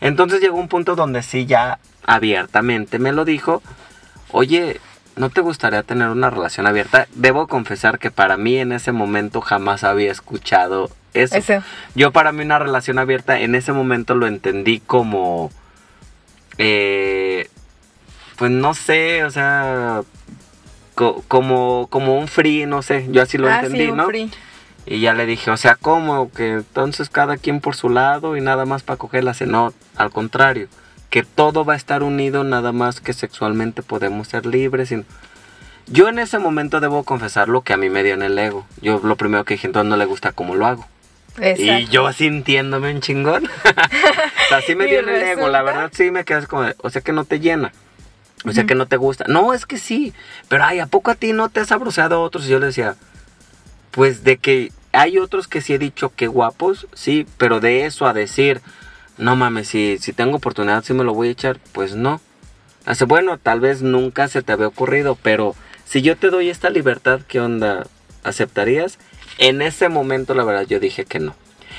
Entonces 0.00 0.40
llegó 0.40 0.56
un 0.56 0.68
punto 0.68 0.96
donde 0.96 1.22
sí 1.22 1.46
ya 1.46 1.78
abiertamente 2.06 2.98
me 2.98 3.12
lo 3.12 3.24
dijo. 3.24 3.62
Oye, 4.30 4.80
¿no 5.16 5.30
te 5.30 5.40
gustaría 5.40 5.82
tener 5.82 6.08
una 6.08 6.30
relación 6.30 6.66
abierta? 6.66 7.06
Debo 7.14 7.46
confesar 7.46 7.98
que 7.98 8.10
para 8.10 8.36
mí 8.36 8.56
en 8.58 8.72
ese 8.72 8.92
momento 8.92 9.40
jamás 9.40 9.84
había 9.84 10.10
escuchado 10.10 10.90
eso. 11.12 11.36
Eso. 11.36 11.62
Yo 11.94 12.10
para 12.12 12.32
mí 12.32 12.42
una 12.42 12.58
relación 12.58 12.98
abierta 12.98 13.38
en 13.40 13.54
ese 13.54 13.72
momento 13.72 14.14
lo 14.14 14.26
entendí 14.26 14.80
como... 14.80 15.50
eh, 16.58 17.48
pues 18.36 18.50
no 18.50 18.74
sé, 18.74 19.24
o 19.24 19.30
sea... 19.30 20.02
co- 20.94 21.22
como, 21.28 21.86
como 21.90 22.18
un 22.18 22.28
free, 22.28 22.66
no 22.66 22.82
sé, 22.82 23.06
yo 23.10 23.22
así 23.22 23.38
lo 23.38 23.48
ah, 23.48 23.56
entendí, 23.56 23.84
sí, 23.84 23.90
un 23.90 23.96
¿no? 23.96 24.06
free. 24.06 24.30
Y 24.86 25.00
ya 25.00 25.14
le 25.14 25.24
dije, 25.24 25.50
o 25.50 25.56
sea, 25.56 25.76
¿cómo? 25.76 26.30
Que 26.30 26.52
entonces 26.54 27.08
cada 27.08 27.38
quien 27.38 27.60
por 27.60 27.74
su 27.74 27.88
lado 27.88 28.36
y 28.36 28.42
nada 28.42 28.66
más 28.66 28.82
para 28.82 28.98
cogerla. 28.98 29.34
No, 29.46 29.72
al 29.96 30.10
contrario, 30.10 30.68
que 31.14 31.22
todo 31.22 31.64
va 31.64 31.74
a 31.74 31.76
estar 31.76 32.02
unido, 32.02 32.42
nada 32.42 32.72
más 32.72 33.00
que 33.00 33.12
sexualmente 33.12 33.84
podemos 33.84 34.26
ser 34.26 34.46
libres. 34.46 34.90
y- 34.90 35.04
Yo 35.86 36.08
en 36.08 36.18
ese 36.18 36.40
momento 36.40 36.80
debo 36.80 37.04
confesar 37.04 37.48
lo 37.48 37.60
que 37.62 37.72
a 37.72 37.76
mí 37.76 37.88
me 37.88 38.02
dio 38.02 38.14
en 38.14 38.22
el 38.22 38.36
ego. 38.36 38.66
Yo 38.82 38.98
lo 39.00 39.14
primero 39.14 39.44
que 39.44 39.54
dije, 39.54 39.68
entonces 39.68 39.88
no 39.88 39.96
le 39.96 40.06
gusta 40.06 40.32
cómo 40.32 40.56
lo 40.56 40.66
hago. 40.66 40.88
Y 41.38 41.44
Exacto. 41.44 41.90
yo 41.92 42.12
sintiéndome 42.12 42.92
un 42.92 43.00
chingón. 43.00 43.44
o 43.64 44.48
sea, 44.48 44.60
sí 44.62 44.74
me 44.74 44.86
Y 44.88 44.90
dio 44.90 44.98
en 44.98 45.08
el 45.08 45.22
ego, 45.22 45.48
la 45.50 45.62
verdad 45.62 45.92
sí 45.94 46.10
me 46.10 46.24
quedas 46.24 46.48
como, 46.48 46.62
de, 46.64 46.74
o 46.78 46.90
sea 46.90 47.00
que 47.00 47.12
no 47.12 47.24
te 47.24 47.38
llena. 47.38 47.70
O 48.44 48.50
sea 48.50 48.64
que 48.64 48.74
no 48.74 48.86
te 48.86 48.96
gusta. 48.96 49.24
No, 49.28 49.54
es 49.54 49.66
que 49.66 49.78
sí. 49.78 50.12
Pero 50.48 50.64
ay, 50.64 50.80
¿a 50.80 50.86
poco 50.86 51.12
a 51.12 51.14
ti 51.14 51.32
no 51.32 51.48
te 51.48 51.60
has 51.60 51.70
abroceado 51.70 52.16
a 52.16 52.18
otros? 52.22 52.44
Y 52.46 52.48
yo 52.48 52.58
le 52.58 52.66
decía, 52.66 52.96
pues 53.92 54.24
de 54.24 54.38
que 54.38 54.72
hay 54.90 55.18
otros 55.18 55.46
que 55.46 55.60
sí 55.60 55.74
he 55.74 55.78
dicho 55.78 56.12
que 56.16 56.26
guapos, 56.26 56.88
sí, 56.92 57.24
pero 57.38 57.60
de 57.60 57.86
eso 57.86 58.04
a 58.08 58.12
decir, 58.14 58.60
no 59.18 59.36
mames, 59.36 59.68
si, 59.68 59.98
si 59.98 60.12
tengo 60.12 60.36
oportunidad, 60.36 60.84
sí 60.84 60.92
me 60.94 61.04
lo 61.04 61.14
voy 61.14 61.28
a 61.28 61.32
echar, 61.32 61.58
pues 61.72 61.94
no. 61.94 62.20
Hace, 62.84 63.04
bueno, 63.04 63.38
tal 63.38 63.60
vez 63.60 63.82
nunca 63.82 64.28
se 64.28 64.42
te 64.42 64.52
había 64.52 64.66
ocurrido, 64.66 65.16
pero 65.22 65.54
si 65.84 66.02
yo 66.02 66.16
te 66.16 66.30
doy 66.30 66.50
esta 66.50 66.70
libertad, 66.70 67.20
¿qué 67.26 67.40
onda? 67.40 67.86
¿Aceptarías? 68.24 68.98
En 69.38 69.62
ese 69.62 69.88
momento, 69.88 70.34
la 70.34 70.44
verdad, 70.44 70.66
yo 70.66 70.80
dije 70.80 71.04
que 71.04 71.20
no. 71.20 71.34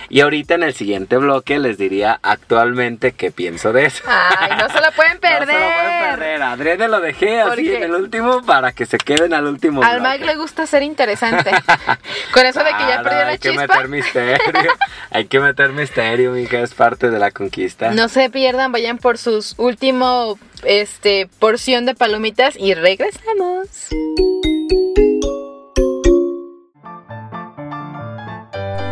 Y 0.10 0.22
ahorita 0.22 0.56
en 0.56 0.64
el 0.64 0.74
siguiente 0.74 1.18
bloque 1.18 1.60
les 1.60 1.78
diría 1.78 2.20
actualmente 2.22 3.14
qué 3.14 3.32
pienso 3.32 3.74
de 3.74 3.86
eso. 3.86 4.04
Ay, 4.08 4.52
no 4.58 4.70
se 4.70 4.82
la 4.82 4.92
pueden 4.92 5.20
perder. 5.20 5.36
No 5.46 5.54
se 5.54 5.60
lo 5.60 5.74
pueden 5.74 6.10
perder. 6.10 6.42
Adrede 6.44 6.88
lo 6.88 7.02
dejé 7.02 7.42
así 7.42 7.74
en 7.74 7.84
el 7.84 7.94
último 7.94 8.42
para 8.44 8.72
que 8.72 8.86
se 8.86 8.98
queden 8.98 9.34
al 9.34 9.46
último 9.46 9.84
Al 9.84 10.00
bloque. 10.00 10.14
Mike 10.14 10.26
le 10.26 10.36
gusta 10.36 10.66
ser 10.66 10.84
interesante. 10.84 11.52
Con 12.34 12.46
eso 12.46 12.60
de 12.60 12.72
que 12.72 12.88
ya 12.88 13.02
perdió 13.04 13.20
la 13.20 13.28
hay 13.28 13.38
que 13.38 13.50
chispa. 13.50 13.68
meter 13.68 13.88
misterio. 13.88 14.74
hay 15.12 15.26
que 15.26 15.40
meter 15.40 15.70
misterio, 15.70 16.32
mija, 16.32 16.60
es 16.60 16.74
parte 16.74 17.10
de 17.10 17.20
la 17.20 17.32
conquista. 17.32 17.92
No 17.92 18.10
se 18.10 18.30
pierdan, 18.30 18.72
vayan 18.72 18.98
por 18.98 19.18
sus 19.18 19.56
último 19.58 20.38
este 20.64 21.30
porción 21.40 21.86
de 21.86 21.96
palomitas 21.96 22.56
y 22.58 22.74
regresamos. 22.74 23.90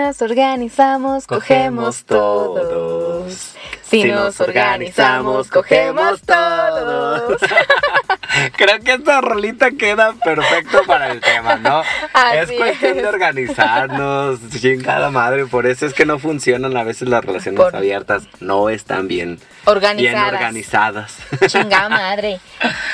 Nos 0.00 0.22
organizamos, 0.22 1.26
cogemos 1.26 2.04
todos. 2.04 3.54
Si 3.82 4.04
nos 4.04 4.40
organizamos, 4.40 5.48
cogemos 5.48 6.20
todos. 6.22 7.40
Creo 8.56 8.78
que 8.80 8.92
esta 8.92 9.20
rolita 9.20 9.72
queda 9.72 10.12
perfecto 10.24 10.82
para 10.86 11.10
el 11.12 11.20
tema, 11.20 11.56
¿no? 11.56 11.82
Así 12.14 12.38
es 12.38 12.52
cuestión 12.52 12.96
es. 12.96 13.02
de 13.02 13.08
organizarnos, 13.08 14.38
chingada 14.60 15.10
madre, 15.10 15.46
por 15.46 15.66
eso 15.66 15.86
es 15.86 15.92
que 15.92 16.06
no 16.06 16.18
funcionan 16.18 16.76
a 16.76 16.84
veces 16.84 17.08
las 17.08 17.24
relaciones 17.24 17.60
Por- 17.60 17.74
abiertas, 17.76 18.22
no 18.40 18.70
están 18.70 19.08
bien, 19.08 19.36
bien 19.36 19.40
Organizadas. 19.66 20.32
organizadas. 20.32 21.16
Chingada 21.48 21.88
madre. 21.88 22.40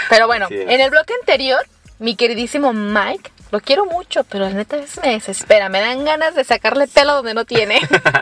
Pero 0.09 0.27
bueno, 0.27 0.47
en 0.51 0.81
el 0.81 0.91
bloque 0.91 1.13
anterior, 1.21 1.61
mi 1.99 2.17
queridísimo 2.17 2.73
Mike, 2.73 3.31
lo 3.51 3.61
quiero 3.61 3.87
mucho, 3.87 4.25
pero 4.25 4.45
la 4.45 4.51
neta 4.55 4.77
a 4.77 4.81
veces 4.81 5.01
me 5.03 5.11
desespera. 5.13 5.69
Me 5.69 5.81
dan 5.81 6.05
ganas 6.05 6.35
de 6.35 6.45
sacarle 6.45 6.87
pelo 6.89 7.15
donde 7.15 7.35
no 7.35 7.45
tiene. 7.45 7.81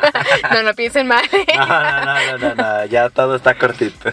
no, 0.53 0.63
no 0.63 0.75
piensen 0.75 1.07
mal. 1.07 1.25
No, 1.57 2.05
no, 2.05 2.39
no, 2.39 2.55
no, 2.55 2.85
ya 2.87 3.09
todo 3.11 3.37
está 3.37 3.55
cortito. 3.57 4.11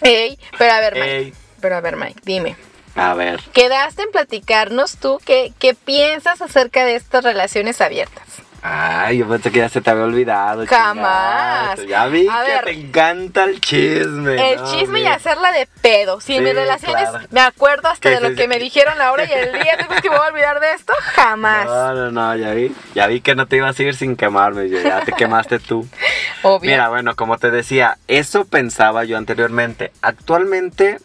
Ey, 0.00 0.38
pero 0.58 0.72
a 0.72 0.80
ver, 0.80 0.94
Mike. 0.94 1.16
Ey, 1.18 1.34
Pero 1.60 1.76
a 1.76 1.80
ver, 1.80 1.96
Mike, 1.96 2.20
dime. 2.24 2.56
a 2.94 3.14
ver, 3.14 3.40
Quedaste 3.52 4.02
en 4.02 4.10
platicarnos 4.10 4.96
tú 4.98 5.20
qué, 5.24 5.52
qué 5.58 5.74
piensas 5.74 6.40
acerca 6.42 6.84
de 6.84 6.96
estas 6.96 7.24
relaciones 7.24 7.80
abiertas. 7.80 8.24
Ay, 8.68 9.18
yo 9.18 9.28
pensé 9.28 9.50
que 9.50 9.58
ya 9.58 9.68
se 9.68 9.80
te 9.80 9.90
había 9.90 10.04
olvidado. 10.04 10.66
Jamás. 10.66 11.76
chingazo. 11.78 11.82
Ya 11.84 12.06
vi 12.06 12.26
A 12.28 12.44
que 12.44 12.50
ver. 12.52 12.64
te 12.64 12.70
encanta 12.72 13.44
el 13.44 13.60
chisme. 13.60 14.52
El 14.52 14.58
no, 14.60 14.72
chisme 14.72 15.00
y 15.00 15.06
hacerla 15.06 15.52
de 15.52 15.68
pedo. 15.80 16.20
Si 16.20 16.34
Sí, 16.34 16.40
mis 16.40 16.54
relaciones, 16.54 17.08
claro. 17.08 17.26
me 17.30 17.40
acuerdo 17.40 17.88
hasta 17.88 18.10
de 18.10 18.20
lo 18.20 18.34
que 18.34 18.48
me 18.48 18.58
dijeron 18.58 19.00
ahora 19.00 19.24
y 19.24 19.32
el 19.32 19.52
día 19.52 19.76
después 19.76 20.00
que 20.00 20.08
voy 20.08 20.18
a 20.18 20.30
olvidar 20.30 20.60
de 20.60 20.72
esto, 20.72 20.92
jamás. 21.14 21.66
No, 21.66 21.94
no, 21.94 22.10
no, 22.10 22.36
ya 22.36 22.52
vi. 22.52 22.74
Ya 22.94 23.06
vi 23.06 23.20
que 23.20 23.34
no 23.34 23.46
te 23.46 23.56
ibas 23.56 23.78
a 23.78 23.82
ir 23.82 23.94
sin 23.94 24.16
quemarme. 24.16 24.68
Ya, 24.68 24.82
ya 24.82 25.00
te 25.02 25.12
quemaste 25.12 25.58
tú. 25.58 25.86
Obvio. 26.42 26.70
Mira, 26.72 26.88
bueno, 26.88 27.14
como 27.16 27.38
te 27.38 27.50
decía, 27.50 27.98
eso 28.08 28.44
pensaba 28.44 29.04
yo 29.04 29.16
anteriormente. 29.16 29.92
Actualmente 30.02 30.98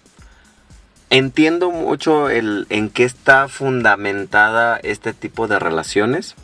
entiendo 1.10 1.72
mucho 1.72 2.30
el 2.30 2.66
en 2.70 2.90
qué 2.90 3.04
está 3.04 3.48
fundamentada 3.50 4.80
este 4.82 5.14
tipo 5.14 5.48
de 5.48 5.60
relaciones. 5.60 6.36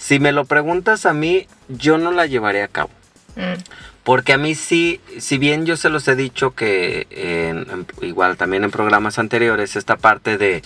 Si 0.00 0.18
me 0.18 0.32
lo 0.32 0.46
preguntas 0.46 1.04
a 1.04 1.12
mí, 1.12 1.46
yo 1.68 1.98
no 1.98 2.10
la 2.10 2.24
llevaré 2.24 2.62
a 2.62 2.68
cabo. 2.68 2.88
Mm, 3.36 3.60
Porque 4.02 4.32
a 4.32 4.38
mí 4.38 4.54
sí, 4.54 4.98
si 5.18 5.36
bien 5.36 5.66
yo 5.66 5.76
se 5.76 5.90
los 5.90 6.08
he 6.08 6.16
dicho 6.16 6.52
que 6.54 7.06
en- 7.10 7.70
en- 7.70 7.86
igual 8.00 8.38
también 8.38 8.64
en 8.64 8.70
programas 8.70 9.18
anteriores, 9.18 9.76
esta 9.76 9.98
parte 9.98 10.38
de, 10.38 10.62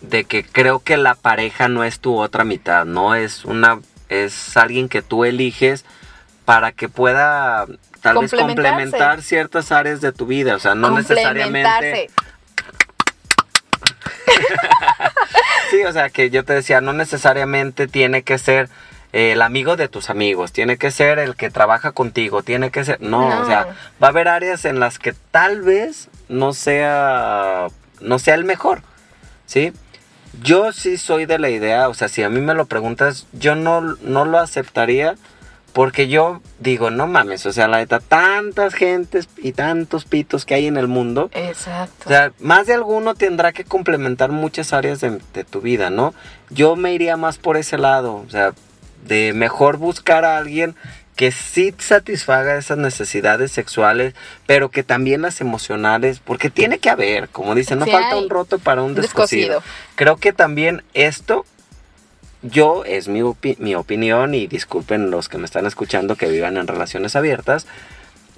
de 0.00 0.22
que 0.24 0.44
creo 0.44 0.78
que 0.78 0.96
la 0.96 1.16
pareja 1.16 1.68
no 1.68 1.82
es 1.82 1.98
tu 1.98 2.16
otra 2.18 2.44
mitad, 2.44 2.86
no 2.86 3.16
es 3.16 3.44
una, 3.44 3.80
es 4.08 4.56
alguien 4.56 4.88
que 4.88 5.02
tú 5.02 5.24
eliges 5.24 5.84
para 6.44 6.70
que 6.70 6.88
pueda 6.88 7.66
tal 8.00 8.14
vez 8.22 8.30
complementar 8.46 9.22
ciertas 9.22 9.72
áreas 9.72 10.00
de 10.00 10.12
tu 10.12 10.24
vida, 10.26 10.54
o 10.54 10.60
sea, 10.60 10.76
no 10.76 10.86
necesariamente... 10.98 12.08
Sí, 15.70 15.84
o 15.84 15.92
sea, 15.92 16.10
que 16.10 16.30
yo 16.30 16.44
te 16.44 16.52
decía, 16.52 16.80
no 16.80 16.92
necesariamente 16.92 17.86
tiene 17.86 18.22
que 18.22 18.38
ser 18.38 18.68
eh, 19.12 19.32
el 19.32 19.42
amigo 19.42 19.76
de 19.76 19.88
tus 19.88 20.10
amigos, 20.10 20.52
tiene 20.52 20.76
que 20.78 20.90
ser 20.90 21.18
el 21.20 21.36
que 21.36 21.50
trabaja 21.50 21.92
contigo, 21.92 22.42
tiene 22.42 22.70
que 22.70 22.84
ser... 22.84 23.00
No, 23.00 23.28
No. 23.28 23.42
o 23.42 23.46
sea, 23.46 23.68
va 24.02 24.08
a 24.08 24.10
haber 24.10 24.28
áreas 24.28 24.64
en 24.64 24.80
las 24.80 24.98
que 24.98 25.14
tal 25.30 25.62
vez 25.62 26.08
no 26.28 26.52
sea, 26.52 27.68
no 28.00 28.18
sea 28.18 28.34
el 28.34 28.44
mejor, 28.44 28.82
¿sí? 29.46 29.72
Yo 30.42 30.72
sí 30.72 30.96
soy 30.96 31.26
de 31.26 31.38
la 31.38 31.50
idea, 31.50 31.88
o 31.88 31.94
sea, 31.94 32.08
si 32.08 32.22
a 32.22 32.28
mí 32.28 32.40
me 32.40 32.54
lo 32.54 32.66
preguntas, 32.66 33.26
yo 33.32 33.54
no, 33.54 33.80
no 33.80 34.24
lo 34.24 34.38
aceptaría 34.38 35.14
porque 35.72 36.08
yo 36.08 36.40
digo, 36.58 36.90
no 36.90 37.06
mames, 37.06 37.46
o 37.46 37.52
sea, 37.52 37.68
la 37.68 37.78
neta, 37.78 38.00
tantas 38.00 38.74
gentes 38.74 39.28
y 39.36 39.52
tantos 39.52 40.04
pitos 40.04 40.44
que 40.44 40.54
hay 40.54 40.66
en 40.66 40.76
el 40.76 40.88
mundo, 40.88 41.30
Exacto. 41.32 42.04
o 42.06 42.08
sea, 42.08 42.32
más 42.40 42.66
de 42.66 42.74
alguno 42.74 43.14
tendrá 43.14 43.52
que 43.52 43.64
complementar 43.64 44.30
muchas 44.30 44.72
áreas 44.72 45.00
de, 45.00 45.20
de 45.32 45.44
tu 45.44 45.60
vida, 45.60 45.90
¿no? 45.90 46.14
Yo 46.50 46.76
me 46.76 46.92
iría 46.92 47.16
más 47.16 47.38
por 47.38 47.56
ese 47.56 47.78
lado, 47.78 48.16
o 48.16 48.30
sea, 48.30 48.52
de 49.06 49.32
mejor 49.32 49.76
buscar 49.76 50.24
a 50.24 50.36
alguien 50.36 50.76
que 51.20 51.32
sí 51.32 51.74
satisfaga 51.76 52.56
esas 52.56 52.78
necesidades 52.78 53.52
sexuales, 53.52 54.14
pero 54.46 54.70
que 54.70 54.82
también 54.82 55.20
las 55.20 55.42
emocionales, 55.42 56.18
porque 56.18 56.48
tiene 56.48 56.78
que 56.78 56.88
haber, 56.88 57.28
como 57.28 57.54
dicen, 57.54 57.78
no 57.78 57.84
Sí 57.84 57.90
falta 57.90 58.16
un 58.16 58.30
roto 58.30 58.58
para 58.58 58.82
un 58.82 58.94
descosido. 58.94 59.56
Descosido. 59.56 59.62
Creo 59.96 60.16
que 60.16 60.32
también 60.32 60.82
esto, 60.94 61.44
yo, 62.42 62.84
es 62.84 63.08
mi, 63.08 63.20
opi- 63.20 63.58
mi 63.58 63.74
opinión, 63.74 64.34
y 64.34 64.46
disculpen 64.46 65.10
los 65.10 65.28
que 65.28 65.38
me 65.38 65.44
están 65.44 65.66
escuchando 65.66 66.16
que 66.16 66.28
vivan 66.28 66.56
en 66.56 66.66
relaciones 66.66 67.16
abiertas, 67.16 67.66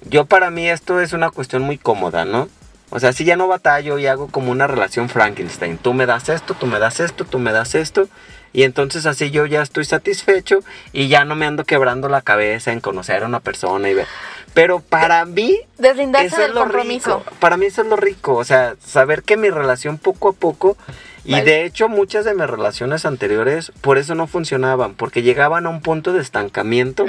yo 0.09 0.25
para 0.25 0.51
mí 0.51 0.69
esto 0.69 1.01
es 1.01 1.13
una 1.13 1.31
cuestión 1.31 1.63
muy 1.63 1.79
cómoda, 1.79 2.25
¿no? 2.25 2.49
O 2.91 3.01
sea, 3.01 3.13
si 3.13 3.25
ya 3.25 3.37
no 3.37 3.49
batallo 3.49 3.99
y 3.99 4.07
hago 4.07 4.27
como 4.29 4.51
una 4.51 4.67
relación 4.67 5.09
Frankenstein, 5.09 5.79
tú 5.79 5.95
me 5.95 6.05
das 6.05 6.29
esto, 6.29 6.55
tú 6.55 6.67
me 6.67 6.79
das 6.79 7.01
esto, 7.01 7.25
tú 7.25 7.39
me 7.39 7.53
das 7.53 7.75
esto, 7.75 8.09
y 8.53 8.65
entonces 8.65 9.07
así 9.07 9.31
yo 9.31 9.47
ya 9.47 9.63
estoy 9.63 9.87
satisfecho 9.87 10.59
y 10.93 11.09
ya 11.09 11.25
no 11.25 11.35
me 11.35 11.47
ando 11.47 11.65
quebrando 11.65 12.11
la 12.11 12.21
cabeza 12.21 12.71
en 12.71 12.81
conocer 12.81 13.23
a 13.23 13.27
una 13.27 13.41
persona 13.41 13.89
y 13.89 13.95
ver. 13.95 14.07
Pero 14.53 14.81
para 14.81 15.25
mí 15.25 15.59
Deslindarse 15.79 16.27
eso 16.27 16.37
del 16.37 16.51
es 16.51 16.55
lo 16.55 16.61
compromiso. 16.61 17.19
rico. 17.21 17.37
Para 17.41 17.57
mí 17.57 17.65
eso 17.65 17.81
es 17.81 17.89
lo 17.89 17.97
rico, 17.97 18.35
o 18.35 18.45
sea, 18.45 18.75
saber 18.85 19.23
que 19.23 19.39
mi 19.39 19.49
relación 19.49 19.97
poco 19.97 20.29
a 20.29 20.33
poco 20.35 20.77
y 21.25 21.33
Vale. 21.33 21.45
de 21.45 21.65
hecho 21.65 21.89
muchas 21.89 22.25
de 22.25 22.35
mis 22.35 22.47
relaciones 22.47 23.07
anteriores 23.07 23.73
por 23.81 23.99
eso 23.99 24.15
no 24.15 24.27
funcionaban, 24.27 24.95
porque 24.95 25.23
llegaban 25.23 25.67
a 25.67 25.69
un 25.69 25.81
punto 25.81 26.13
de 26.13 26.21
estancamiento 26.21 27.07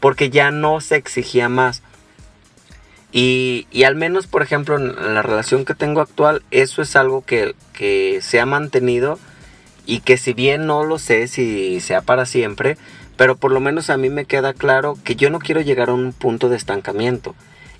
porque 0.00 0.30
ya 0.30 0.50
no 0.50 0.80
se 0.80 0.96
exigía 0.96 1.48
más. 1.48 1.82
Y, 3.12 3.66
y 3.70 3.84
al 3.84 3.94
menos, 3.94 4.26
por 4.26 4.42
ejemplo, 4.42 4.76
en 4.76 5.14
la 5.14 5.22
relación 5.22 5.64
que 5.64 5.74
tengo 5.74 6.00
actual, 6.00 6.42
eso 6.50 6.82
es 6.82 6.96
algo 6.96 7.24
que, 7.24 7.54
que 7.72 8.18
se 8.20 8.40
ha 8.40 8.46
mantenido 8.46 9.18
y 9.86 10.00
que 10.00 10.18
si 10.18 10.34
bien 10.34 10.66
no 10.66 10.84
lo 10.84 10.98
sé 10.98 11.28
si 11.28 11.80
sea 11.80 12.02
para 12.02 12.26
siempre, 12.26 12.76
pero 13.16 13.36
por 13.36 13.52
lo 13.52 13.60
menos 13.60 13.88
a 13.88 13.96
mí 13.96 14.10
me 14.10 14.26
queda 14.26 14.52
claro 14.52 14.98
que 15.02 15.16
yo 15.16 15.30
no 15.30 15.38
quiero 15.38 15.60
llegar 15.60 15.88
a 15.88 15.94
un 15.94 16.12
punto 16.12 16.48
de 16.48 16.56
estancamiento. 16.56 17.34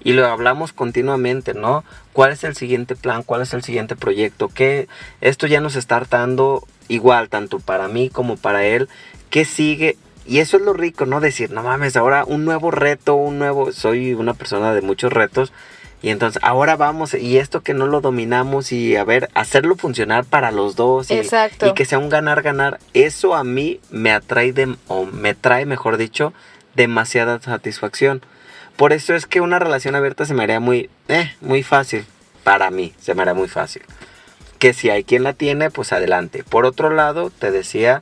Y 0.07 0.13
lo 0.13 0.25
hablamos 0.25 0.73
continuamente, 0.73 1.53
¿no? 1.53 1.83
¿Cuál 2.13 2.31
es 2.31 2.45
el 2.45 2.55
siguiente 2.55 2.95
plan? 2.95 3.25
¿Cuál 3.25 3.43
es 3.43 3.53
el 3.55 3.65
siguiente 3.65 3.97
proyecto? 3.97 4.47
¿Qué? 4.47 4.87
Esto 5.21 5.49
ya 5.49 5.61
nos 5.61 5.75
está 5.75 5.97
hartando 5.97 6.65
igual, 6.87 7.29
tanto 7.29 7.59
para 7.59 7.89
mí 7.89 8.09
como 8.09 8.37
para 8.37 8.65
él. 8.65 8.89
¿Qué 9.31 9.45
sigue? 9.45 9.97
Y 10.25 10.39
eso 10.39 10.59
es 10.59 10.63
lo 10.63 10.75
rico, 10.75 11.07
¿no? 11.07 11.19
Decir, 11.21 11.51
no 11.51 11.65
mames, 11.65 11.97
ahora 11.97 12.25
un 12.25 12.45
nuevo 12.45 12.71
reto, 12.71 13.17
un 13.17 13.41
nuevo... 13.41 13.73
Soy 13.73 14.15
una 14.15 14.35
persona 14.35 14.75
de 14.75 14.81
muchos 14.81 15.13
retos. 15.13 15.53
Y 16.03 16.11
entonces, 16.11 16.41
ahora 16.45 16.77
vamos, 16.77 17.13
y 17.15 17.39
esto 17.39 17.63
que 17.63 17.75
no 17.75 17.89
lo 17.89 18.01
dominamos, 18.01 18.71
y 18.71 18.95
a 18.95 19.03
ver, 19.03 19.29
hacerlo 19.35 19.75
funcionar 19.75 20.25
para 20.25 20.53
los 20.53 20.77
dos. 20.77 21.11
Y, 21.11 21.15
Exacto. 21.15 21.67
y 21.67 21.75
que 21.75 21.85
sea 21.85 21.99
un 21.99 22.11
ganar-ganar. 22.11 22.79
Eso 22.95 23.35
a 23.35 23.43
mí 23.43 23.81
me 23.91 24.13
atrae, 24.13 24.53
de, 24.53 24.77
o 24.87 25.05
me 25.05 25.35
trae, 25.35 25.67
mejor 25.67 25.97
dicho, 25.97 26.33
demasiada 26.77 27.41
satisfacción. 27.43 28.23
Por 28.77 28.93
eso 28.93 29.15
es 29.15 29.27
que 29.27 29.41
una 29.41 29.59
relación 29.59 29.95
abierta 29.95 30.27
se 30.27 30.35
me 30.35 30.43
haría 30.43 30.61
muy, 30.61 30.91
eh, 31.09 31.33
muy 31.41 31.63
fácil. 31.63 32.05
Para 32.45 32.71
mí, 32.71 32.93
se 33.01 33.15
me 33.15 33.23
haría 33.23 33.35
muy 33.35 33.49
fácil. 33.49 33.83
Que 34.59 34.73
si 34.73 34.91
hay 34.91 35.05
quien 35.05 35.23
la 35.23 35.33
tiene, 35.33 35.71
pues 35.71 35.93
adelante. 35.93 36.45
Por 36.49 36.65
otro 36.67 36.91
lado, 36.91 37.31
te 37.31 37.51
decía, 37.51 38.01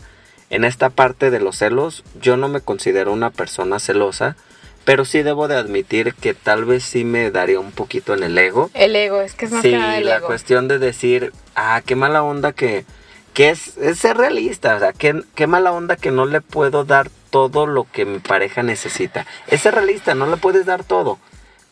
en 0.50 0.64
esta 0.64 0.90
parte 0.90 1.30
de 1.30 1.40
los 1.40 1.56
celos, 1.58 2.04
yo 2.20 2.36
no 2.36 2.48
me 2.48 2.60
considero 2.60 3.12
una 3.12 3.30
persona 3.30 3.78
celosa, 3.78 4.36
pero 4.84 5.04
sí 5.04 5.22
debo 5.22 5.48
de 5.48 5.56
admitir 5.56 6.14
que 6.14 6.34
tal 6.34 6.64
vez 6.64 6.84
sí 6.84 7.04
me 7.04 7.30
daría 7.30 7.58
un 7.58 7.72
poquito 7.72 8.12
en 8.14 8.22
el 8.22 8.36
ego. 8.36 8.70
El 8.74 8.94
ego, 8.96 9.20
es 9.22 9.34
que 9.34 9.46
es 9.46 9.52
más 9.52 9.62
Sí, 9.62 9.70
que 9.70 9.78
nada 9.78 9.96
el 9.98 10.06
la 10.06 10.16
ego. 10.16 10.26
cuestión 10.26 10.68
de 10.68 10.78
decir, 10.78 11.32
ah, 11.54 11.80
qué 11.86 11.96
mala 11.96 12.22
onda 12.22 12.52
que, 12.52 12.84
que 13.32 13.48
es, 13.50 13.78
es 13.78 13.98
ser 13.98 14.16
realista, 14.18 14.76
o 14.76 14.78
sea, 14.80 14.92
qué, 14.92 15.22
qué 15.34 15.46
mala 15.46 15.72
onda 15.72 15.96
que 15.96 16.10
no 16.10 16.26
le 16.26 16.40
puedo 16.42 16.84
dar 16.84 17.10
todo 17.35 17.66
lo 17.66 17.85
que 17.91 18.05
mi 18.05 18.20
pareja 18.20 18.62
necesita. 18.62 19.26
Es 19.49 19.64
realista, 19.64 20.14
no 20.14 20.26
le 20.26 20.37
puedes 20.37 20.66
dar 20.66 20.85
todo, 20.85 21.18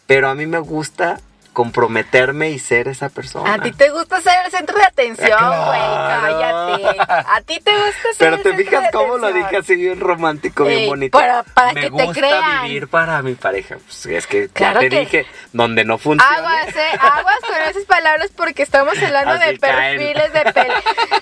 pero 0.08 0.28
a 0.28 0.34
mí 0.34 0.44
me 0.44 0.58
gusta 0.58 1.20
comprometerme 1.52 2.50
y 2.50 2.58
ser 2.58 2.88
esa 2.88 3.08
persona. 3.08 3.54
A 3.54 3.58
ti 3.58 3.72
te 3.72 3.90
gusta 3.90 4.20
ser 4.20 4.34
el 4.46 4.50
centro 4.50 4.76
de 4.78 4.84
atención, 4.84 5.38
Claro. 5.38 5.66
güey. 5.66 5.80
Cállate. 6.80 7.00
A 7.30 7.40
ti 7.42 7.60
te 7.60 7.72
gusta 7.72 8.02
ser 8.02 8.16
Pero 8.18 8.36
el 8.36 8.42
te 8.42 8.48
centro 8.50 8.64
fijas 8.64 8.82
de 8.84 8.90
cómo 8.90 9.18
lo 9.18 9.32
dije 9.32 9.56
así 9.58 9.76
bien 9.76 10.00
romántico, 10.00 10.64
bien 10.64 10.80
Ey, 10.80 10.88
bonito. 10.88 11.18
para- 11.18 11.42
para 11.42 11.72
me 11.72 11.80
que 11.82 11.90
te 11.90 12.04
gusta 12.04 12.20
crean. 12.20 12.62
vivir 12.62 12.88
para 12.88 13.22
mi 13.22 13.34
pareja. 13.34 13.76
Pues 13.84 14.06
es 14.06 14.26
que 14.26 14.48
Claro 14.48 14.80
ya 14.80 14.88
te 14.88 14.88
que- 14.90 15.00
dije, 15.00 15.26
donde 15.52 15.84
no 15.84 15.98
funciona. 15.98 16.36
Aguas, 16.36 16.68
eh, 16.74 16.98
aguas 17.00 17.38
con 17.46 17.60
esas 17.68 17.84
palabras 17.84 18.30
porque 18.36 18.62
estamos 18.62 18.96
hablando 19.02 19.32
Así 19.32 19.50
de 19.52 19.58
caen. 19.58 19.98
perfiles 19.98 20.32
de 20.32 20.40
pel. 20.52 20.72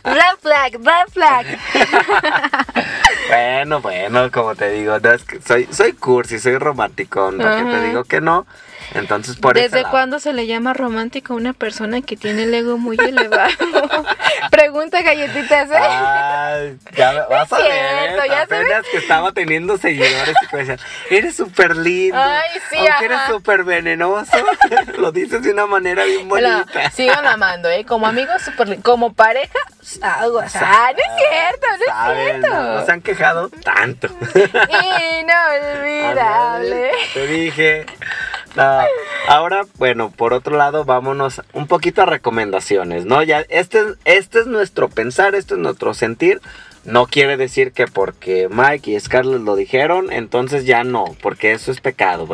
Red 0.04 0.36
flag, 0.40 0.72
red 0.74 1.12
flag. 1.12 1.46
Bueno, 3.28 3.80
bueno, 3.80 4.30
como 4.32 4.54
te 4.56 4.70
digo, 4.70 4.98
no 4.98 5.12
es 5.12 5.22
que 5.24 5.40
soy, 5.40 5.68
soy 5.70 5.92
cursi, 5.92 6.38
soy 6.40 6.58
romántico, 6.58 7.30
no 7.30 7.56
que 7.56 7.62
te 7.70 7.80
digo 7.84 8.04
que 8.04 8.20
no. 8.20 8.46
Entonces, 8.94 9.36
por 9.36 9.56
ese 9.56 9.68
¿Desde 9.68 9.88
cuándo 9.88 10.18
se 10.18 10.32
le 10.32 10.46
llama 10.46 10.72
romántico 10.74 11.32
a 11.32 11.36
una 11.36 11.52
persona 11.52 12.00
que 12.02 12.16
tiene 12.16 12.42
el 12.44 12.54
ego 12.54 12.76
muy 12.78 12.96
elevado? 12.98 13.50
Pregunta 14.50 15.00
galletitas, 15.02 15.70
¿eh? 15.70 15.74
Ay, 15.76 16.78
ya 16.96 17.12
me- 17.12 17.20
vas 17.28 17.52
a 17.52 17.58
ver, 17.58 17.70
cierto, 17.70 18.26
ya 18.26 18.46
se 18.46 18.56
apenas 18.56 18.86
que 18.90 18.96
estaba 18.98 19.32
teniendo 19.32 19.78
seguidores 19.78 20.34
y 20.42 20.56
decían, 20.56 20.78
eres 21.10 21.36
súper 21.36 21.76
lindo, 21.76 22.18
Ay, 22.20 22.60
sí, 22.68 22.76
aunque 22.78 22.92
ajá. 22.92 23.04
eres 23.04 23.18
súper 23.28 23.64
venenoso, 23.64 24.32
lo 24.98 25.12
dices 25.12 25.42
de 25.42 25.52
una 25.52 25.66
manera 25.66 26.04
bien 26.04 26.28
bonita. 26.28 26.90
sigan 26.90 27.26
amando, 27.26 27.68
¿eh? 27.68 27.84
Como 27.84 28.06
amigos, 28.08 28.42
súper 28.42 28.68
li- 28.68 28.78
Como 28.78 29.12
pareja, 29.12 29.58
aguas. 30.02 30.54
Ah, 30.56 30.90
no 30.92 30.98
es 30.98 31.28
cierto, 31.28 31.66
no 31.68 31.74
es 31.74 31.80
cierto. 32.40 32.48
No, 32.48 32.74
no 32.74 32.86
se 32.86 32.92
han 32.92 33.00
quejado 33.02 33.48
tanto. 33.62 34.08
Inolvidable. 35.20 36.90
Te 37.14 37.26
dije. 37.26 37.86
No, 38.56 38.80
Ahora, 39.28 39.62
bueno, 39.76 40.10
por 40.10 40.32
otro 40.32 40.56
lado, 40.56 40.84
vámonos 40.84 41.40
un 41.52 41.66
poquito 41.68 42.02
a 42.02 42.06
recomendaciones, 42.06 43.04
¿no? 43.04 43.22
Ya, 43.22 43.44
este, 43.48 43.80
es- 43.80 43.96
este 44.04 44.40
es 44.40 44.46
nuestro 44.46 44.88
pensar, 44.88 45.34
este 45.34 45.54
es 45.54 45.60
nuestro 45.60 45.94
sentir. 45.94 46.40
No 46.82 47.06
quiere 47.06 47.36
decir 47.36 47.72
que 47.72 47.86
porque 47.86 48.48
Mike 48.50 48.90
y 48.92 48.98
Scarlett 48.98 49.42
lo 49.42 49.54
dijeron, 49.54 50.10
entonces 50.10 50.64
ya 50.64 50.82
no, 50.82 51.04
porque 51.20 51.52
eso 51.52 51.70
es 51.70 51.80
pecado. 51.82 52.26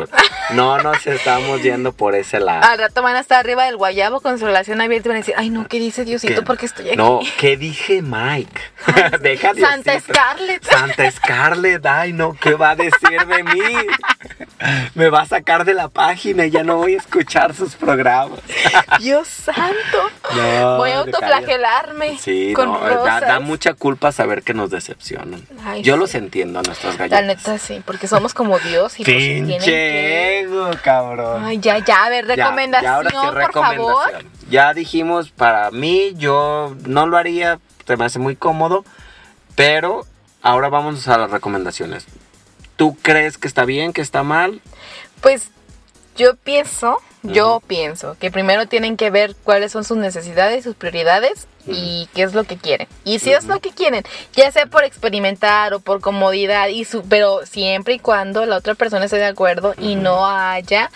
No 0.51 0.77
nos 0.77 1.05
estamos 1.05 1.61
yendo 1.61 1.91
por 1.91 2.15
ese 2.15 2.39
lado. 2.39 2.65
Al 2.65 2.77
rato 2.79 3.01
van 3.01 3.17
a 3.17 3.19
estar 3.19 3.41
arriba 3.41 3.65
del 3.65 3.75
guayabo 3.75 4.21
con 4.21 4.39
su 4.39 4.45
relación 4.45 4.79
abierta 4.79 5.07
y 5.07 5.09
van 5.09 5.17
a 5.17 5.19
decir, 5.19 5.33
ay 5.37 5.49
no, 5.49 5.67
¿qué 5.67 5.79
dice 5.79 6.05
Diosito? 6.05 6.35
¿Qué? 6.35 6.41
Porque 6.43 6.65
estoy 6.65 6.87
aquí. 6.87 6.95
No, 6.95 7.19
¿qué 7.37 7.57
dije 7.57 8.01
Mike? 8.01 8.61
Deja 9.21 9.53
Santa. 9.53 9.99
Scarlett. 9.99 10.63
Santa 10.63 11.11
Scarlett, 11.11 11.85
ay 11.85 12.13
no, 12.13 12.31
¿qué 12.31 12.53
va 12.53 12.69
a 12.69 12.75
decir 12.77 13.25
de 13.27 13.43
mí? 13.43 13.59
Me 14.95 15.09
va 15.09 15.21
a 15.21 15.25
sacar 15.27 15.65
de 15.65 15.73
la 15.75 15.87
página 15.87 16.45
y 16.45 16.49
ya 16.49 16.63
no 16.63 16.77
voy 16.77 16.95
a 16.95 16.97
escuchar 16.97 17.53
sus 17.53 17.75
programas. 17.75 18.39
Dios 18.99 19.27
santo. 19.27 20.09
No, 20.35 20.77
Voy 20.77 20.91
a 20.91 20.99
autoflagelarme 20.99 22.17
Sí, 22.17 22.53
con 22.55 22.71
no, 22.73 22.79
da, 23.03 23.19
da 23.19 23.39
mucha 23.39 23.73
culpa 23.73 24.11
saber 24.11 24.41
que 24.41 24.53
nos 24.55 24.69
decepcionan. 24.71 25.45
Ay, 25.63 25.83
Yo 25.83 25.93
sí. 25.93 25.99
los 25.99 26.15
entiendo 26.15 26.59
a 26.59 26.63
nuestras 26.63 26.97
La 26.97 27.07
galletas. 27.07 27.45
neta 27.45 27.57
sí, 27.59 27.81
porque 27.85 28.07
somos 28.07 28.33
como 28.33 28.57
Dios 28.59 28.99
y 28.99 29.03
pues 29.03 29.17
tienen 29.17 29.47
Pinche 29.47 29.65
que... 29.71 30.77
cabrón. 30.83 31.45
Ay, 31.45 31.59
ya, 31.59 31.77
ya, 31.79 32.05
a 32.05 32.09
ver, 32.09 32.25
recomendación, 32.25 32.83
ya, 32.83 32.95
ahora 32.95 33.09
sí, 33.11 33.51
por 33.51 33.53
favor. 33.53 34.09
Ya 34.49 34.73
dijimos, 34.73 35.29
para 35.29 35.69
mí, 35.71 36.13
yo 36.15 36.75
no 36.87 37.05
lo 37.05 37.17
haría, 37.17 37.59
se 37.85 37.95
me 37.95 38.05
hace 38.05 38.17
muy 38.17 38.35
cómodo, 38.35 38.83
pero 39.55 40.05
ahora 40.41 40.69
vamos 40.69 41.07
a 41.07 41.17
las 41.17 41.29
recomendaciones. 41.31 42.05
¿Tú 42.77 42.95
crees 43.01 43.37
que 43.37 43.47
está 43.47 43.65
bien, 43.65 43.91
que 43.91 44.01
está 44.01 44.23
mal? 44.23 44.61
Pues 45.21 45.49
yo 46.15 46.35
pienso, 46.35 46.97
yo 47.23 47.61
pienso 47.67 48.15
que 48.19 48.31
primero 48.31 48.67
tienen 48.67 48.95
que 48.97 49.09
ver 49.09 49.35
cuáles 49.43 49.71
son 49.71 49.83
sus 49.83 49.97
necesidades, 49.97 50.63
sus 50.63 50.75
prioridades 50.75 51.47
y 51.67 52.07
qué 52.15 52.23
es 52.23 52.33
lo 52.33 52.43
que 52.45 52.55
quieren. 52.57 52.87
Y 53.03 53.19
si 53.19 53.31
es 53.33 53.45
lo 53.45 53.59
que 53.59 53.71
quieren, 53.71 54.03
ya 54.33 54.51
sea 54.51 54.67
por 54.67 54.83
experimentar 54.83 55.73
o 55.73 55.79
por 55.79 55.99
comodidad, 56.01 56.69
y 56.69 56.85
su, 56.85 57.03
pero 57.03 57.45
siempre 57.45 57.95
y 57.95 57.99
cuando 57.99 58.45
la 58.45 58.55
otra 58.57 58.73
persona 58.75 59.05
esté 59.05 59.17
de 59.17 59.25
acuerdo 59.25 59.73
y 59.77 59.95
no 59.95 60.25
haya 60.25 60.89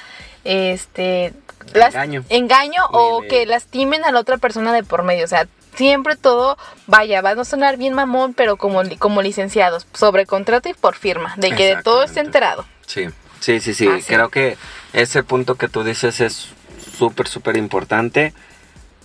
este 0.43 1.33
las- 1.73 1.93
Engaño. 1.93 2.23
engaño 2.29 2.81
o 2.91 3.21
que 3.29 3.45
lastimen 3.45 4.03
a 4.05 4.11
la 4.11 4.19
otra 4.19 4.37
persona 4.37 4.73
de 4.73 4.83
por 4.83 5.03
medio. 5.03 5.25
O 5.25 5.27
sea, 5.27 5.47
siempre 5.75 6.15
todo, 6.15 6.57
vaya, 6.87 7.21
va 7.21 7.31
a 7.31 7.35
no 7.35 7.45
sonar 7.45 7.77
bien 7.77 7.93
mamón, 7.93 8.33
pero 8.33 8.57
como, 8.57 8.81
como 8.99 9.21
licenciados, 9.21 9.87
sobre 9.93 10.25
contrato 10.25 10.69
y 10.69 10.73
por 10.73 10.95
firma, 10.95 11.33
de 11.37 11.51
que 11.51 11.75
de 11.75 11.83
todo 11.83 12.03
esté 12.03 12.19
enterado. 12.19 12.65
Sí, 12.85 13.07
sí, 13.39 13.59
sí, 13.59 13.73
sí. 13.73 13.87
Creo 14.07 14.29
que 14.29 14.57
ese 14.93 15.23
punto 15.23 15.55
que 15.55 15.67
tú 15.67 15.83
dices 15.83 16.19
es 16.21 16.49
súper, 16.97 17.27
súper 17.27 17.57
importante. 17.57 18.33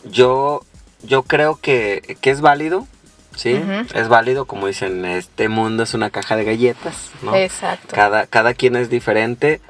Yo, 0.05 0.63
yo 1.03 1.23
creo 1.23 1.59
que, 1.61 2.17
que 2.21 2.31
es 2.31 2.41
válido, 2.41 2.87
¿sí? 3.35 3.61
Es 3.95 4.09
válido, 4.09 4.47
como 4.47 4.67
dicen, 4.67 5.05
este 5.05 5.49
mundo 5.49 5.83
es 5.83 5.95
una 5.95 6.11
caja 6.11 6.37
de 6.37 6.45
galletas, 6.45 7.11
¿no? 7.23 7.35
Exacto. 7.35 7.95
Cada, 7.95 8.27
cada 8.27 8.55
quien 8.55 8.77
es 8.77 8.91
diferente 8.91 9.61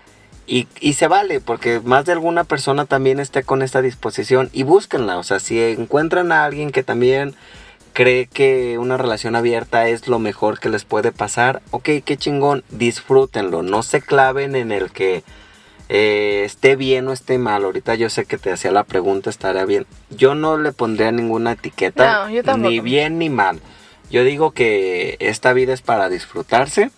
y, 0.47 0.68
y 0.80 0.94
se 0.94 1.09
vale, 1.09 1.40
porque 1.40 1.80
más 1.80 2.05
de 2.05 2.12
alguna 2.12 2.44
persona 2.44 2.84
también 2.84 3.20
esté 3.20 3.42
con 3.42 3.62
esta 3.62 3.82
disposición 3.82 4.51
y 4.53 4.62
búsquenla. 4.62 5.18
O 5.18 5.22
sea, 5.22 5.40
si 5.40 5.61
encuentran 5.61 6.32
a 6.32 6.44
alguien 6.44 6.70
que 6.70 6.82
también 6.82 7.34
cree 7.92 8.26
que 8.26 8.76
una 8.78 8.99
relación 8.99 9.36
abierta 9.36 9.88
es 9.88 10.07
lo 10.07 10.18
mejor 10.18 10.61
que 10.61 10.68
les 10.68 10.84
puede 10.84 11.12
pasar, 11.12 11.62
ok, 11.70 11.88
qué 12.05 12.16
chingón, 12.16 12.62
disfrútenlo. 12.68 13.62
No 13.62 13.82
se 13.82 14.03
claven 14.03 14.55
en 14.55 14.70
el 14.70 14.90
que 14.90 15.24
eh, 15.88 16.42
esté 16.44 16.76
bien 16.76 17.09
o 17.09 17.12
esté 17.12 17.38
mal. 17.38 17.64
Ahorita 17.64 17.94
yo 17.94 18.11
sé 18.11 18.26
que 18.26 18.38
te 18.38 18.53
hacía 18.53 18.70
la 18.70 18.84
pregunta, 18.84 19.30
estará 19.30 19.64
bien. 19.64 19.86
Yo 20.11 20.34
no 20.34 20.59
le 20.59 20.72
pondría 20.72 21.11
ninguna 21.11 21.53
etiqueta, 21.53 22.28
No, 22.28 22.59
ni 22.59 22.80
bien 22.80 23.18
ni 23.18 23.30
mal. 23.30 23.61
Yo 24.11 24.24
digo 24.24 24.51
que 24.53 25.16
esta 25.18 25.53
vida 25.53 25.72
es 25.72 25.82
para 25.82 26.09
disfrutarse. 26.09 26.90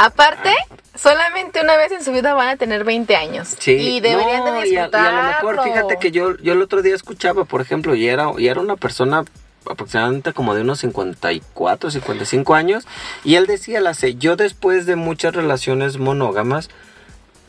Aparte, 0.00 0.54
solamente 0.94 1.60
una 1.60 1.76
vez 1.76 1.90
en 1.90 2.04
su 2.04 2.12
vida 2.12 2.32
van 2.32 2.50
a 2.50 2.56
tener 2.56 2.84
20 2.84 3.16
años. 3.16 3.56
Sí, 3.58 3.72
y 3.72 4.00
deberían 4.00 4.44
no, 4.44 4.52
de 4.52 4.68
y 4.68 4.76
a-. 4.76 4.88
Y 4.92 4.96
a, 4.96 5.10
lo 5.10 5.22
mejor, 5.24 5.64
fíjate 5.64 5.96
que 5.98 6.12
yo, 6.12 6.36
yo 6.36 6.52
el 6.52 6.62
otro 6.62 6.82
día 6.82 6.94
escuchaba, 6.94 7.44
por 7.46 7.60
ejemplo, 7.60 7.96
y 7.96 8.06
era, 8.06 8.30
y 8.38 8.46
era 8.46 8.60
una 8.60 8.76
persona 8.76 9.24
aproximadamente 9.68 10.32
como 10.32 10.54
de 10.54 10.60
unos 10.60 10.78
54, 10.78 11.90
55 11.90 12.54
años, 12.54 12.86
y 13.24 13.34
él 13.34 13.48
decía, 13.48 13.80
la 13.80 13.92
sé, 13.92 14.14
yo 14.14 14.36
después 14.36 14.86
de 14.86 14.94
muchas 14.94 15.34
relaciones 15.34 15.98
monógamas, 15.98 16.70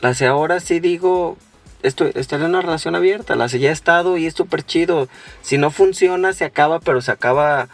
la 0.02 0.16
sé, 0.16 0.26
ahora 0.26 0.60
sí 0.60 0.80
digo, 0.80 1.38
estoy, 1.84 2.12
estaré 2.16 2.46
en 2.46 2.50
una 2.50 2.64
relación 2.64 2.96
abierta, 2.96 3.36
la 3.36 3.48
sé, 3.48 3.60
ya 3.60 3.70
he 3.70 3.74
estado 3.74 4.18
y 4.18 4.26
es 4.26 4.34
súper 4.34 4.64
chido. 4.64 5.08
Si 5.44 5.60
no 5.60 5.70
funciona, 5.70 6.34
se 6.34 6.46
acaba, 6.46 6.80
pero 6.80 7.00
se 7.02 7.12
acaba 7.12 7.70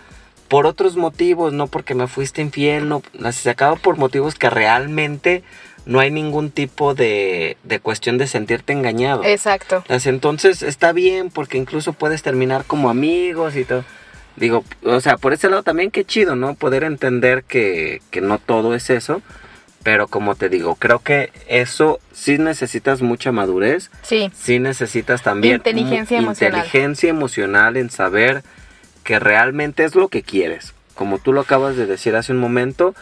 por 0.47 0.65
otros 0.65 0.95
motivos, 0.95 1.53
no 1.53 1.67
porque 1.67 1.95
me 1.95 2.07
fuiste 2.07 2.41
infiel, 2.41 2.87
no, 2.87 3.01
se 3.31 3.49
acaba 3.49 3.75
por 3.75 3.97
motivos 3.97 4.35
que 4.35 4.49
realmente 4.49 5.43
no 5.85 5.99
hay 5.99 6.11
ningún 6.11 6.51
tipo 6.51 6.95
de, 6.95 7.57
de 7.63 7.79
cuestión 7.79 8.17
de 8.17 8.27
sentirte 8.27 8.73
engañado. 8.73 9.23
Exacto. 9.23 9.83
Entonces 9.87 10.61
está 10.63 10.91
bien 10.93 11.29
porque 11.29 11.57
incluso 11.57 11.93
puedes 11.93 12.23
terminar 12.23 12.65
como 12.65 12.89
amigos 12.89 13.55
y 13.55 13.65
todo. 13.65 13.83
Digo, 14.35 14.63
o 14.83 14.99
sea, 14.99 15.17
por 15.17 15.33
ese 15.33 15.49
lado 15.49 15.63
también 15.63 15.91
qué 15.91 16.03
chido, 16.03 16.35
¿no? 16.35 16.55
Poder 16.55 16.83
entender 16.83 17.43
que, 17.43 18.01
que 18.11 18.21
no 18.21 18.39
todo 18.39 18.75
es 18.75 18.89
eso. 18.89 19.21
Pero 19.83 20.07
como 20.07 20.33
te 20.33 20.49
digo, 20.49 20.73
creo 20.75 20.97
que 20.97 21.31
eso 21.47 21.99
sí 22.11 22.39
necesitas 22.39 23.03
mucha 23.03 23.31
madurez. 23.31 23.91
Sí. 24.01 24.31
Sí 24.35 24.57
necesitas 24.57 25.21
también 25.21 25.57
Inteligencia 25.57 26.17
emocional. 26.17 26.57
inteligencia 26.61 27.09
emocional 27.09 27.77
en 27.77 27.91
saber 27.91 28.43
que 29.05 29.19
realmente 29.19 29.85
es 29.85 29.95
lo 29.95 30.09
que 30.09 30.23
quieres. 30.23 30.73
Como 30.95 31.19
tú 31.19 31.31
lo 31.31 31.41
acabas 31.41 31.77
de 31.77 31.85
decir 31.85 32.15
hace 32.15 32.33
un 32.33 32.39
momento, 32.39 32.95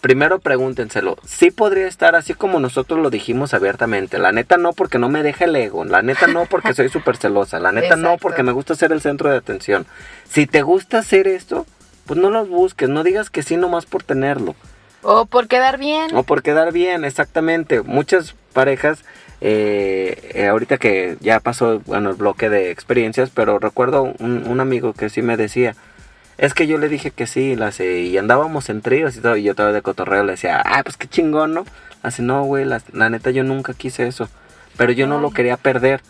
primero 0.00 0.40
pregúntenselo. 0.40 1.18
Sí 1.24 1.50
podría 1.50 1.86
estar 1.86 2.16
así 2.16 2.32
como 2.34 2.58
nosotros 2.58 2.98
lo 3.00 3.10
dijimos 3.10 3.52
abiertamente. 3.52 4.18
La 4.18 4.32
neta 4.32 4.56
no 4.56 4.72
porque 4.72 4.98
no 4.98 5.10
me 5.10 5.22
deja 5.22 5.44
el 5.44 5.54
ego. 5.54 5.84
La 5.84 6.02
neta 6.02 6.26
no 6.26 6.46
porque 6.46 6.72
soy 6.74 6.88
súper 6.88 7.18
celosa. 7.18 7.60
La 7.60 7.70
neta 7.70 7.96
no 7.96 8.16
porque 8.16 8.42
me 8.42 8.52
gusta 8.52 8.74
ser 8.74 8.92
el 8.92 9.02
centro 9.02 9.30
de 9.30 9.36
atención. 9.36 9.86
Si 10.24 10.46
te 10.46 10.62
gusta 10.62 10.98
hacer 10.98 11.28
esto, 11.28 11.66
pues 12.06 12.18
no 12.18 12.30
los 12.30 12.48
busques. 12.48 12.88
No 12.88 13.04
digas 13.04 13.28
que 13.28 13.42
sí 13.42 13.56
nomás 13.58 13.84
por 13.84 14.02
tenerlo. 14.02 14.56
O 15.02 15.26
por 15.26 15.48
quedar 15.48 15.78
bien. 15.78 16.16
O 16.16 16.22
por 16.22 16.42
quedar 16.42 16.72
bien, 16.72 17.04
exactamente. 17.04 17.82
Muchas 17.82 18.34
parejas, 18.54 19.04
eh, 19.44 20.30
eh, 20.34 20.46
ahorita 20.46 20.78
que 20.78 21.16
ya 21.20 21.40
pasó 21.40 21.80
bueno, 21.86 22.10
el 22.10 22.16
bloque 22.16 22.48
de 22.48 22.70
experiencias, 22.70 23.30
pero 23.34 23.58
recuerdo 23.58 24.14
un, 24.20 24.44
un 24.46 24.60
amigo 24.60 24.92
que 24.92 25.08
sí 25.10 25.20
me 25.20 25.36
decía, 25.36 25.74
es 26.38 26.54
que 26.54 26.68
yo 26.68 26.78
le 26.78 26.88
dije 26.88 27.10
que 27.10 27.26
sí, 27.26 27.56
la 27.56 27.72
sé, 27.72 28.00
y 28.02 28.16
andábamos 28.18 28.68
en 28.70 28.82
tríos 28.82 29.16
y 29.16 29.20
todo, 29.20 29.36
y 29.36 29.42
yo 29.42 29.54
todavía 29.56 29.74
de 29.76 29.82
cotorreo 29.82 30.22
le 30.22 30.32
decía, 30.32 30.62
ah, 30.64 30.82
pues 30.84 30.96
qué 30.96 31.08
chingón, 31.08 31.54
¿no? 31.54 31.64
Así, 32.02 32.22
no, 32.22 32.44
güey, 32.44 32.64
la, 32.64 32.80
la 32.92 33.10
neta 33.10 33.30
yo 33.32 33.42
nunca 33.42 33.74
quise 33.74 34.06
eso, 34.06 34.28
pero 34.76 34.92
yo 34.92 35.06
no 35.08 35.20
lo 35.20 35.30
quería 35.32 35.56
perder. 35.56 36.00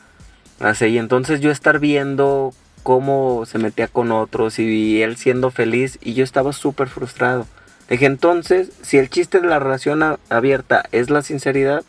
Así, 0.61 0.87
y 0.87 0.99
entonces 0.99 1.41
yo 1.41 1.51
estar 1.51 1.79
viendo 1.81 2.53
cómo 2.83 3.45
se 3.47 3.59
metía 3.59 3.89
con 3.89 4.13
otros 4.13 4.59
y 4.59 5.03
él 5.03 5.17
siendo 5.17 5.51
feliz 5.51 5.99
y 6.03 6.15
yo 6.15 6.23
estaba 6.25 6.53
súper 6.53 6.89
frustrado. 6.89 7.47
Dije, 7.89 8.07
entonces, 8.07 8.71
si 8.83 8.99
el 8.99 9.11
chiste 9.11 9.41
de 9.41 9.49
la 9.49 9.59
relación 9.59 10.03
a- 10.03 10.19
abierta 10.31 10.85
es 10.93 11.11
la 11.11 11.23
sinceridad, 11.23 11.83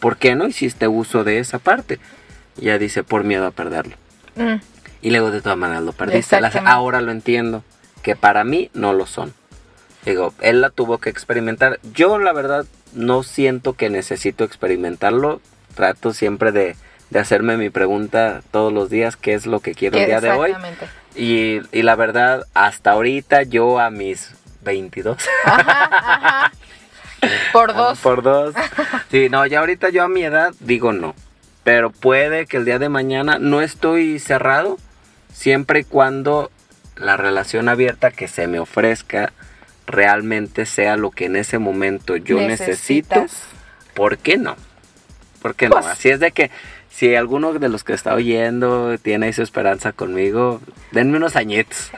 ¿por 0.00 0.16
qué 0.16 0.34
no 0.34 0.46
hiciste 0.46 0.88
uso 0.88 1.24
de 1.24 1.38
esa 1.38 1.58
parte? 1.58 1.98
Y 2.56 2.64
ella 2.64 2.78
dice, 2.78 3.04
por 3.04 3.24
miedo 3.24 3.46
a 3.46 3.50
perderlo. 3.50 3.96
Mm, 4.36 4.56
Y 5.02 5.10
luego 5.10 5.30
de 5.30 5.40
todas 5.40 5.58
maneras 5.58 5.82
lo 5.84 5.92
perdiste. 5.92 6.40
Las- 6.40 6.56
ahora 6.56 7.00
lo 7.00 7.12
entiendo, 7.12 7.62
que 8.02 8.16
para 8.16 8.44
mí 8.44 8.70
no 8.74 8.92
lo 8.92 9.06
son. 9.06 9.32
Digo, 10.04 10.32
él 10.40 10.60
la 10.60 10.70
tuvo 10.70 10.98
que 10.98 11.10
experimentar. 11.10 11.78
Yo 11.92 12.18
la 12.18 12.32
verdad 12.32 12.64
no 12.94 13.22
siento 13.22 13.74
que 13.74 13.90
necesito 13.90 14.44
experimentarlo. 14.44 15.40
Trato 15.74 16.12
siempre 16.12 16.50
de, 16.50 16.76
de 17.10 17.18
hacerme 17.18 17.56
mi 17.56 17.70
pregunta 17.70 18.42
todos 18.50 18.72
los 18.72 18.90
días, 18.90 19.16
qué 19.16 19.34
es 19.34 19.46
lo 19.46 19.60
que 19.60 19.74
quiero 19.74 19.96
el 19.98 20.06
día 20.06 20.20
de 20.20 20.30
hoy. 20.40 20.50
Y, 21.14 21.60
y 21.72 21.82
la 21.82 21.94
verdad, 21.96 22.46
hasta 22.54 22.92
ahorita 22.92 23.42
yo 23.42 23.78
a 23.78 23.90
mis 23.90 24.32
22. 24.62 25.16
Ajá, 25.44 25.88
ajá. 25.90 26.52
Por 27.52 27.74
dos. 27.74 27.98
Por 27.98 28.22
dos. 28.22 28.54
Sí, 29.10 29.28
no, 29.30 29.46
ya 29.46 29.60
ahorita 29.60 29.88
yo 29.88 30.04
a 30.04 30.08
mi 30.08 30.22
edad 30.22 30.52
digo 30.60 30.92
no. 30.92 31.14
pero 31.64 31.90
puede 31.90 32.44
que 32.46 32.58
el 32.58 32.64
día 32.66 32.78
de 32.78 32.88
mañana 32.90 33.38
no 33.38 33.62
estoy 33.62 34.18
cerrado, 34.18 34.76
siempre 35.32 35.80
y 35.80 35.84
cuando 35.84 36.50
la 36.96 37.16
relación 37.16 37.68
abierta 37.70 38.10
que 38.10 38.28
se 38.28 38.46
me 38.48 38.58
ofrezca 38.58 39.32
realmente 39.86 40.66
sea 40.66 40.96
lo 40.96 41.10
que 41.10 41.24
en 41.26 41.36
ese 41.36 41.58
momento 41.58 42.16
yo 42.16 42.36
necesito. 42.36 43.20
Necesitas. 43.20 43.42
¿Por 43.94 44.18
qué 44.18 44.36
no? 44.36 44.56
¿Por 45.40 45.54
qué 45.54 45.68
no? 45.68 45.76
Pues- 45.76 45.86
Así 45.86 46.10
es 46.10 46.20
de 46.20 46.32
que 46.32 46.50
si 46.98 47.14
alguno 47.14 47.52
de 47.52 47.68
los 47.68 47.84
que 47.84 47.92
está 47.92 48.12
oyendo 48.14 48.98
tiene 48.98 49.26
ahí 49.26 49.32
su 49.32 49.42
esperanza 49.42 49.92
conmigo, 49.92 50.60
denme 50.90 51.18
unos 51.18 51.36
añitos. 51.36 51.92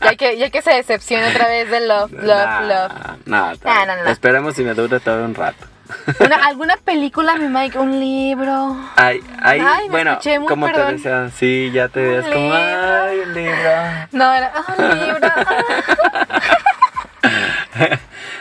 Ya, 0.00 0.16
que, 0.16 0.38
ya 0.38 0.48
que 0.48 0.62
se 0.62 0.70
decepciona 0.72 1.28
otra 1.28 1.46
vez 1.46 1.70
de 1.70 1.86
love, 1.86 2.10
love, 2.22 2.24
Nah, 2.26 2.60
love. 2.62 2.92
nah, 3.26 3.52
Nah, 3.62 3.84
no, 3.84 4.04
no. 4.04 4.10
Esperemos 4.10 4.54
si 4.56 4.64
me 4.64 4.72
dure 4.72 4.98
todo 5.00 5.22
un 5.26 5.34
rato. 5.34 5.66
Una- 6.24 6.36
¿Alguna 6.46 6.78
película, 6.78 7.36
mi 7.36 7.48
Mike? 7.48 7.78
¿Un 7.78 8.00
libro? 8.00 8.78
Ay, 8.96 9.22
ay, 9.42 9.60
Ay, 9.62 9.88
bueno, 9.90 10.18
como 10.48 10.72
te 10.72 10.82
decía, 10.86 11.28
sí, 11.36 11.70
ya 11.70 11.90
te 11.90 12.00
ves 12.00 12.26
como, 12.28 12.50
ay, 12.54 13.18
un 13.26 13.34
libro. 13.34 13.70
No, 14.12 14.32
era 14.32 14.52
ah, 14.54 14.74
un 14.78 15.00
libro. 15.00 15.28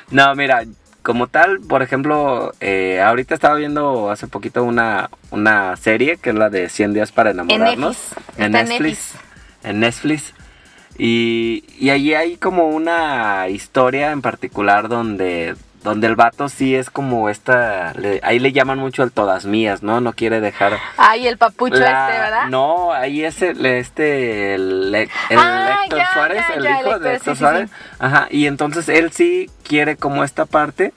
No, 0.09 0.33
mira, 0.35 0.63
como 1.07 1.27
tal, 1.27 1.61
por 1.61 1.81
ejemplo, 1.81 2.53
eh, 2.59 2.99
ahorita 2.99 3.33
estaba 3.33 3.55
viendo 3.55 4.11
hace 4.11 4.27
poquito 4.27 4.65
una, 4.65 5.09
una 5.31 5.77
serie 5.77 6.17
que 6.17 6.31
es 6.31 6.35
la 6.35 6.49
de 6.49 6.67
100 6.67 6.93
días 6.93 7.13
para 7.13 7.31
enamorarnos. 7.31 7.95
Netflix. 7.95 8.31
Está 8.31 8.45
en 8.45 8.51
Netflix. 8.51 9.13
En 9.63 9.79
Netflix. 9.79 10.33
Y, 10.97 11.63
y 11.79 11.91
allí 11.91 12.13
hay 12.13 12.35
como 12.35 12.67
una 12.67 13.47
historia 13.47 14.11
en 14.11 14.21
particular 14.21 14.89
donde, 14.89 15.55
donde 15.83 16.07
el 16.07 16.15
vato 16.15 16.49
sí 16.49 16.75
es 16.75 16.89
como 16.89 17.29
esta, 17.29 17.93
le- 17.93 18.19
ahí 18.23 18.39
le 18.39 18.51
llaman 18.51 18.77
mucho 18.79 19.03
el 19.03 19.11
todas 19.11 19.45
mías, 19.45 19.83
¿no? 19.83 20.01
No 20.01 20.11
quiere 20.13 20.41
dejar... 20.41 20.77
Ay, 20.97 21.27
el 21.27 21.37
papucho 21.37 21.75
la- 21.75 22.07
este, 22.09 22.19
¿verdad? 22.21 22.45
No, 22.49 22.91
ahí 22.91 23.23
es 23.23 23.41
el, 23.41 23.65
este, 23.65 24.55
el, 24.55 24.93
el 24.93 25.09
Ah, 25.37 25.81
Héctor 25.83 25.99
ya, 25.99 26.13
Suárez, 26.13 26.43
ya, 26.49 26.55
el 26.55 26.63
ya, 26.63 26.81
hijo 26.81 26.95
el 26.95 27.01
de 27.03 27.13
Héctor, 27.15 27.35
sí, 27.35 27.39
Suárez. 27.39 27.69
sí. 27.69 27.75
Ajá, 27.99 28.27
y 28.31 28.47
entonces 28.47 28.89
él 28.89 29.11
sí 29.11 29.49
quiere 29.63 29.95
como 29.95 30.23
esta 30.25 30.45
parte, 30.45 30.93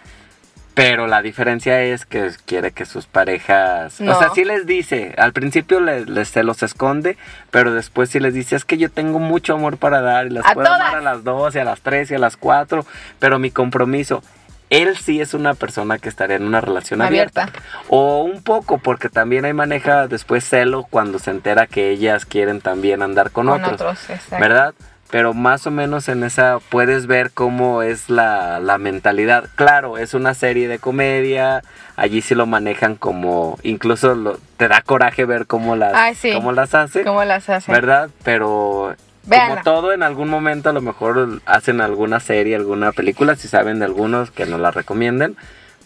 pero 0.74 1.06
la 1.06 1.20
diferencia 1.20 1.82
es 1.82 2.06
que 2.06 2.30
quiere 2.46 2.72
que 2.72 2.86
sus 2.86 3.06
parejas, 3.06 4.00
No. 4.00 4.16
o 4.16 4.18
sea, 4.18 4.30
sí 4.30 4.44
les 4.44 4.66
dice, 4.66 5.14
al 5.18 5.32
principio 5.32 5.78
les, 5.80 6.08
les- 6.08 6.28
se 6.28 6.42
los 6.42 6.62
esconde, 6.62 7.16
pero 7.50 7.72
después 7.74 8.08
sí 8.10 8.18
les 8.18 8.34
dice, 8.34 8.56
es 8.56 8.64
que 8.64 8.78
yo 8.78 8.90
tengo 8.90 9.18
mucho 9.18 9.54
amor 9.54 9.76
para 9.76 10.00
dar 10.00 10.26
y 10.26 10.30
las 10.30 10.46
A 10.46 10.54
puedo 10.54 10.66
todas. 10.66 10.80
amar 10.80 10.96
a 10.96 11.00
las 11.02 11.22
dos 11.22 11.54
y 11.54 11.58
a 11.58 11.64
las 11.64 11.80
tres 11.80 12.10
y 12.10 12.14
a 12.14 12.18
las 12.18 12.36
cuatro, 12.36 12.84
pero 13.20 13.38
mi 13.38 13.50
compromiso... 13.50 14.22
Él 14.70 14.96
sí 14.96 15.20
es 15.20 15.34
una 15.34 15.54
persona 15.54 15.98
que 15.98 16.08
estaría 16.08 16.36
en 16.36 16.44
una 16.44 16.60
relación 16.60 17.02
abierta. 17.02 17.42
Abierta. 17.42 17.62
O 17.88 18.22
un 18.22 18.42
poco, 18.42 18.78
porque 18.78 19.08
también 19.08 19.44
hay 19.44 19.52
maneja 19.52 20.06
después 20.06 20.44
celo 20.48 20.84
cuando 20.88 21.18
se 21.18 21.32
entera 21.32 21.66
que 21.66 21.90
ellas 21.90 22.24
quieren 22.24 22.60
también 22.60 23.02
andar 23.02 23.32
con, 23.32 23.48
Con 23.48 23.64
otros. 23.64 23.98
¿Verdad? 24.30 24.74
Pero 25.10 25.34
más 25.34 25.66
o 25.66 25.72
menos 25.72 26.08
en 26.08 26.22
esa 26.22 26.60
puedes 26.68 27.08
ver 27.08 27.32
cómo 27.32 27.82
es 27.82 28.08
la, 28.10 28.60
la 28.60 28.78
mentalidad. 28.78 29.46
Claro, 29.56 29.98
es 29.98 30.14
una 30.14 30.34
serie 30.34 30.68
de 30.68 30.78
comedia. 30.78 31.64
Allí 31.96 32.20
sí 32.22 32.36
lo 32.36 32.46
manejan 32.46 32.94
como. 32.94 33.58
Incluso 33.64 34.14
lo- 34.14 34.38
te 34.56 34.68
da 34.68 34.82
coraje 34.82 35.24
ver 35.24 35.48
cómo 35.48 35.74
las, 35.74 35.94
Ay, 35.94 36.14
sí. 36.14 36.32
cómo 36.32 36.52
las 36.52 36.76
hace. 36.76 37.02
¿Cómo 37.02 37.24
las 37.24 37.50
hacen? 37.50 37.74
¿Verdad? 37.74 38.08
Pero 38.22 38.94
Véanla. 39.24 39.62
como 39.62 39.62
todo, 39.64 39.92
en 39.92 40.02
algún 40.02 40.28
momento 40.28 40.70
a 40.70 40.72
lo 40.72 40.80
mejor 40.80 41.40
hacen 41.46 41.80
alguna 41.80 42.20
serie, 42.20 42.56
alguna 42.56 42.92
película, 42.92 43.36
si 43.36 43.48
saben 43.48 43.78
de 43.78 43.84
algunos 43.84 44.30
que 44.30 44.46
nos 44.46 44.60
la 44.60 44.70
recomienden, 44.70 45.36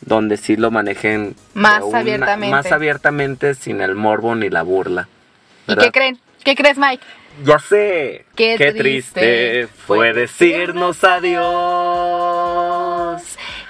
donde 0.02 0.36
sí 0.36 0.56
lo 0.56 0.70
manejen 0.70 1.34
Más 1.54 1.82
una- 1.82 1.98
abiertamente. 2.00 2.50
Más 2.54 2.72
abiertamente, 2.72 3.54
sin 3.54 3.80
el 3.80 3.94
morbo 3.94 4.34
ni 4.34 4.50
la 4.50 4.62
burla. 4.62 5.08
¿Y 5.66 5.76
qué 5.76 5.90
creen? 5.90 6.18
¿Qué 6.44 6.54
crees, 6.54 6.76
Mike? 6.78 7.02
Ya 7.44 7.58
sé. 7.58 8.26
Qué 8.36 8.56
triste, 8.76 9.66
fue 9.66 10.12
decirnos 10.12 11.02
adiós. 11.02 12.33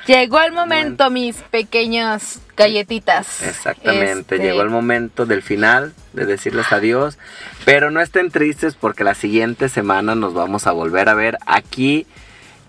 Llegó 0.07 0.41
el 0.41 0.53
momento, 0.53 1.09
mis 1.11 1.37
pequeños 1.37 2.41
galletitas. 2.57 3.43
Exactamente, 3.43 4.37
Este, 4.37 4.39
llegó 4.39 4.63
el 4.63 4.71
momento 4.71 5.25
del 5.25 5.43
final, 5.43 5.95
de 6.13 6.27
decirles 6.27 6.73
adiós. 6.73 7.19
Pero 7.65 7.91
no 7.91 8.01
estén 8.01 8.31
tristes 8.31 8.75
porque 8.75 9.05
la 9.05 9.15
siguiente 9.15 9.69
semana 9.69 10.15
nos 10.15 10.35
vamos 10.35 10.67
a 10.67 10.73
volver 10.73 11.09
a 11.09 11.15
ver 11.15 11.39
aquí 11.47 12.07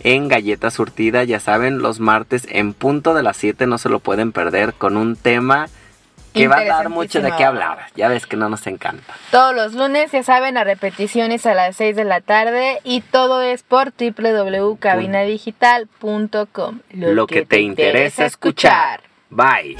en 0.02 0.28
Galleta 0.28 0.72
Surtida. 0.72 1.24
Ya 1.24 1.40
saben, 1.40 1.80
los 1.80 2.00
martes 2.00 2.48
en 2.50 2.74
punto 2.74 3.14
de 3.14 3.24
las 3.24 3.38
7 3.38 3.68
no 3.68 3.78
se 3.78 3.90
lo 3.90 4.00
pueden 4.00 4.32
perder 4.32 4.74
con 4.74 4.96
un 4.96 5.16
tema 5.16 5.68
que 6.36 6.48
va 6.48 6.58
a 6.58 6.66
dar 6.66 6.90
mucho 6.90 7.22
de 7.22 7.32
qué 7.32 7.44
hablar. 7.44 7.88
Ya 7.96 8.10
ves 8.10 8.28
que 8.28 8.38
no 8.38 8.50
nos 8.50 8.68
encanta. 8.68 9.16
Todos 9.32 9.56
los 9.56 9.74
lunes, 9.74 10.12
ya 10.12 10.22
saben, 10.24 10.58
a 10.58 10.64
repeticiones 10.64 11.46
a 11.46 11.54
las 11.54 11.76
6 11.78 11.96
de 11.96 12.04
la 12.04 12.22
tarde 12.22 12.82
y 12.84 13.02
todo 13.02 13.42
es 13.42 13.62
por 13.64 13.94
www.cabinadigital.com. 13.94 16.80
Lo, 16.92 17.28
que, 17.28 17.46
te 17.46 17.62
interesa 17.62 18.26
escuchar. 18.26 19.02
Bye. 19.30 19.78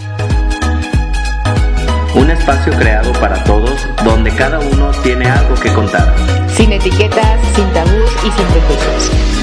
Un 2.16 2.32
espacio 2.32 2.72
creado 2.74 3.12
para 3.14 3.42
todos 3.44 3.88
donde 4.04 4.32
cada 4.32 4.60
uno 4.60 4.92
tiene 5.04 5.30
algo 5.30 5.56
que 5.56 5.72
contar. 5.74 6.14
Sin 6.48 6.72
etiquetas, 6.72 7.40
sin 7.54 7.72
tabús 7.74 8.12
y 8.26 8.32
sin 8.32 8.46
prejuicios. 8.48 9.35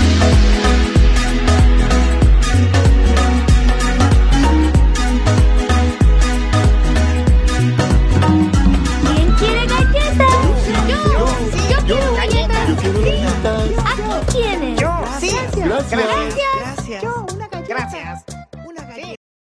Gracias. 15.92 16.21